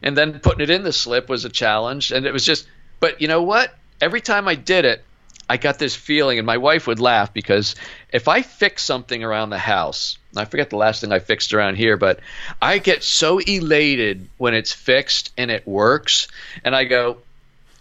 And 0.03 0.17
then 0.17 0.39
putting 0.39 0.61
it 0.61 0.69
in 0.69 0.83
the 0.83 0.93
slip 0.93 1.29
was 1.29 1.45
a 1.45 1.49
challenge. 1.49 2.11
And 2.11 2.25
it 2.25 2.33
was 2.33 2.45
just 2.45 2.67
but 2.99 3.21
you 3.21 3.27
know 3.27 3.41
what? 3.41 3.75
Every 3.99 4.21
time 4.21 4.47
i 4.47 4.53
did 4.53 4.85
it 4.85 5.03
I 5.51 5.57
got 5.57 5.79
this 5.79 5.97
feeling, 5.97 6.39
and 6.39 6.45
my 6.45 6.55
wife 6.55 6.87
would 6.87 7.01
laugh 7.01 7.33
because 7.33 7.75
if 8.09 8.29
I 8.29 8.41
fix 8.41 8.83
something 8.83 9.21
around 9.21 9.49
the 9.49 9.57
house, 9.57 10.17
I 10.33 10.45
forget 10.45 10.69
the 10.69 10.77
last 10.77 11.01
thing 11.01 11.11
I 11.11 11.19
fixed 11.19 11.53
around 11.53 11.75
here, 11.75 11.97
but 11.97 12.21
I 12.61 12.77
get 12.77 13.03
so 13.03 13.37
elated 13.39 14.29
when 14.37 14.53
it's 14.53 14.71
fixed 14.71 15.33
and 15.37 15.51
it 15.51 15.67
works, 15.67 16.29
and 16.63 16.73
I 16.73 16.85
go, 16.85 17.17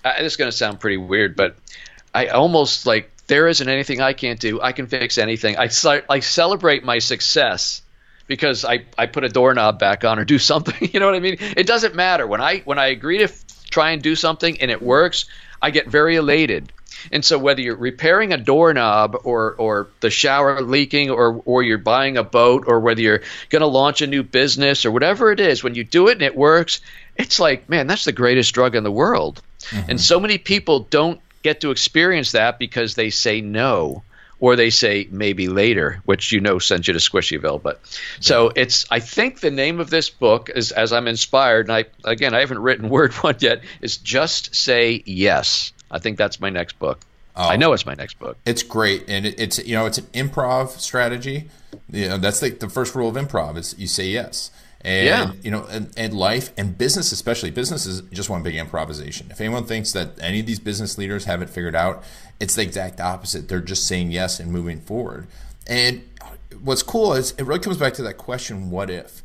uh, 0.05 0.15
this 0.19 0.33
is 0.33 0.37
going 0.37 0.51
to 0.51 0.57
sound 0.57 0.81
pretty 0.81 0.97
weird, 0.97 1.37
but 1.37 1.55
I 2.13 2.27
almost 2.27 2.87
like 2.87 3.09
there 3.29 3.47
isn't 3.47 3.69
anything 3.69 4.01
I 4.01 4.15
can't 4.15 4.41
do. 4.41 4.61
I 4.61 4.73
can 4.73 4.89
fix 4.89 5.17
anything. 5.17 5.57
I 5.57 5.69
I 6.09 6.19
celebrate 6.19 6.83
my 6.83 6.99
success 6.99 7.83
because 8.27 8.65
I, 8.65 8.87
I 8.99 9.07
put 9.07 9.23
a 9.23 9.29
doorknob 9.29 9.79
back 9.79 10.05
on 10.05 10.19
or 10.19 10.25
do 10.25 10.39
something. 10.51 10.91
You 10.93 10.99
know 10.99 11.07
what 11.07 11.15
I 11.15 11.21
mean? 11.21 11.37
It 11.39 11.69
doesn't 11.69 11.95
matter 11.95 12.27
when 12.27 12.41
I 12.41 12.63
when 12.65 12.81
I 12.81 12.87
agree 12.87 13.19
to 13.19 13.25
f- 13.27 13.45
try 13.71 13.93
and 13.93 14.03
do 14.03 14.17
something 14.17 14.61
and 14.61 14.73
it 14.73 14.83
works. 14.83 15.27
I 15.63 15.71
get 15.71 15.87
very 15.87 16.17
elated. 16.17 16.73
And 17.13 17.25
so 17.25 17.39
whether 17.39 17.61
you're 17.61 17.77
repairing 17.77 18.33
a 18.33 18.37
doorknob 18.37 19.17
or 19.25 19.55
or 19.55 19.89
the 20.01 20.11
shower 20.11 20.61
leaking 20.63 21.11
or 21.11 21.43
or 21.45 21.63
you're 21.63 21.79
buying 21.79 22.17
a 22.17 22.25
boat 22.25 22.65
or 22.67 22.81
whether 22.81 23.01
you're 23.01 23.23
going 23.49 23.61
to 23.61 23.67
launch 23.67 24.03
a 24.03 24.07
new 24.07 24.23
business 24.23 24.85
or 24.85 24.91
whatever 24.91 25.33
it 25.33 25.41
is, 25.41 25.63
when 25.63 25.75
you 25.75 25.85
do 25.85 26.09
it 26.09 26.13
and 26.13 26.23
it 26.23 26.37
works, 26.37 26.81
it's 27.17 27.41
like, 27.41 27.69
man, 27.69 27.87
that's 27.87 28.05
the 28.05 28.13
greatest 28.13 28.55
drug 28.55 28.75
in 28.75 28.85
the 28.85 28.91
world. 28.91 29.43
Mm-hmm. 29.71 29.91
And 29.91 30.01
so 30.01 30.21
many 30.21 30.39
people 30.39 30.81
don't 30.81 31.21
get 31.43 31.61
to 31.63 31.71
experience 31.71 32.33
that 32.33 32.59
because 32.59 32.95
they 32.95 33.11
say 33.11 33.41
no 33.41 34.03
or 34.41 34.57
they 34.57 34.71
say 34.71 35.07
maybe 35.11 35.49
later, 35.49 36.01
which 36.07 36.33
you 36.33 36.41
know 36.41 36.59
sends 36.59 36.89
you 36.89 36.95
to 36.95 36.99
Squishyville. 36.99 37.63
But 37.63 37.81
so 38.21 38.51
it's 38.57 38.87
I 38.91 38.99
think 39.01 39.41
the 39.41 39.51
name 39.51 39.81
of 39.81 39.91
this 39.91 40.09
book 40.11 40.51
is 40.55 40.73
as 40.73 40.93
I'm 40.93 41.07
inspired, 41.07 41.69
and 41.69 41.77
I 41.77 42.11
again 42.11 42.35
I 42.35 42.41
haven't 42.41 42.61
written 42.61 42.89
word 42.89 43.13
one 43.15 43.37
yet, 43.41 43.63
is 43.81 43.99
just 43.99 44.55
say 44.55 45.03
yes. 45.05 45.73
I 45.91 45.99
think 45.99 46.19
that's 46.19 46.41
my 46.41 46.51
next 46.51 46.79
book. 46.79 47.01
Oh, 47.37 47.49
I 47.49 47.57
know 47.57 47.73
it's 47.73 47.87
my 47.87 47.95
next 47.95 48.19
book. 48.19 48.37
It's 48.45 48.63
great, 48.63 49.09
and 49.09 49.27
it, 49.27 49.39
it's 49.39 49.65
you 49.65 49.75
know 49.75 49.87
it's 49.87 49.99
an 49.99 50.07
improv 50.07 50.81
strategy. 50.81 51.49
You 51.91 52.09
know 52.09 52.19
that's 52.19 52.41
the, 52.41 52.51
the 52.51 52.69
first 52.69 52.95
rule 52.95 53.09
of 53.09 53.17
improv 53.17 53.57
is 53.57 53.79
you 53.79 53.87
say 53.87 54.09
yes. 54.09 54.51
And 54.83 55.07
yeah. 55.07 55.33
you 55.43 55.51
know, 55.51 55.67
and, 55.71 55.93
and 55.97 56.15
life 56.15 56.53
and 56.57 56.77
business 56.77 57.13
especially, 57.13 57.51
business 57.51 57.85
is 57.85 58.01
just 58.13 58.31
one 58.31 58.43
big 58.43 58.57
improvisation. 58.57 59.31
If 59.31 59.41
anyone 59.41 59.65
thinks 59.65 59.93
that 59.93 60.19
any 60.21 60.41
of 60.41 60.47
these 60.47 60.59
business 60.59 60.97
leaders 60.97 61.27
have 61.27 61.43
it 61.43 61.51
figured 61.51 61.77
out, 61.77 62.03
it's 62.41 62.55
the 62.55 62.63
exact 62.63 62.99
opposite. 62.99 63.49
They're 63.49 63.61
just 63.61 63.87
saying 63.87 64.11
yes 64.11 64.41
and 64.41 64.51
moving 64.51 64.81
forward. 64.81 65.27
And 65.67 66.03
what's 66.63 66.83
cool 66.83 67.13
is 67.13 67.33
it 67.33 67.45
really 67.45 67.61
comes 67.61 67.77
back 67.77 67.93
to 67.95 68.03
that 68.03 68.17
question, 68.17 68.71
what 68.71 68.89
if? 68.89 69.23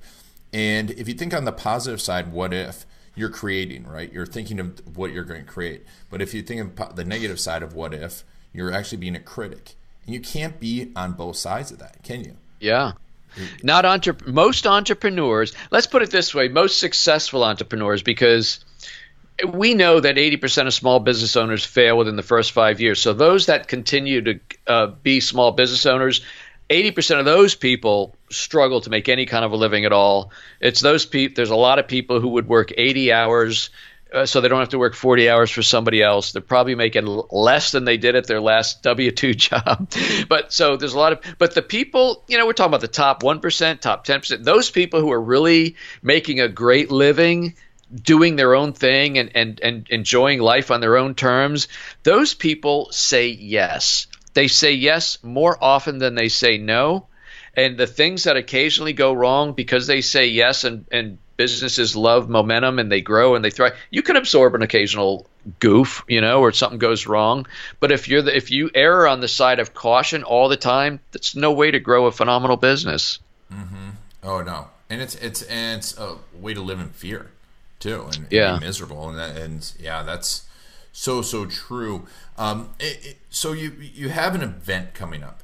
And 0.51 0.91
if 0.91 1.08
you 1.08 1.13
think 1.13 1.34
on 1.34 1.45
the 1.45 1.51
positive 1.51 2.01
side, 2.01 2.32
what 2.32 2.54
if? 2.54 2.86
You're 3.15 3.30
creating, 3.30 3.88
right? 3.88 4.12
You're 4.12 4.25
thinking 4.25 4.60
of 4.60 4.97
what 4.97 5.12
you're 5.12 5.23
going 5.23 5.43
to 5.43 5.51
create. 5.51 5.86
But 6.10 6.21
if 6.21 6.34
you 6.34 6.41
think 6.41 6.80
of 6.80 6.95
the 6.95 7.06
negative 7.06 7.39
side 7.39 7.63
of 7.63 7.73
what 7.73 7.93
if, 7.93 8.23
you're 8.54 8.71
actually 8.71 8.97
being 8.99 9.15
a 9.15 9.19
critic. 9.19 9.75
And 10.06 10.13
you 10.13 10.21
can't 10.21 10.60
be 10.60 10.91
on 10.95 11.13
both 11.13 11.38
sides 11.38 11.71
of 11.71 11.80
that, 11.80 12.04
can 12.04 12.23
you? 12.23 12.36
Yeah. 12.60 12.93
Not 13.63 13.86
entre- 13.86 14.15
most 14.25 14.65
entrepreneurs, 14.65 15.54
let's 15.71 15.88
put 15.88 16.01
it 16.01 16.12
this 16.12 16.34
way, 16.34 16.47
most 16.47 16.80
successful 16.80 17.43
entrepreneurs 17.43 18.01
because 18.01 18.63
we 19.45 19.73
know 19.73 19.99
that 19.99 20.15
80% 20.15 20.67
of 20.67 20.73
small 20.73 20.99
business 20.99 21.36
owners 21.36 21.65
fail 21.65 21.97
within 21.97 22.15
the 22.15 22.23
first 22.23 22.54
5 22.54 22.80
years. 22.80 23.01
So 23.01 23.12
those 23.12 23.47
that 23.47 23.67
continue 23.67 24.21
to 24.21 24.39
uh, 24.67 24.88
be 24.88 25.19
small 25.19 25.51
business 25.51 25.86
owners, 25.86 26.21
80% 26.69 27.19
of 27.19 27.25
those 27.25 27.56
people 27.56 28.15
struggle 28.30 28.82
to 28.82 28.89
make 28.89 29.08
any 29.10 29.25
kind 29.25 29.45
of 29.45 29.51
a 29.51 29.56
living 29.56 29.86
at 29.86 29.93
all. 29.93 30.32
It's 30.60 30.82
those 30.82 31.06
people, 31.06 31.36
there's 31.36 31.49
a 31.51 31.56
lot 31.56 31.80
of 31.80 31.88
people 31.88 32.19
who 32.19 32.30
would 32.30 32.47
work 32.47 32.71
80 32.75 33.12
hours 33.12 33.69
uh, 34.13 34.25
so 34.25 34.39
they 34.39 34.47
don't 34.47 34.60
have 34.60 34.69
to 34.69 34.80
work 34.80 34.93
40 34.93 35.30
hours 35.30 35.51
for 35.51 35.62
somebody 35.62 36.01
else. 36.01 36.32
They're 36.32 36.41
probably 36.41 36.75
making 36.75 37.06
less 37.32 37.71
than 37.71 37.84
they 37.84 37.97
did 37.97 38.15
at 38.15 38.28
their 38.28 38.39
last 38.39 38.82
W 38.84 39.12
2 39.12 39.34
job. 39.34 39.91
but 40.30 40.54
so 40.54 40.78
there's 40.78 40.93
a 40.93 40.97
lot 40.97 41.12
of, 41.12 41.36
but 41.38 41.54
the 41.54 41.62
people, 41.62 42.23
you 42.28 42.38
know, 42.38 42.45
we're 42.45 42.54
talking 42.54 42.69
about 42.69 42.82
the 42.82 42.88
top 42.88 43.23
1%, 43.23 43.80
top 43.82 44.06
10%, 44.06 44.43
those 44.43 44.71
people 44.71 45.01
who 45.01 45.12
are 45.12 45.21
really 45.21 45.75
making 46.01 46.39
a 46.39 46.47
great 46.47 46.91
living 46.91 47.56
doing 47.93 48.36
their 48.36 48.56
own 48.56 48.73
thing 48.73 49.17
and, 49.17 49.32
and, 49.36 49.60
and 49.62 49.88
enjoying 49.89 50.39
life 50.39 50.71
on 50.71 50.82
their 50.82 50.97
own 50.97 51.15
terms, 51.15 51.67
those 52.04 52.34
people 52.34 52.88
say 52.91 53.28
yes. 53.28 54.08
They 54.36 54.48
say 54.48 54.74
yes 54.74 55.17
more 55.24 55.58
often 55.60 55.98
than 55.98 56.13
they 56.13 56.30
say 56.30 56.58
no. 56.58 57.08
And 57.58 57.78
the 57.78 57.88
things 57.88 58.26
that 58.26 58.36
occasionally 58.36 58.93
go 58.93 59.13
wrong 59.13 59.54
because 59.54 59.88
they 59.88 60.02
say 60.02 60.28
yes 60.28 60.65
and, 60.65 60.86
and 60.91 61.17
businesses 61.38 61.95
love 61.95 62.30
momentum 62.30 62.80
and 62.80 62.91
they 62.91 63.02
grow 63.02 63.36
and 63.36 63.43
they 63.43 63.50
thrive. 63.50 63.76
You 63.89 64.04
can 64.04 64.17
absorb 64.17 64.54
an 64.56 64.62
occasional 64.62 65.26
goof, 65.60 66.04
you 66.08 66.21
know, 66.21 66.41
or 66.41 66.52
something 66.52 66.80
goes 66.80 67.08
wrong. 67.08 67.48
But 67.80 67.91
if 67.91 68.08
you're 68.08 68.21
the, 68.21 68.36
if 68.36 68.52
you 68.52 68.69
err 68.76 69.08
on 69.08 69.21
the 69.21 69.28
side 69.28 69.60
of 69.60 69.74
caution 69.74 70.24
all 70.24 70.50
the 70.50 70.58
time, 70.58 71.00
that's 71.12 71.36
no 71.36 71.54
way 71.54 71.71
to 71.71 71.80
grow 71.80 72.08
a 72.08 72.12
phenomenal 72.12 72.58
business. 72.58 73.19
Mm-hmm. 73.52 73.89
Oh 74.24 74.41
no, 74.41 74.67
and 74.89 75.02
it's 75.02 75.15
it's 75.15 75.43
and 75.43 75.80
it's 75.80 75.98
a 75.98 76.17
way 76.34 76.54
to 76.54 76.62
live 76.62 76.80
in 76.80 76.89
fear 76.89 77.32
too, 77.80 78.08
and, 78.15 78.28
yeah. 78.32 78.54
and 78.54 78.60
be 78.60 78.65
miserable, 78.65 79.08
and 79.10 79.19
that, 79.19 79.38
and 79.38 79.71
yeah, 79.80 80.02
that's 80.02 80.45
so 80.95 81.21
so 81.21 81.45
true. 81.45 82.08
Um, 82.38 82.69
it, 82.79 83.05
it, 83.05 83.17
so 83.29 83.51
you 83.51 83.71
you 83.71 84.10
have 84.10 84.34
an 84.34 84.41
event 84.41 84.93
coming 84.93 85.23
up 85.23 85.43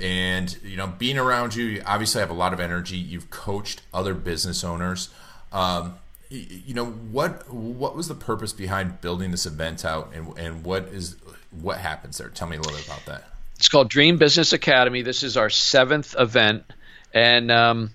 and 0.00 0.56
you 0.62 0.76
know 0.76 0.86
being 0.86 1.18
around 1.18 1.54
you, 1.56 1.64
you 1.64 1.82
obviously 1.84 2.20
have 2.20 2.30
a 2.30 2.34
lot 2.34 2.52
of 2.52 2.60
energy. 2.60 2.96
You've 2.96 3.28
coached 3.28 3.82
other 3.92 4.14
business 4.14 4.62
owners. 4.62 5.10
Um, 5.52 5.96
you 6.30 6.74
know 6.74 6.86
what 6.86 7.52
what 7.52 7.96
was 7.96 8.06
the 8.06 8.14
purpose 8.14 8.52
behind 8.52 9.00
building 9.00 9.32
this 9.32 9.46
event 9.46 9.84
out 9.84 10.12
and, 10.14 10.38
and 10.38 10.64
what 10.64 10.84
is 10.84 11.16
what 11.50 11.78
happens 11.78 12.18
there? 12.18 12.28
Tell 12.28 12.48
me 12.48 12.56
a 12.56 12.60
little 12.60 12.76
bit 12.76 12.86
about 12.86 13.04
that. 13.06 13.24
It's 13.56 13.68
called 13.68 13.90
dream 13.90 14.16
business 14.16 14.52
academy. 14.52 15.02
This 15.02 15.24
is 15.24 15.36
our 15.36 15.50
seventh 15.50 16.14
event 16.18 16.64
and 17.12 17.50
um, 17.50 17.90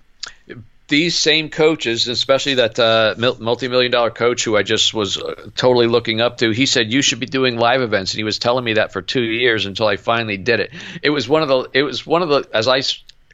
these 0.90 1.18
same 1.18 1.48
coaches, 1.48 2.06
especially 2.06 2.54
that 2.54 2.78
uh, 2.78 3.14
multi-million 3.38 3.90
dollar 3.90 4.10
coach 4.10 4.44
who 4.44 4.56
I 4.56 4.62
just 4.62 4.92
was 4.92 5.16
uh, 5.16 5.48
totally 5.56 5.86
looking 5.86 6.20
up 6.20 6.36
to, 6.38 6.50
he 6.50 6.66
said 6.66 6.92
you 6.92 7.00
should 7.00 7.20
be 7.20 7.26
doing 7.26 7.56
live 7.56 7.80
events, 7.80 8.12
and 8.12 8.18
he 8.18 8.24
was 8.24 8.38
telling 8.38 8.62
me 8.62 8.74
that 8.74 8.92
for 8.92 9.00
two 9.00 9.22
years 9.22 9.64
until 9.64 9.86
I 9.86 9.96
finally 9.96 10.36
did 10.36 10.60
it. 10.60 10.72
It 11.02 11.10
was 11.10 11.26
one 11.26 11.42
of 11.42 11.48
the, 11.48 11.70
it 11.72 11.82
was 11.82 12.06
one 12.06 12.22
of 12.22 12.28
the, 12.28 12.46
as 12.52 12.68
I 12.68 12.80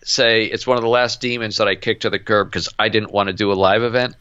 say 0.04 0.44
it's 0.44 0.66
one 0.66 0.76
of 0.76 0.84
the 0.84 0.88
last 0.88 1.20
demons 1.20 1.56
that 1.56 1.66
I 1.66 1.74
kicked 1.74 2.02
to 2.02 2.10
the 2.10 2.20
curb 2.20 2.48
because 2.48 2.68
I 2.78 2.88
didn't 2.88 3.10
want 3.10 3.26
to 3.28 3.32
do 3.32 3.50
a 3.50 3.54
live 3.54 3.82
event. 3.82 4.14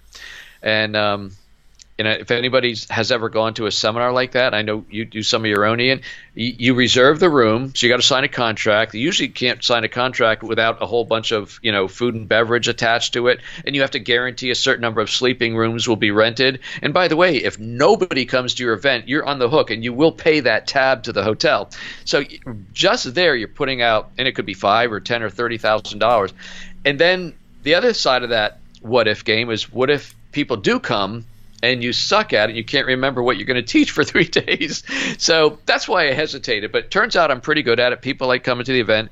And 0.63 0.95
um, 0.95 1.31
know, 2.03 2.11
if 2.11 2.29
anybody 2.29 2.75
has 2.89 3.09
ever 3.09 3.29
gone 3.29 3.53
to 3.53 3.67
a 3.67 3.71
seminar 3.71 4.11
like 4.11 4.33
that, 4.33 4.53
I 4.53 4.63
know 4.63 4.83
you 4.89 5.05
do 5.05 5.23
some 5.23 5.43
of 5.43 5.49
your 5.49 5.65
own, 5.65 5.79
Ian. 5.79 6.01
You, 6.33 6.53
you 6.57 6.73
reserve 6.73 7.21
the 7.21 7.29
room, 7.29 7.73
so 7.73 7.85
you 7.85 7.93
got 7.93 8.01
to 8.01 8.05
sign 8.05 8.25
a 8.25 8.27
contract. 8.27 8.93
You 8.93 8.99
usually 8.99 9.29
can't 9.29 9.63
sign 9.63 9.85
a 9.85 9.87
contract 9.89 10.43
without 10.43 10.81
a 10.81 10.85
whole 10.85 11.05
bunch 11.05 11.31
of 11.31 11.57
you 11.63 11.71
know 11.71 11.87
food 11.87 12.13
and 12.13 12.27
beverage 12.27 12.67
attached 12.67 13.13
to 13.13 13.27
it, 13.27 13.39
and 13.65 13.75
you 13.75 13.81
have 13.81 13.91
to 13.91 13.99
guarantee 13.99 14.51
a 14.51 14.55
certain 14.55 14.81
number 14.81 14.99
of 14.99 15.09
sleeping 15.09 15.55
rooms 15.55 15.87
will 15.87 15.95
be 15.95 16.11
rented. 16.11 16.59
And 16.81 16.93
by 16.93 17.07
the 17.07 17.15
way, 17.15 17.37
if 17.37 17.57
nobody 17.57 18.25
comes 18.25 18.55
to 18.55 18.63
your 18.63 18.73
event, 18.73 19.07
you're 19.07 19.25
on 19.25 19.39
the 19.39 19.49
hook, 19.49 19.71
and 19.71 19.83
you 19.83 19.93
will 19.93 20.11
pay 20.11 20.41
that 20.41 20.67
tab 20.67 21.03
to 21.03 21.13
the 21.13 21.23
hotel. 21.23 21.69
So 22.03 22.23
just 22.73 23.13
there, 23.13 23.37
you're 23.37 23.47
putting 23.47 23.81
out, 23.81 24.11
and 24.17 24.27
it 24.27 24.33
could 24.33 24.45
be 24.45 24.53
five 24.53 24.91
or 24.91 24.99
ten 24.99 25.23
or 25.23 25.29
thirty 25.29 25.57
thousand 25.57 25.99
dollars. 25.99 26.33
And 26.83 26.99
then 26.99 27.33
the 27.63 27.75
other 27.75 27.93
side 27.93 28.23
of 28.23 28.29
that 28.29 28.59
what 28.81 29.07
if 29.07 29.25
game 29.25 29.49
is 29.49 29.71
what 29.71 29.89
if 29.89 30.13
people 30.31 30.57
do 30.57 30.79
come 30.79 31.25
and 31.71 31.83
you 31.83 31.93
suck 31.93 32.31
at 32.33 32.49
it, 32.49 32.55
you 32.55 32.63
can't 32.63 32.87
remember 32.87 33.23
what 33.23 33.37
you're 33.37 33.47
going 33.47 33.55
to 33.55 33.63
teach 33.63 33.91
for 33.91 34.03
three 34.11 34.25
days. 34.27 34.83
So 35.17 35.59
that's 35.65 35.87
why 35.87 36.07
I 36.07 36.13
hesitated. 36.13 36.71
But 36.71 36.91
turns 36.91 37.15
out 37.15 37.31
I'm 37.31 37.41
pretty 37.41 37.63
good 37.63 37.79
at 37.79 37.91
it. 37.91 38.01
People 38.01 38.27
like 38.27 38.43
coming 38.43 38.65
to 38.65 38.71
the 38.71 38.79
event. 38.79 39.09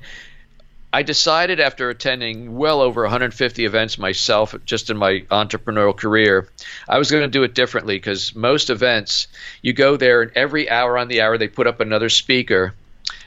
I 0.92 1.02
decided 1.02 1.58
after 1.58 1.90
attending 1.90 2.56
well 2.56 2.80
over 2.80 3.02
150 3.02 3.64
events 3.64 3.98
myself, 3.98 4.54
just 4.64 4.90
in 4.90 4.96
my 4.96 5.22
entrepreneurial 5.22 5.96
career, 5.96 6.48
I 6.88 6.98
was 6.98 7.10
going 7.10 7.24
to 7.24 7.28
do 7.28 7.42
it 7.42 7.52
differently 7.52 7.96
because 7.96 8.32
most 8.36 8.70
events, 8.70 9.26
you 9.60 9.72
go 9.72 9.96
there 9.96 10.22
and 10.22 10.30
every 10.36 10.70
hour 10.70 10.96
on 10.96 11.08
the 11.08 11.22
hour 11.22 11.36
they 11.36 11.48
put 11.48 11.66
up 11.66 11.80
another 11.80 12.08
speaker 12.08 12.74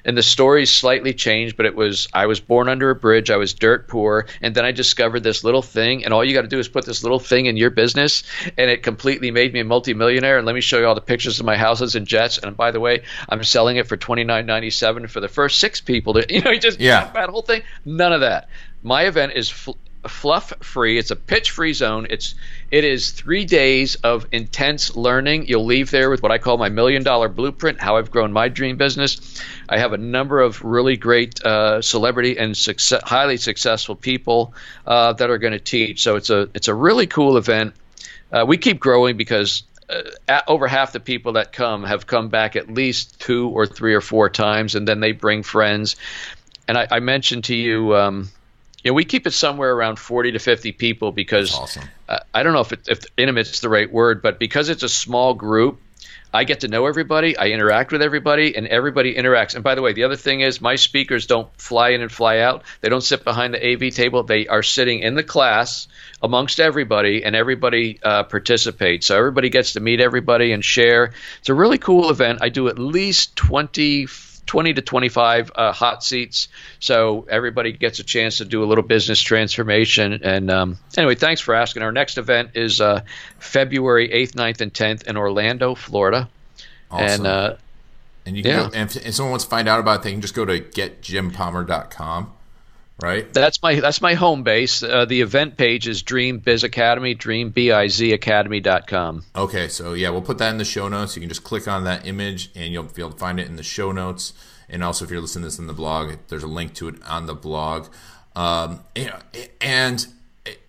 and 0.06 0.18
the 0.18 0.24
stories 0.24 0.72
slightly 0.72 1.14
changed, 1.14 1.58
but 1.58 1.66
it 1.66 1.76
was 1.76 2.08
I 2.14 2.26
was 2.26 2.40
born 2.40 2.70
under 2.70 2.90
a 2.90 2.96
bridge, 2.96 3.30
I 3.30 3.38
was 3.38 3.54
dirt 3.54 3.88
poor, 3.88 4.28
and 4.42 4.56
then 4.56 4.66
I 4.66 4.72
discovered 4.72 5.24
this 5.24 5.44
little 5.44 5.62
thing, 5.62 6.06
and 6.06 6.14
all 6.14 6.24
you 6.24 6.34
got 6.34 6.44
to 6.44 6.48
do 6.48 6.60
is 6.60 6.68
put 6.68 6.86
this 6.86 7.04
little 7.04 7.20
thing 7.20 7.46
in 7.46 7.58
your 7.58 7.70
business, 7.70 8.24
and 8.58 8.70
it 8.70 8.84
completely 8.84 9.32
made 9.32 9.54
me 9.54 9.60
a 9.60 9.66
multimillionaire. 9.66 10.38
And 10.38 10.46
let 10.46 10.56
me 10.56 10.62
show 10.62 10.80
you 10.80 10.86
all 10.86 10.96
the 10.96 11.02
pictures 11.02 11.40
of 11.40 11.46
my 11.46 11.58
houses 11.58 11.96
and 11.96 12.08
jets. 12.08 12.38
And 12.38 12.56
by 12.56 12.72
the 12.72 12.80
way, 12.80 13.04
I'm 13.30 13.44
selling 13.44 13.78
it 13.78 13.88
for 13.88 13.98
twenty 13.98 14.24
nine 14.24 14.46
ninety 14.46 14.70
seven 14.70 15.08
for 15.08 15.20
the 15.20 15.28
first 15.28 15.60
six 15.60 15.82
people. 15.82 16.14
To 16.14 16.26
you 16.34 16.42
know, 16.42 16.52
you 16.52 16.60
just 16.60 16.80
yeah, 16.80 17.10
that 17.12 17.30
whole 17.30 17.42
thing. 17.42 17.64
None 17.86 18.14
of 18.14 18.22
that. 18.22 18.50
My 18.84 19.04
event 19.04 19.34
is 19.36 19.50
fl- 19.50 19.72
fluff 20.08 20.54
free. 20.62 20.98
It's 20.98 21.12
a 21.12 21.16
pitch 21.16 21.52
free 21.52 21.74
zone. 21.74 22.08
It's 22.10 22.36
it 22.70 22.84
is 22.84 23.12
three 23.12 23.46
days 23.46 23.96
of 23.96 24.28
intense 24.32 24.96
learning. 24.96 25.48
You'll 25.48 25.66
leave 25.66 25.92
there 25.92 26.10
with 26.10 26.22
what 26.22 26.32
I 26.32 26.38
call 26.38 26.58
my 26.58 26.70
million 26.70 27.04
dollar 27.04 27.30
blueprint, 27.30 27.80
how 27.80 27.98
I've 27.98 28.12
grown 28.12 28.34
my 28.34 28.50
dream 28.50 28.78
business. 28.78 29.42
I 29.70 29.80
have 29.80 29.94
a 29.94 29.98
number 29.98 30.42
of 30.42 30.64
really 30.64 30.98
great 30.98 31.42
uh, 31.44 31.82
celebrity 31.82 32.38
and 32.38 32.56
success, 32.56 33.02
highly 33.04 33.38
successful 33.38 33.96
people 33.96 34.54
uh, 34.86 35.14
that 35.14 35.30
are 35.30 35.38
going 35.38 35.54
to 35.54 35.60
teach. 35.60 36.02
So 36.04 36.16
it's 36.16 36.30
a 36.30 36.50
it's 36.54 36.68
a 36.68 36.74
really 36.74 37.08
cool 37.08 37.38
event. 37.38 37.74
Uh, 38.32 38.46
we 38.48 38.58
keep 38.58 38.80
growing 38.80 39.16
because 39.16 39.64
uh, 39.90 40.42
over 40.48 40.68
half 40.68 40.92
the 40.92 41.00
people 41.00 41.34
that 41.34 41.54
come 41.54 41.84
have 41.84 42.08
come 42.08 42.30
back 42.30 42.56
at 42.56 42.70
least 42.70 43.20
two 43.20 43.50
or 43.50 43.66
three 43.66 43.94
or 43.94 44.02
four 44.02 44.30
times, 44.30 44.76
and 44.76 44.88
then 44.88 45.00
they 45.00 45.14
bring 45.14 45.44
friends. 45.44 45.96
And 46.68 46.78
I, 46.78 46.88
I 46.92 47.00
mentioned 47.00 47.46
to 47.46 47.56
you. 47.56 47.96
Um, 47.96 48.30
you 48.88 48.92
know, 48.92 48.96
we 48.96 49.04
keep 49.04 49.28
it 49.28 49.32
somewhere 49.32 49.74
around 49.74 50.00
40 50.00 50.32
to 50.32 50.40
50 50.40 50.72
people 50.72 51.12
because 51.12 51.54
awesome. 51.54 51.84
uh, 52.08 52.20
I 52.34 52.44
don't 52.44 52.54
know 52.54 52.62
if, 52.62 52.72
it, 52.72 52.88
if 52.88 53.04
intimate's 53.18 53.60
the 53.60 53.68
right 53.68 53.92
word, 53.92 54.22
but 54.22 54.40
because 54.40 54.70
it's 54.70 54.82
a 54.82 54.88
small 54.88 55.34
group, 55.34 55.82
I 56.34 56.46
get 56.46 56.62
to 56.62 56.70
know 56.70 56.86
everybody, 56.86 57.36
I 57.36 57.48
interact 57.48 57.92
with 57.92 58.02
everybody, 58.02 58.56
and 58.56 58.66
everybody 58.66 59.14
interacts. 59.14 59.56
And 59.56 59.64
by 59.66 59.76
the 59.76 59.82
way, 59.82 59.92
the 59.92 60.06
other 60.06 60.16
thing 60.16 60.40
is 60.40 60.62
my 60.62 60.78
speakers 60.78 61.26
don't 61.26 61.50
fly 61.60 61.90
in 61.90 62.02
and 62.02 62.10
fly 62.10 62.40
out. 62.40 62.64
They 62.80 62.88
don't 62.88 63.04
sit 63.04 63.26
behind 63.26 63.54
the 63.54 63.74
AV 63.74 63.94
table. 63.94 64.24
They 64.24 64.48
are 64.48 64.64
sitting 64.64 65.00
in 65.00 65.16
the 65.16 65.24
class 65.24 65.90
amongst 66.24 66.62
everybody, 66.62 67.26
and 67.26 67.36
everybody 67.36 68.00
uh, 68.02 68.24
participates. 68.24 69.08
So 69.08 69.18
everybody 69.18 69.50
gets 69.50 69.74
to 69.74 69.82
meet 69.82 70.00
everybody 70.00 70.54
and 70.54 70.64
share. 70.64 71.12
It's 71.40 71.50
a 71.50 71.54
really 71.54 71.78
cool 71.78 72.10
event. 72.10 72.40
I 72.42 72.48
do 72.48 72.70
at 72.70 72.80
least 72.80 73.36
20 73.36 74.06
20 74.48 74.74
to 74.74 74.82
25 74.82 75.52
uh, 75.54 75.72
hot 75.72 76.04
seats. 76.04 76.48
So 76.80 77.28
everybody 77.30 77.74
gets 77.74 78.00
a 78.00 78.04
chance 78.04 78.38
to 78.38 78.46
do 78.46 78.64
a 78.64 78.66
little 78.66 78.84
business 78.84 79.22
transformation. 79.22 80.22
And 80.24 80.50
um, 80.50 80.80
anyway, 80.98 81.16
thanks 81.16 81.42
for 81.42 81.54
asking. 81.54 81.84
Our 81.84 81.92
next 81.92 82.18
event 82.18 82.52
is 82.56 82.82
uh, 82.82 83.02
February 83.40 84.10
8th, 84.10 84.32
9th, 84.32 84.62
and 84.62 84.74
10th 84.74 85.04
in 85.08 85.18
Orlando, 85.18 85.76
Florida. 85.76 86.30
Awesome. 86.90 87.26
And, 87.26 87.28
uh, 87.28 87.56
and 88.26 88.36
you 88.36 88.44
can 88.44 88.52
yeah. 88.52 88.68
go, 88.68 88.72
and 88.74 88.90
if, 88.90 89.06
if 89.06 89.14
someone 89.14 89.32
wants 89.32 89.46
to 89.46 89.50
find 89.50 89.68
out 89.70 89.80
about 89.80 90.00
it, 90.00 90.04
they 90.04 90.12
can 90.12 90.22
just 90.22 90.34
go 90.34 90.46
to 90.46 90.60
getjimpalmer.com 90.60 92.34
right? 93.02 93.32
That's 93.34 93.62
my 93.62 93.80
that's 93.80 94.02
my 94.02 94.16
home 94.16 94.44
base. 94.44 94.84
Uh, 94.84 95.06
the 95.06 95.22
event 95.22 95.56
page 95.58 95.88
is 95.88 96.02
Dream 96.02 96.40
Biz 96.40 96.64
Academy, 96.64 97.16
dreambizacademy.com. 97.16 99.24
Okay, 99.36 99.68
so 99.68 99.94
yeah, 99.94 100.10
we'll 100.10 100.22
put 100.22 100.38
that 100.40 100.52
in 100.52 100.58
the 100.58 100.66
show 100.66 100.88
notes. 100.88 101.16
You 101.16 101.22
can 101.22 101.30
just 101.30 101.44
click 101.44 101.68
on 101.68 101.84
that 101.86 102.08
image 102.08 102.50
and 102.56 102.74
you'll 102.74 102.84
be 102.84 103.02
able 103.02 103.12
to 103.12 103.18
find 103.18 103.40
it 103.40 103.48
in 103.48 103.56
the 103.56 103.64
show 103.64 103.92
notes. 103.92 104.34
And 104.70 104.84
also, 104.84 105.06
if 105.06 105.12
you're 105.12 105.22
listening 105.22 105.44
to 105.44 105.48
this 105.48 105.60
in 105.60 105.68
the 105.68 105.74
blog, 105.74 106.14
there's 106.28 106.44
a 106.44 106.48
link 106.48 106.74
to 106.76 106.90
it 106.90 106.96
on 107.08 107.26
the 107.26 107.36
blog. 107.36 107.88
Um, 108.36 108.82
and 109.62 110.06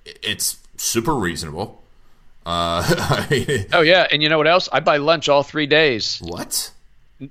it's 0.04 0.58
super 0.76 1.14
reasonable. 1.14 1.82
Uh, 2.46 2.82
oh 3.72 3.82
yeah, 3.82 4.06
and 4.10 4.22
you 4.22 4.28
know 4.28 4.38
what 4.38 4.46
else? 4.46 4.68
I 4.72 4.80
buy 4.80 4.96
lunch 4.96 5.28
all 5.28 5.42
three 5.42 5.66
days. 5.66 6.18
What? 6.22 6.70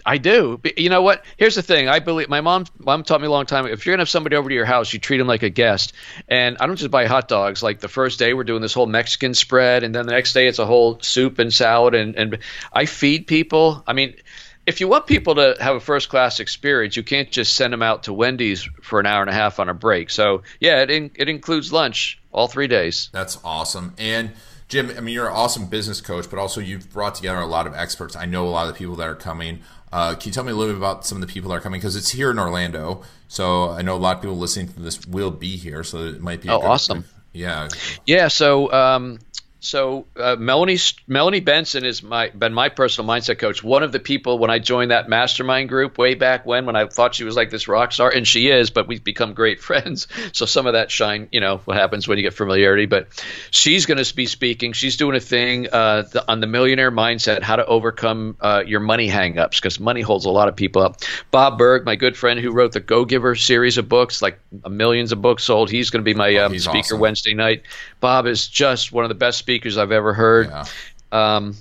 I 0.05 0.17
do. 0.17 0.59
But 0.61 0.77
you 0.77 0.89
know 0.89 1.01
what? 1.01 1.23
Here's 1.37 1.55
the 1.55 1.61
thing. 1.61 1.87
I 1.87 1.99
believe 1.99 2.29
my 2.29 2.41
mom. 2.41 2.65
Mom 2.77 3.03
taught 3.03 3.21
me 3.21 3.27
a 3.27 3.31
long 3.31 3.45
time. 3.45 3.65
If 3.67 3.85
you're 3.85 3.93
gonna 3.93 4.01
have 4.01 4.09
somebody 4.09 4.35
over 4.35 4.49
to 4.49 4.55
your 4.55 4.65
house, 4.65 4.91
you 4.91 4.99
treat 4.99 5.17
them 5.17 5.27
like 5.27 5.43
a 5.43 5.49
guest. 5.49 5.93
And 6.27 6.57
I 6.59 6.67
don't 6.67 6.75
just 6.75 6.91
buy 6.91 7.05
hot 7.05 7.27
dogs. 7.27 7.63
Like 7.63 7.79
the 7.79 7.87
first 7.87 8.19
day, 8.19 8.33
we're 8.33 8.43
doing 8.43 8.61
this 8.61 8.73
whole 8.73 8.85
Mexican 8.85 9.33
spread, 9.33 9.83
and 9.83 9.95
then 9.95 10.05
the 10.05 10.11
next 10.11 10.33
day, 10.33 10.47
it's 10.47 10.59
a 10.59 10.65
whole 10.65 10.99
soup 11.01 11.39
and 11.39 11.53
salad. 11.53 11.95
And 11.95 12.15
and 12.15 12.39
I 12.73 12.85
feed 12.85 13.27
people. 13.27 13.83
I 13.87 13.93
mean, 13.93 14.15
if 14.67 14.81
you 14.81 14.89
want 14.89 15.07
people 15.07 15.35
to 15.35 15.55
have 15.59 15.77
a 15.77 15.79
first 15.79 16.09
class 16.09 16.41
experience, 16.41 16.97
you 16.97 17.03
can't 17.03 17.31
just 17.31 17.53
send 17.53 17.71
them 17.71 17.81
out 17.81 18.03
to 18.03 18.13
Wendy's 18.13 18.67
for 18.81 18.99
an 18.99 19.05
hour 19.05 19.21
and 19.21 19.29
a 19.29 19.33
half 19.33 19.59
on 19.61 19.69
a 19.69 19.73
break. 19.73 20.09
So 20.09 20.43
yeah, 20.59 20.81
it 20.81 20.91
in, 20.91 21.11
it 21.15 21.29
includes 21.29 21.71
lunch 21.71 22.19
all 22.33 22.49
three 22.49 22.67
days. 22.67 23.09
That's 23.13 23.39
awesome. 23.45 23.95
And 23.97 24.33
Jim, 24.67 24.91
I 24.97 24.99
mean, 24.99 25.15
you're 25.15 25.27
an 25.27 25.33
awesome 25.33 25.67
business 25.67 26.01
coach, 26.01 26.29
but 26.29 26.37
also 26.37 26.59
you've 26.59 26.91
brought 26.91 27.15
together 27.15 27.39
a 27.39 27.45
lot 27.45 27.65
of 27.65 27.73
experts. 27.73 28.17
I 28.17 28.25
know 28.25 28.45
a 28.45 28.49
lot 28.49 28.67
of 28.67 28.73
the 28.73 28.77
people 28.77 28.97
that 28.97 29.07
are 29.07 29.15
coming. 29.15 29.61
Uh, 29.91 30.15
can 30.15 30.29
you 30.29 30.31
tell 30.33 30.43
me 30.43 30.51
a 30.51 30.55
little 30.55 30.73
bit 30.73 30.77
about 30.77 31.05
some 31.05 31.21
of 31.21 31.27
the 31.27 31.31
people 31.31 31.49
that 31.49 31.55
are 31.55 31.61
coming? 31.61 31.79
Because 31.79 31.95
it's 31.95 32.09
here 32.09 32.29
in 32.29 32.39
Orlando, 32.39 33.03
so 33.27 33.69
I 33.69 33.81
know 33.81 33.95
a 33.95 33.97
lot 33.97 34.17
of 34.17 34.21
people 34.21 34.37
listening 34.37 34.67
to 34.69 34.79
this 34.79 35.05
will 35.07 35.31
be 35.31 35.55
here, 35.55 35.83
so 35.83 36.05
it 36.05 36.21
might 36.21 36.41
be. 36.41 36.49
oh, 36.49 36.61
awesome! 36.61 37.05
yeah. 37.33 37.69
Yeah. 38.05 38.27
So, 38.27 38.71
um, 38.71 39.19
so 39.67 40.07
uh, 40.15 40.37
Melanie 40.37 40.77
Melanie 41.07 41.41
Benson 41.41 41.83
is 41.83 42.01
my 42.01 42.29
been 42.29 42.53
my 42.53 42.69
personal 42.69 43.09
mindset 43.09 43.37
coach. 43.37 43.61
One 43.61 43.83
of 43.83 43.91
the 43.91 43.99
people 43.99 44.39
when 44.39 44.49
I 44.49 44.59
joined 44.59 44.91
that 44.91 45.09
mastermind 45.09 45.67
group 45.67 45.97
way 45.97 46.15
back 46.15 46.45
when, 46.45 46.65
when 46.65 46.77
I 46.77 46.87
thought 46.87 47.15
she 47.15 47.25
was 47.25 47.35
like 47.35 47.49
this 47.49 47.67
rock 47.67 47.91
star, 47.91 48.09
and 48.09 48.25
she 48.25 48.49
is, 48.49 48.69
but 48.69 48.87
we've 48.87 49.03
become 49.03 49.33
great 49.33 49.59
friends. 49.67 50.07
So 50.31 50.45
some 50.45 50.67
of 50.67 50.73
that 50.73 50.89
shine, 50.89 51.27
you 51.33 51.41
know, 51.41 51.57
what 51.65 51.75
happens 51.75 52.07
when 52.07 52.17
you 52.17 52.23
get 52.23 52.33
familiarity. 52.33 52.85
But 52.85 53.07
she's 53.51 53.85
going 53.85 54.01
to 54.01 54.15
be 54.15 54.25
speaking. 54.25 54.71
She's 54.71 54.95
doing 54.95 55.17
a 55.17 55.19
thing 55.19 55.67
uh, 55.69 56.03
the, 56.03 56.23
on 56.31 56.39
the 56.39 56.47
millionaire 56.47 56.91
mindset, 56.91 57.41
how 57.41 57.57
to 57.57 57.65
overcome 57.65 58.37
uh, 58.39 58.63
your 58.65 58.79
money 58.79 59.09
hangups, 59.09 59.55
because 59.55 59.81
money 59.81 60.01
holds 60.01 60.23
a 60.23 60.29
lot 60.29 60.47
of 60.47 60.55
people 60.55 60.81
up. 60.81 61.01
Bob 61.29 61.57
Burg, 61.57 61.83
my 61.83 61.97
good 61.97 62.15
friend 62.15 62.39
who 62.39 62.53
wrote 62.53 62.71
the 62.71 62.79
Go 62.79 63.03
Giver 63.03 63.35
series 63.35 63.77
of 63.77 63.89
books, 63.89 64.21
like 64.21 64.39
millions 64.69 65.11
of 65.11 65.21
books 65.21 65.43
sold. 65.43 65.69
He's 65.69 65.89
going 65.89 66.05
to 66.05 66.09
be 66.09 66.13
my 66.13 66.37
oh, 66.37 66.45
um, 66.45 66.57
speaker 66.57 66.77
awesome. 66.77 66.99
Wednesday 66.99 67.33
night. 67.33 67.63
Bob 67.99 68.27
is 68.27 68.47
just 68.47 68.91
one 68.91 69.05
of 69.05 69.09
the 69.09 69.15
best 69.15 69.37
speakers 69.37 69.77
I've 69.77 69.91
ever 69.91 70.13
heard. 70.13 70.47
Yeah. 70.47 70.65
Um, 71.11 71.55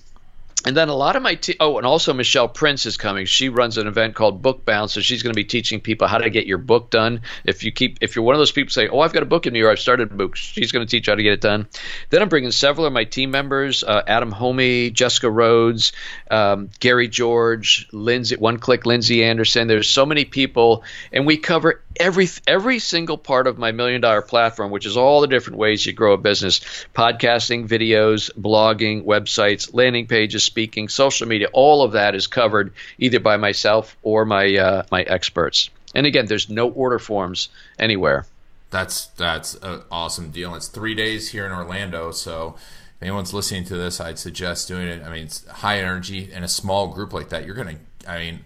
and 0.66 0.76
then 0.76 0.88
a 0.88 0.94
lot 0.94 1.14
of 1.14 1.22
my 1.22 1.36
te- 1.36 1.56
oh, 1.60 1.78
and 1.78 1.86
also 1.86 2.12
Michelle 2.12 2.48
Prince 2.48 2.86
is 2.86 2.96
coming. 2.96 3.24
She 3.26 3.48
runs 3.48 3.78
an 3.78 3.86
event 3.86 4.16
called 4.16 4.42
Book 4.42 4.64
Bounce, 4.64 4.94
so 4.94 5.00
she's 5.00 5.22
going 5.22 5.32
to 5.32 5.36
be 5.36 5.44
teaching 5.44 5.80
people 5.80 6.08
how 6.08 6.18
to 6.18 6.28
get 6.28 6.46
your 6.46 6.58
book 6.58 6.90
done. 6.90 7.20
If 7.44 7.62
you 7.62 7.70
keep, 7.70 7.98
if 8.00 8.16
you're 8.16 8.24
one 8.24 8.34
of 8.34 8.40
those 8.40 8.50
people 8.50 8.72
say, 8.72 8.88
"Oh, 8.88 8.98
I've 8.98 9.12
got 9.12 9.22
a 9.22 9.26
book 9.26 9.46
in 9.46 9.52
me," 9.52 9.60
or 9.60 9.70
"I've 9.70 9.78
started 9.78 10.10
a 10.10 10.14
book," 10.14 10.34
she's 10.34 10.72
going 10.72 10.84
to 10.84 10.90
teach 10.90 11.06
you 11.06 11.12
how 11.12 11.14
to 11.14 11.22
get 11.22 11.34
it 11.34 11.40
done. 11.40 11.68
Then 12.10 12.20
I'm 12.20 12.28
bringing 12.28 12.50
several 12.50 12.84
of 12.84 12.92
my 12.92 13.04
team 13.04 13.30
members: 13.30 13.84
uh, 13.84 14.02
Adam 14.08 14.32
Homey, 14.32 14.90
Jessica 14.90 15.30
Rhodes, 15.30 15.92
um, 16.32 16.70
Gary 16.80 17.06
George, 17.06 17.86
Lindsay, 17.92 18.34
One 18.34 18.58
Click, 18.58 18.86
Lindsay 18.86 19.22
Anderson. 19.22 19.68
There's 19.68 19.88
so 19.88 20.04
many 20.04 20.24
people, 20.24 20.82
and 21.12 21.26
we 21.26 21.36
cover 21.36 21.84
every 22.00 22.28
every 22.46 22.78
single 22.78 23.18
part 23.18 23.46
of 23.46 23.58
my 23.58 23.72
million 23.72 24.00
dollar 24.00 24.22
platform, 24.22 24.70
which 24.70 24.86
is 24.86 24.96
all 24.96 25.20
the 25.20 25.26
different 25.26 25.58
ways 25.58 25.84
you 25.84 25.92
grow 25.92 26.12
a 26.12 26.18
business: 26.18 26.60
podcasting, 26.94 27.66
videos, 27.68 28.30
blogging, 28.34 29.04
websites, 29.04 29.72
landing 29.72 30.06
pages, 30.06 30.44
speaking, 30.44 30.88
social 30.88 31.26
media. 31.26 31.48
All 31.52 31.82
of 31.82 31.92
that 31.92 32.14
is 32.14 32.26
covered 32.26 32.72
either 32.98 33.20
by 33.20 33.36
myself 33.36 33.96
or 34.02 34.24
my 34.24 34.56
uh, 34.56 34.82
my 34.90 35.02
experts. 35.02 35.70
And 35.94 36.06
again, 36.06 36.26
there's 36.26 36.48
no 36.48 36.70
order 36.70 36.98
forms 36.98 37.48
anywhere. 37.78 38.26
That's 38.70 39.06
that's 39.08 39.54
an 39.54 39.82
awesome 39.90 40.30
deal. 40.30 40.54
It's 40.54 40.68
three 40.68 40.94
days 40.94 41.30
here 41.30 41.46
in 41.46 41.52
Orlando, 41.52 42.10
so 42.10 42.56
if 42.96 43.02
anyone's 43.02 43.32
listening 43.32 43.64
to 43.64 43.76
this, 43.76 44.00
I'd 44.00 44.18
suggest 44.18 44.68
doing 44.68 44.88
it. 44.88 45.02
I 45.02 45.10
mean, 45.10 45.24
it's 45.24 45.46
high 45.46 45.78
energy 45.78 46.30
in 46.32 46.42
a 46.42 46.48
small 46.48 46.88
group 46.88 47.12
like 47.12 47.28
that. 47.30 47.46
You're 47.46 47.54
gonna, 47.54 47.76
I 48.06 48.18
mean 48.18 48.44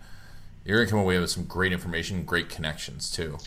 you're 0.64 0.78
gonna 0.78 0.90
come 0.90 0.98
away 1.00 1.18
with 1.18 1.30
some 1.30 1.44
great 1.44 1.72
information, 1.72 2.24
great 2.24 2.48
connections 2.48 3.10
too. 3.10 3.38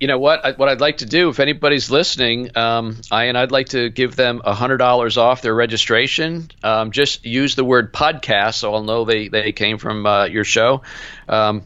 You 0.00 0.08
know 0.08 0.18
what? 0.18 0.44
I, 0.44 0.52
what 0.52 0.68
I'd 0.68 0.80
like 0.80 0.98
to 0.98 1.06
do, 1.06 1.28
if 1.28 1.38
anybody's 1.38 1.90
listening, 1.90 2.56
um, 2.56 3.00
I'd 3.10 3.50
like 3.52 3.70
to 3.70 3.90
give 3.90 4.16
them 4.16 4.40
hundred 4.44 4.78
dollars 4.78 5.18
off 5.18 5.42
their 5.42 5.54
registration. 5.54 6.50
Um, 6.62 6.90
just 6.90 7.24
use 7.24 7.54
the 7.54 7.64
word 7.64 7.92
podcast, 7.92 8.54
so 8.54 8.74
I'll 8.74 8.82
know 8.82 9.04
they 9.04 9.28
they 9.28 9.52
came 9.52 9.78
from 9.78 10.06
uh, 10.06 10.24
your 10.24 10.44
show. 10.44 10.82
Um, 11.28 11.64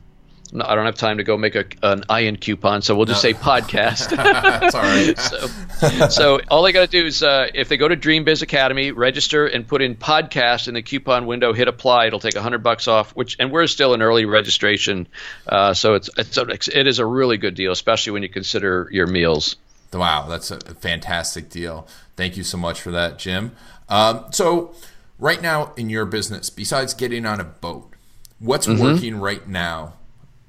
I 0.54 0.74
don't 0.74 0.86
have 0.86 0.94
time 0.94 1.18
to 1.18 1.24
go 1.24 1.36
make 1.36 1.56
a, 1.56 1.64
an 1.82 2.04
iron 2.08 2.36
coupon, 2.36 2.82
so 2.82 2.94
we'll 2.94 3.06
just 3.06 3.24
no. 3.24 3.32
say 3.32 3.38
podcast. 3.38 4.10
Sorry. 4.70 5.14
so, 6.08 6.08
so 6.08 6.40
all 6.48 6.62
they 6.62 6.72
got 6.72 6.88
to 6.88 7.00
do 7.00 7.06
is 7.06 7.22
uh, 7.22 7.48
if 7.52 7.68
they 7.68 7.76
go 7.76 7.88
to 7.88 7.96
Dream 7.96 8.24
Biz 8.24 8.42
Academy, 8.42 8.92
register 8.92 9.46
and 9.46 9.66
put 9.66 9.82
in 9.82 9.96
podcast 9.96 10.68
in 10.68 10.74
the 10.74 10.82
coupon 10.82 11.26
window, 11.26 11.52
hit 11.52 11.68
apply. 11.68 12.06
It'll 12.06 12.20
take 12.20 12.36
hundred 12.36 12.62
bucks 12.62 12.86
off. 12.86 13.10
Which 13.16 13.36
and 13.40 13.50
we're 13.50 13.66
still 13.66 13.92
in 13.94 14.02
early 14.02 14.24
registration, 14.24 15.08
uh, 15.48 15.74
so 15.74 15.94
it's 15.94 16.10
it's 16.16 16.68
it 16.68 16.86
is 16.86 16.98
a 17.00 17.06
really 17.06 17.38
good 17.38 17.54
deal, 17.54 17.72
especially 17.72 18.12
when 18.12 18.22
you 18.22 18.28
consider 18.28 18.88
your 18.92 19.06
meals. 19.06 19.56
Wow, 19.92 20.26
that's 20.28 20.50
a 20.50 20.58
fantastic 20.74 21.48
deal. 21.48 21.88
Thank 22.16 22.36
you 22.36 22.44
so 22.44 22.58
much 22.58 22.80
for 22.80 22.90
that, 22.90 23.18
Jim. 23.18 23.52
Um, 23.88 24.26
so, 24.30 24.74
right 25.18 25.40
now 25.40 25.72
in 25.76 25.90
your 25.90 26.04
business, 26.04 26.50
besides 26.50 26.92
getting 26.92 27.24
on 27.24 27.40
a 27.40 27.44
boat, 27.44 27.92
what's 28.38 28.66
mm-hmm. 28.66 28.82
working 28.82 29.18
right 29.18 29.46
now 29.48 29.94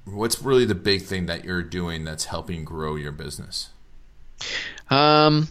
what's 0.08 0.42
really 0.42 0.66
the 0.66 0.76
big 0.76 1.02
thing 1.04 1.26
that 1.26 1.44
you're 1.44 1.64
doing 1.64 2.04
that's 2.04 2.26
helping 2.26 2.64
grow 2.64 2.96
your 2.96 3.12
business? 3.12 3.70
Um, 4.90 5.48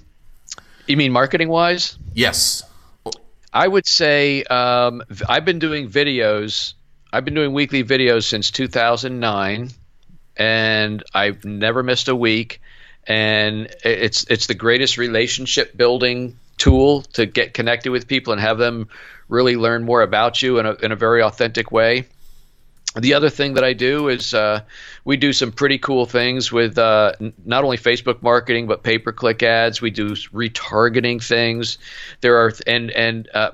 you 0.86 0.96
mean 0.96 1.12
marketing 1.12 1.48
wise? 1.48 1.98
Yes. 2.14 2.62
I 3.52 3.66
would 3.66 3.86
say 3.86 4.42
um, 4.44 5.02
I've 5.28 5.44
been 5.44 5.58
doing 5.58 5.88
videos. 5.88 6.74
I've 7.12 7.24
been 7.24 7.34
doing 7.34 7.52
weekly 7.52 7.84
videos 7.84 8.24
since 8.24 8.50
2009, 8.50 9.70
and 10.36 11.02
I've 11.14 11.44
never 11.44 11.82
missed 11.82 12.08
a 12.08 12.16
week. 12.16 12.60
And 13.06 13.68
it's 13.84 14.24
it's 14.24 14.46
the 14.46 14.54
greatest 14.54 14.98
relationship 14.98 15.76
building 15.76 16.38
tool 16.58 17.02
to 17.02 17.24
get 17.24 17.54
connected 17.54 17.90
with 17.90 18.08
people 18.08 18.32
and 18.32 18.42
have 18.42 18.58
them 18.58 18.88
really 19.28 19.56
learn 19.56 19.84
more 19.84 20.02
about 20.02 20.42
you 20.42 20.58
in 20.58 20.66
a, 20.66 20.72
in 20.74 20.90
a 20.90 20.96
very 20.96 21.22
authentic 21.22 21.70
way 21.70 22.06
the 22.96 23.14
other 23.14 23.28
thing 23.28 23.54
that 23.54 23.64
I 23.64 23.72
do 23.74 24.08
is 24.08 24.32
uh, 24.32 24.60
we 25.04 25.16
do 25.16 25.32
some 25.32 25.52
pretty 25.52 25.78
cool 25.78 26.06
things 26.06 26.50
with 26.50 26.78
uh, 26.78 27.12
not 27.44 27.64
only 27.64 27.76
Facebook 27.76 28.22
marketing 28.22 28.66
but 28.66 28.82
pay 28.82 28.98
per 28.98 29.12
click 29.12 29.42
ads. 29.42 29.80
We 29.80 29.90
do 29.90 30.10
retargeting 30.10 31.22
things. 31.22 31.78
There 32.22 32.36
are 32.38 32.52
and 32.66 32.90
and 32.90 33.28
uh, 33.34 33.50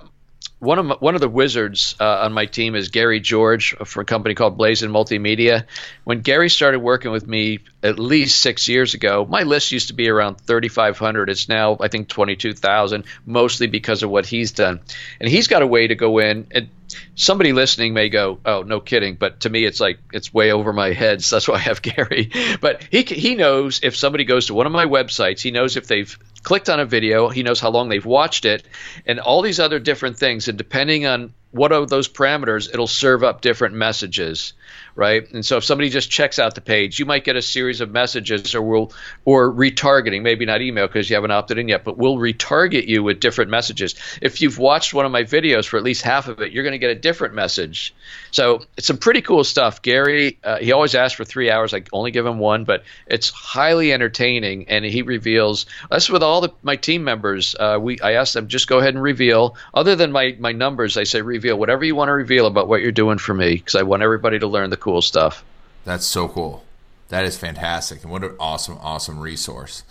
one 0.63 0.79
of 0.79 0.87
my, 0.87 0.95
one 1.01 1.17
of 1.17 1.21
the 1.21 1.29
wizards 1.29 1.97
uh, 1.99 2.21
on 2.21 2.33
my 2.33 2.47
team 2.47 2.77
is 2.77 2.91
Gary 2.91 3.19
George 3.19 3.75
for 3.85 4.03
a 4.03 4.05
company 4.05 4.37
called 4.37 4.57
Blazin 4.57 4.93
Multimedia. 4.93 5.67
When 6.05 6.21
Gary 6.21 6.49
started 6.49 6.79
working 6.79 7.11
with 7.11 7.27
me 7.27 7.59
at 7.83 7.99
least 7.99 8.41
six 8.41 8.69
years 8.69 8.95
ago, 8.95 9.27
my 9.29 9.43
list 9.43 9.73
used 9.73 9.89
to 9.89 9.95
be 9.95 10.09
around 10.09 10.37
3,500. 10.37 11.31
It's 11.31 11.49
now 11.49 11.77
I 11.81 11.89
think 11.89 12.07
22,000, 12.07 13.03
mostly 13.27 13.67
because 13.67 14.05
of 14.05 14.11
what 14.11 14.25
he's 14.25 14.53
done. 14.53 14.79
And 15.19 15.29
he's 15.29 15.49
got 15.49 15.63
a 15.63 15.67
way 15.67 15.89
to 15.89 15.97
go 15.97 16.19
in 16.19 16.47
and 16.53 16.69
somebody 17.17 17.53
listening 17.53 17.95
may 17.95 18.09
go, 18.09 18.39
"Oh, 18.45 18.63
no 18.63 18.79
kidding," 18.79 19.17
but 19.17 19.41
to 19.41 19.51
me, 19.51 19.65
it's 19.65 19.81
like 19.81 19.99
it's 20.13 20.33
way 20.33 20.53
over 20.53 20.73
my 20.73 20.93
head. 20.93 21.25
So 21.25 21.37
that's 21.37 21.49
why 21.49 21.57
I 21.57 21.59
have 21.59 21.83
Gary. 21.83 22.31
But 22.61 22.85
he 22.91 23.03
he 23.03 23.35
knows 23.35 23.81
if 23.83 23.97
somebody 23.97 24.25
goes 24.25 24.47
to 24.47 24.55
one 24.55 24.67
of 24.67 24.73
my 24.73 24.87
websites, 24.87 25.41
he 25.41 25.51
knows 25.51 25.77
if 25.77 25.89
they've 25.89 26.17
clicked 26.43 26.69
on 26.69 26.81
a 26.81 26.85
video, 26.85 27.29
he 27.29 27.43
knows 27.43 27.61
how 27.61 27.71
long 27.71 27.89
they've 27.89 28.05
watched 28.05 28.45
it, 28.45 28.65
and 29.07 29.21
all 29.21 29.43
these 29.43 29.61
other 29.61 29.79
different 29.79 30.17
things. 30.17 30.49
And 30.49 30.59
depending 30.59 31.07
on 31.07 31.33
what 31.53 31.73
are 31.73 31.87
those 31.87 32.09
parameters, 32.09 32.69
it'll 32.73 32.87
serve 32.87 33.23
up 33.23 33.41
different 33.41 33.75
messages 33.75 34.55
right? 34.95 35.31
And 35.33 35.45
so 35.45 35.57
if 35.57 35.65
somebody 35.65 35.89
just 35.89 36.11
checks 36.11 36.39
out 36.39 36.55
the 36.55 36.61
page, 36.61 36.99
you 36.99 37.07
might 37.07 37.25
get 37.25 37.37
a 37.37 37.43
series 37.43 37.81
of 37.81 37.91
messages, 37.91 38.55
or 38.55 38.63
we'll 38.63 38.93
or 39.25 39.51
retargeting, 39.53 40.23
maybe 40.23 40.45
not 40.45 40.61
email 40.61 40.87
because 40.87 41.09
you 41.09 41.17
haven't 41.17 41.31
opted 41.31 41.59
in 41.59 41.69
yet, 41.69 41.85
but 41.85 41.97
we'll 41.97 42.17
retarget 42.17 42.87
you 42.87 43.03
with 43.03 43.21
different 43.21 43.51
messages. 43.51 43.95
If 44.21 44.43
you've 44.43 44.59
watched 44.59 44.93
one 44.93 45.07
of 45.07 45.13
my 45.13 45.25
videos 45.25 45.67
for 45.67 45.77
at 45.77 45.83
least 45.83 46.03
half 46.03 46.29
of 46.29 46.41
it, 46.41 46.53
you're 46.53 46.65
going 46.65 46.73
to 46.73 46.79
get 46.79 46.91
a 46.91 46.95
different 46.95 47.35
message. 47.35 47.95
So 48.31 48.63
it's 48.77 48.87
some 48.87 48.99
pretty 48.99 49.23
cool 49.23 49.45
stuff. 49.45 49.83
Gary, 49.83 50.39
uh, 50.45 50.59
he 50.59 50.73
always 50.73 50.95
asks 50.95 51.17
for 51.17 51.25
three 51.25 51.51
hours. 51.51 51.73
I 51.75 51.83
only 51.93 52.11
give 52.11 52.27
him 52.27 52.39
one, 52.39 52.65
but 52.65 52.85
it's 53.07 53.31
highly 53.31 53.93
entertaining, 53.93 54.69
and 54.69 54.85
he 54.85 55.03
reveals. 55.03 55.67
That's 55.91 56.11
with 56.11 56.23
all 56.23 56.43
the, 56.43 56.51
my 56.63 56.77
team 56.77 57.05
members. 57.05 57.55
Uh, 57.59 57.79
we 57.81 58.01
I 58.01 58.13
ask 58.13 58.35
them 58.35 58.49
just 58.49 58.69
go 58.69 58.79
ahead 58.79 58.95
and 58.95 59.03
reveal. 59.03 59.57
Other 59.73 59.97
than 59.97 60.13
my 60.13 60.37
my 60.39 60.53
numbers, 60.53 60.97
I 60.97 61.05
say 61.05 61.23
reveal 61.23 61.42
whatever 61.51 61.85
you 61.85 61.95
want 61.95 62.09
to 62.09 62.13
reveal 62.13 62.47
about 62.47 62.69
what 62.69 62.81
you're 62.81 62.93
doing 62.93 63.19
for 63.19 63.35
me 63.35 63.55
because 63.55 63.75
I 63.75 63.83
want 63.83 64.03
everybody 64.03 64.39
to 64.39 64.47
learn 64.47 64.71
the 64.71 64.77
cool 64.77 65.03
stuff. 65.03 65.45
That's 65.85 66.07
so 66.07 66.29
cool. 66.29 66.65
That 67.09 67.25
is 67.25 67.37
fantastic, 67.37 68.03
and 68.03 68.11
what 68.11 68.25
an 68.25 68.37
awesome, 68.41 68.79
awesome 68.81 69.19
resource. 69.19 69.83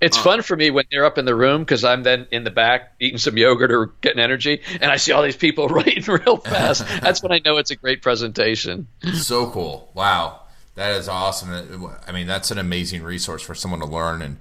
It's 0.00 0.16
uh, 0.16 0.22
fun 0.22 0.42
for 0.42 0.56
me 0.56 0.70
when 0.70 0.84
they're 0.90 1.04
up 1.04 1.18
in 1.18 1.24
the 1.24 1.34
room 1.34 1.62
because 1.62 1.82
I'm 1.84 2.04
then 2.04 2.28
in 2.30 2.44
the 2.44 2.52
back 2.52 2.92
eating 3.00 3.18
some 3.18 3.36
yogurt 3.36 3.72
or 3.72 3.86
getting 4.00 4.20
energy, 4.20 4.62
and 4.80 4.90
I 4.90 4.96
see 4.96 5.12
all 5.12 5.22
these 5.22 5.36
people 5.36 5.68
writing 5.68 6.04
real 6.04 6.36
fast. 6.36 6.86
That's 7.00 7.22
when 7.22 7.32
I 7.32 7.40
know 7.44 7.56
it's 7.56 7.70
a 7.70 7.76
great 7.76 8.02
presentation. 8.02 8.86
So 9.14 9.50
cool! 9.50 9.90
Wow, 9.94 10.42
that 10.76 10.94
is 10.94 11.08
awesome. 11.08 11.90
I 12.06 12.12
mean, 12.12 12.26
that's 12.26 12.50
an 12.52 12.58
amazing 12.58 13.02
resource 13.02 13.42
for 13.42 13.54
someone 13.54 13.80
to 13.80 13.86
learn 13.86 14.22
and 14.22 14.36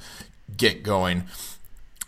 get 0.56 0.84
going. 0.84 1.24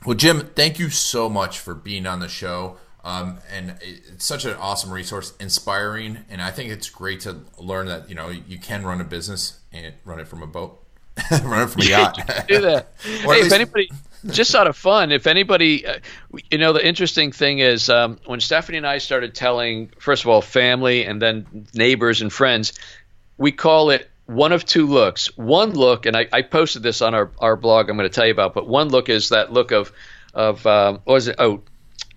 Well, 0.06 0.16
Jim, 0.16 0.42
thank 0.56 0.80
you 0.80 0.90
so 0.90 1.28
much 1.28 1.60
for 1.60 1.74
being 1.74 2.06
on 2.06 2.20
the 2.20 2.30
show. 2.30 2.78
Um, 3.04 3.40
and 3.52 3.76
it's 3.82 4.26
such 4.26 4.46
an 4.46 4.56
awesome 4.56 4.92
resource, 4.92 5.34
inspiring, 5.40 6.20
and 6.30 6.42
I 6.42 6.52
think 6.52 6.70
it's 6.72 6.90
great 6.90 7.22
to 7.22 7.38
learn 7.58 7.88
that 7.88 8.10
you 8.10 8.16
know 8.16 8.30
you 8.30 8.58
can 8.58 8.84
run 8.84 9.00
a 9.00 9.06
business 9.06 9.60
and 9.72 9.94
run 10.04 10.20
it 10.20 10.28
from 10.28 10.44
a 10.44 10.48
boat, 10.48 10.84
run 11.44 11.62
it 11.62 11.70
from 11.70 11.84
a 11.84 11.86
yacht. 11.86 12.20
do 12.48 12.60
that. 12.62 12.94
hey, 13.02 13.28
least... 13.28 13.48
if 13.48 13.54
anybody, 13.54 13.90
just 14.28 14.54
out 14.54 14.68
of 14.68 14.76
fun, 14.76 15.14
if 15.14 15.28
anybody, 15.28 15.88
uh, 15.88 16.00
you 16.52 16.58
know, 16.58 16.74
the 16.74 16.86
interesting 16.86 17.32
thing 17.32 17.60
is 17.60 17.90
um, 17.90 18.20
when 18.26 18.42
Stephanie 18.42 18.78
and 18.78 18.88
I 18.88 18.98
started 18.98 19.34
telling, 19.34 19.92
first 19.98 20.24
of 20.24 20.30
all, 20.30 20.42
family 20.42 21.06
and 21.06 21.22
then 21.22 21.68
neighbors 21.74 22.22
and 22.22 22.34
friends, 22.34 22.74
we 23.38 23.54
call 23.54 23.92
it 23.92 24.10
one 24.26 24.52
of 24.52 24.66
two 24.66 24.86
looks. 24.86 25.36
One 25.38 25.72
look, 25.72 26.06
and 26.06 26.18
I, 26.18 26.28
I 26.34 26.42
posted 26.42 26.84
this 26.84 27.02
on 27.02 27.16
our, 27.16 27.32
our 27.40 27.56
blog. 27.56 27.90
I'm 27.90 27.96
going 27.96 28.10
to 28.10 28.14
tell 28.14 28.26
you 28.26 28.34
about, 28.34 28.54
but 28.54 28.68
one 28.68 28.90
look 28.90 29.08
is 29.08 29.30
that 29.30 29.54
look 29.54 29.72
of 29.72 29.94
of 30.34 30.66
um, 30.68 31.00
what 31.06 31.14
was 31.14 31.28
it? 31.30 31.38
Oh. 31.40 31.64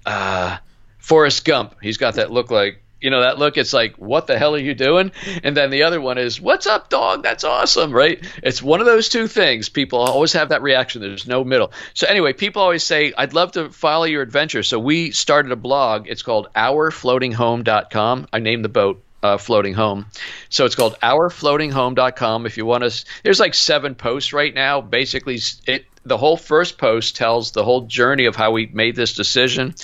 Uh, 0.05 0.59
Forrest 1.03 1.45
Gump. 1.45 1.75
He's 1.83 1.99
got 1.99 2.15
that 2.15 2.31
look 2.31 2.51
like 2.51 2.83
you 3.03 3.11
know 3.11 3.23
that 3.23 3.37
look. 3.37 3.59
It's 3.59 3.73
like, 3.73 3.97
what 3.97 4.29
the 4.29 4.39
hell 4.39 4.55
are 4.55 4.59
you 4.59 4.75
doing? 4.75 5.11
And 5.43 5.57
then 5.57 5.71
the 5.71 5.83
other 5.83 6.01
one 6.01 6.19
is, 6.19 6.41
what's 6.41 6.69
up, 6.69 6.89
dog? 6.89 7.25
That's 7.25 7.43
awesome, 7.43 7.91
right? 7.93 8.25
It's 8.45 8.63
one 8.63 8.79
of 8.79 8.87
those 8.87 9.09
two 9.09 9.27
things. 9.27 9.69
People 9.69 9.99
always 9.99 10.35
have 10.35 10.51
that 10.51 10.63
reaction. 10.63 11.03
There's 11.03 11.27
no 11.27 11.43
middle. 11.43 11.73
So 11.95 12.07
anyway, 12.07 12.33
people 12.33 12.63
always 12.63 12.85
say, 12.85 13.13
I'd 13.19 13.35
love 13.35 13.53
to 13.53 13.71
follow 13.71 14.05
your 14.05 14.23
adventure. 14.23 14.63
So 14.63 14.79
we 14.79 15.11
started 15.11 15.51
a 15.51 15.57
blog. 15.57 16.07
It's 16.07 16.23
called 16.23 16.49
OurFloatingHome.com. 16.55 18.29
I 18.33 18.39
named 18.39 18.65
the 18.65 18.69
boat 18.69 19.03
uh, 19.23 19.39
floating 19.39 19.75
home. 19.75 20.07
So 20.49 20.65
it's 20.65 20.75
called 20.75 20.99
ourfloatinghome.com. 21.01 22.47
If 22.47 22.57
you 22.57 22.67
want 22.67 22.85
to, 22.85 23.05
there's 23.23 23.41
like 23.41 23.55
seven 23.55 23.95
posts 23.95 24.33
right 24.33 24.53
now. 24.55 24.81
Basically, 24.81 25.39
it 25.67 25.87
the 26.05 26.19
whole 26.19 26.37
first 26.37 26.79
post 26.79 27.15
tells 27.15 27.53
the 27.53 27.63
whole 27.63 27.83
journey 27.83 28.25
of 28.25 28.35
how 28.35 28.51
we 28.51 28.67
made 28.67 28.97
this 28.97 29.15
decision, 29.15 29.75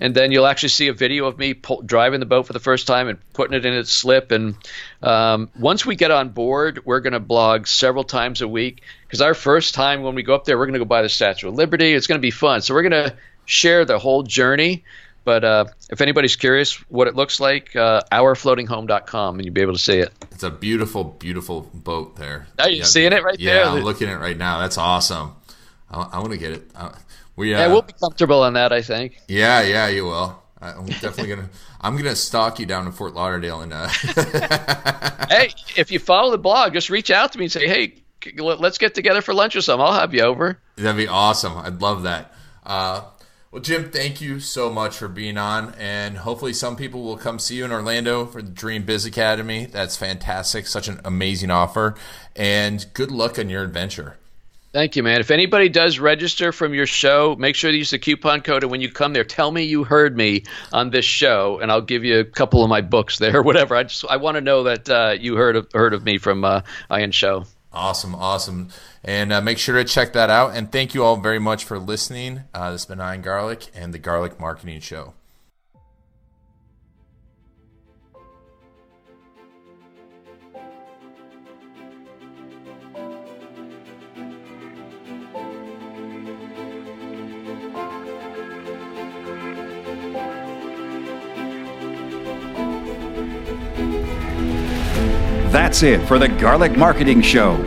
and 0.00 0.14
then 0.14 0.32
you'll 0.32 0.46
actually 0.46 0.70
see 0.70 0.88
a 0.88 0.94
video 0.94 1.26
of 1.26 1.38
me 1.38 1.52
pull, 1.52 1.82
driving 1.82 2.20
the 2.20 2.26
boat 2.26 2.46
for 2.46 2.54
the 2.54 2.60
first 2.60 2.86
time 2.86 3.08
and 3.08 3.18
putting 3.34 3.54
it 3.54 3.66
in 3.66 3.74
its 3.74 3.92
slip. 3.92 4.30
And 4.30 4.56
um, 5.02 5.50
once 5.58 5.84
we 5.84 5.94
get 5.94 6.10
on 6.10 6.30
board, 6.30 6.86
we're 6.86 7.00
going 7.00 7.12
to 7.12 7.20
blog 7.20 7.66
several 7.66 8.04
times 8.04 8.40
a 8.40 8.48
week 8.48 8.82
because 9.06 9.20
our 9.20 9.34
first 9.34 9.74
time 9.74 10.02
when 10.02 10.14
we 10.14 10.22
go 10.22 10.34
up 10.34 10.44
there, 10.44 10.56
we're 10.56 10.66
going 10.66 10.74
to 10.74 10.78
go 10.78 10.86
by 10.86 11.02
the 11.02 11.10
Statue 11.10 11.48
of 11.48 11.54
Liberty. 11.54 11.92
It's 11.92 12.06
going 12.06 12.18
to 12.18 12.22
be 12.22 12.30
fun. 12.30 12.62
So 12.62 12.72
we're 12.72 12.88
going 12.88 13.10
to 13.10 13.16
share 13.44 13.84
the 13.84 13.98
whole 13.98 14.22
journey. 14.22 14.84
But 15.26 15.42
uh, 15.42 15.64
if 15.90 16.00
anybody's 16.00 16.36
curious 16.36 16.74
what 16.88 17.08
it 17.08 17.16
looks 17.16 17.40
like, 17.40 17.74
uh, 17.74 18.02
ourfloatinghome.com, 18.12 19.34
and 19.34 19.44
you'll 19.44 19.52
be 19.52 19.60
able 19.60 19.72
to 19.72 19.78
see 19.78 19.98
it. 19.98 20.12
It's 20.30 20.44
a 20.44 20.50
beautiful, 20.50 21.02
beautiful 21.02 21.62
boat 21.74 22.14
there. 22.14 22.46
Are 22.60 22.70
you 22.70 22.78
yeah, 22.78 22.84
seeing 22.84 23.12
it 23.12 23.24
right 23.24 23.36
yeah, 23.36 23.52
there? 23.52 23.64
Yeah, 23.64 23.72
I'm 23.72 23.82
looking 23.82 24.08
at 24.08 24.14
it 24.14 24.18
right 24.20 24.38
now. 24.38 24.60
That's 24.60 24.78
awesome. 24.78 25.34
I, 25.90 26.10
I 26.12 26.18
want 26.20 26.30
to 26.30 26.38
get 26.38 26.52
it. 26.52 26.70
Uh, 26.76 26.92
we 27.34 27.52
uh, 27.52 27.58
yeah, 27.58 27.66
we'll 27.66 27.82
be 27.82 27.92
comfortable 27.94 28.44
on 28.44 28.52
that. 28.52 28.72
I 28.72 28.82
think. 28.82 29.20
Yeah, 29.26 29.62
yeah, 29.62 29.88
you 29.88 30.04
will. 30.04 30.40
I'm 30.62 30.86
definitely 30.86 31.34
gonna. 31.34 31.50
I'm 31.80 31.96
gonna 31.96 32.14
stalk 32.14 32.60
you 32.60 32.66
down 32.66 32.86
in 32.86 32.92
Fort 32.92 33.12
Lauderdale 33.14 33.62
and. 33.62 33.72
Uh... 33.72 33.88
hey, 35.28 35.50
if 35.76 35.90
you 35.90 35.98
follow 35.98 36.30
the 36.30 36.38
blog, 36.38 36.72
just 36.72 36.88
reach 36.88 37.10
out 37.10 37.32
to 37.32 37.38
me 37.38 37.46
and 37.46 37.52
say, 37.52 37.66
"Hey, 37.66 37.94
let's 38.38 38.78
get 38.78 38.94
together 38.94 39.22
for 39.22 39.34
lunch 39.34 39.56
or 39.56 39.60
something." 39.60 39.84
I'll 39.84 39.98
have 39.98 40.14
you 40.14 40.22
over. 40.22 40.60
That'd 40.76 40.96
be 40.96 41.08
awesome. 41.08 41.58
I'd 41.58 41.82
love 41.82 42.04
that. 42.04 42.32
Uh, 42.64 43.02
well, 43.56 43.62
Jim, 43.62 43.90
thank 43.90 44.20
you 44.20 44.38
so 44.38 44.68
much 44.68 44.98
for 44.98 45.08
being 45.08 45.38
on, 45.38 45.72
and 45.78 46.18
hopefully, 46.18 46.52
some 46.52 46.76
people 46.76 47.02
will 47.02 47.16
come 47.16 47.38
see 47.38 47.56
you 47.56 47.64
in 47.64 47.72
Orlando 47.72 48.26
for 48.26 48.42
the 48.42 48.50
Dream 48.50 48.82
Biz 48.82 49.06
Academy. 49.06 49.64
That's 49.64 49.96
fantastic, 49.96 50.66
such 50.66 50.88
an 50.88 51.00
amazing 51.06 51.50
offer, 51.50 51.94
and 52.36 52.84
good 52.92 53.10
luck 53.10 53.38
on 53.38 53.48
your 53.48 53.64
adventure. 53.64 54.18
Thank 54.74 54.94
you, 54.94 55.02
man. 55.02 55.20
If 55.20 55.30
anybody 55.30 55.70
does 55.70 55.98
register 55.98 56.52
from 56.52 56.74
your 56.74 56.84
show, 56.84 57.34
make 57.38 57.54
sure 57.54 57.70
to 57.70 57.78
use 57.78 57.88
the 57.88 57.98
coupon 57.98 58.42
code. 58.42 58.62
And 58.62 58.70
when 58.70 58.82
you 58.82 58.92
come 58.92 59.14
there, 59.14 59.24
tell 59.24 59.50
me 59.50 59.62
you 59.62 59.84
heard 59.84 60.18
me 60.18 60.44
on 60.70 60.90
this 60.90 61.06
show, 61.06 61.58
and 61.58 61.72
I'll 61.72 61.80
give 61.80 62.04
you 62.04 62.18
a 62.18 62.24
couple 62.24 62.62
of 62.62 62.68
my 62.68 62.82
books 62.82 63.16
there, 63.16 63.38
or 63.38 63.42
whatever. 63.42 63.74
I 63.74 63.84
just 63.84 64.04
I 64.10 64.18
want 64.18 64.34
to 64.34 64.42
know 64.42 64.64
that 64.64 64.86
uh, 64.90 65.16
you 65.18 65.34
heard 65.34 65.56
of 65.56 65.66
heard 65.72 65.94
of 65.94 66.04
me 66.04 66.18
from 66.18 66.44
uh, 66.44 66.60
Ian 66.92 67.10
Show. 67.10 67.46
Awesome, 67.76 68.14
awesome. 68.14 68.70
And 69.04 69.30
uh, 69.30 69.42
make 69.42 69.58
sure 69.58 69.76
to 69.76 69.84
check 69.84 70.14
that 70.14 70.30
out. 70.30 70.56
And 70.56 70.72
thank 70.72 70.94
you 70.94 71.04
all 71.04 71.18
very 71.18 71.38
much 71.38 71.62
for 71.62 71.78
listening. 71.78 72.44
Uh, 72.54 72.70
this 72.72 72.86
has 72.86 72.96
been 72.96 73.20
Garlic 73.20 73.66
and 73.74 73.92
the 73.92 73.98
Garlic 73.98 74.40
Marketing 74.40 74.80
Show. 74.80 75.12
That's 95.76 95.82
it 95.82 96.08
for 96.08 96.18
the 96.18 96.28
Garlic 96.28 96.74
Marketing 96.74 97.20
Show. 97.20 97.60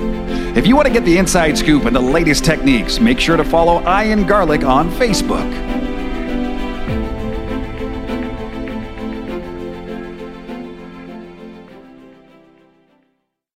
If 0.57 0.65
you 0.65 0.75
want 0.75 0.87
to 0.87 0.91
get 0.91 1.05
the 1.05 1.19
inside 1.19 1.55
scoop 1.55 1.85
and 1.85 1.95
the 1.95 1.99
latest 1.99 2.43
techniques, 2.43 2.99
make 2.99 3.19
sure 3.19 3.37
to 3.37 3.43
follow 3.43 3.81
Ian 3.81 4.25
Garlic 4.25 4.63
on 4.63 4.89
Facebook. 4.89 5.68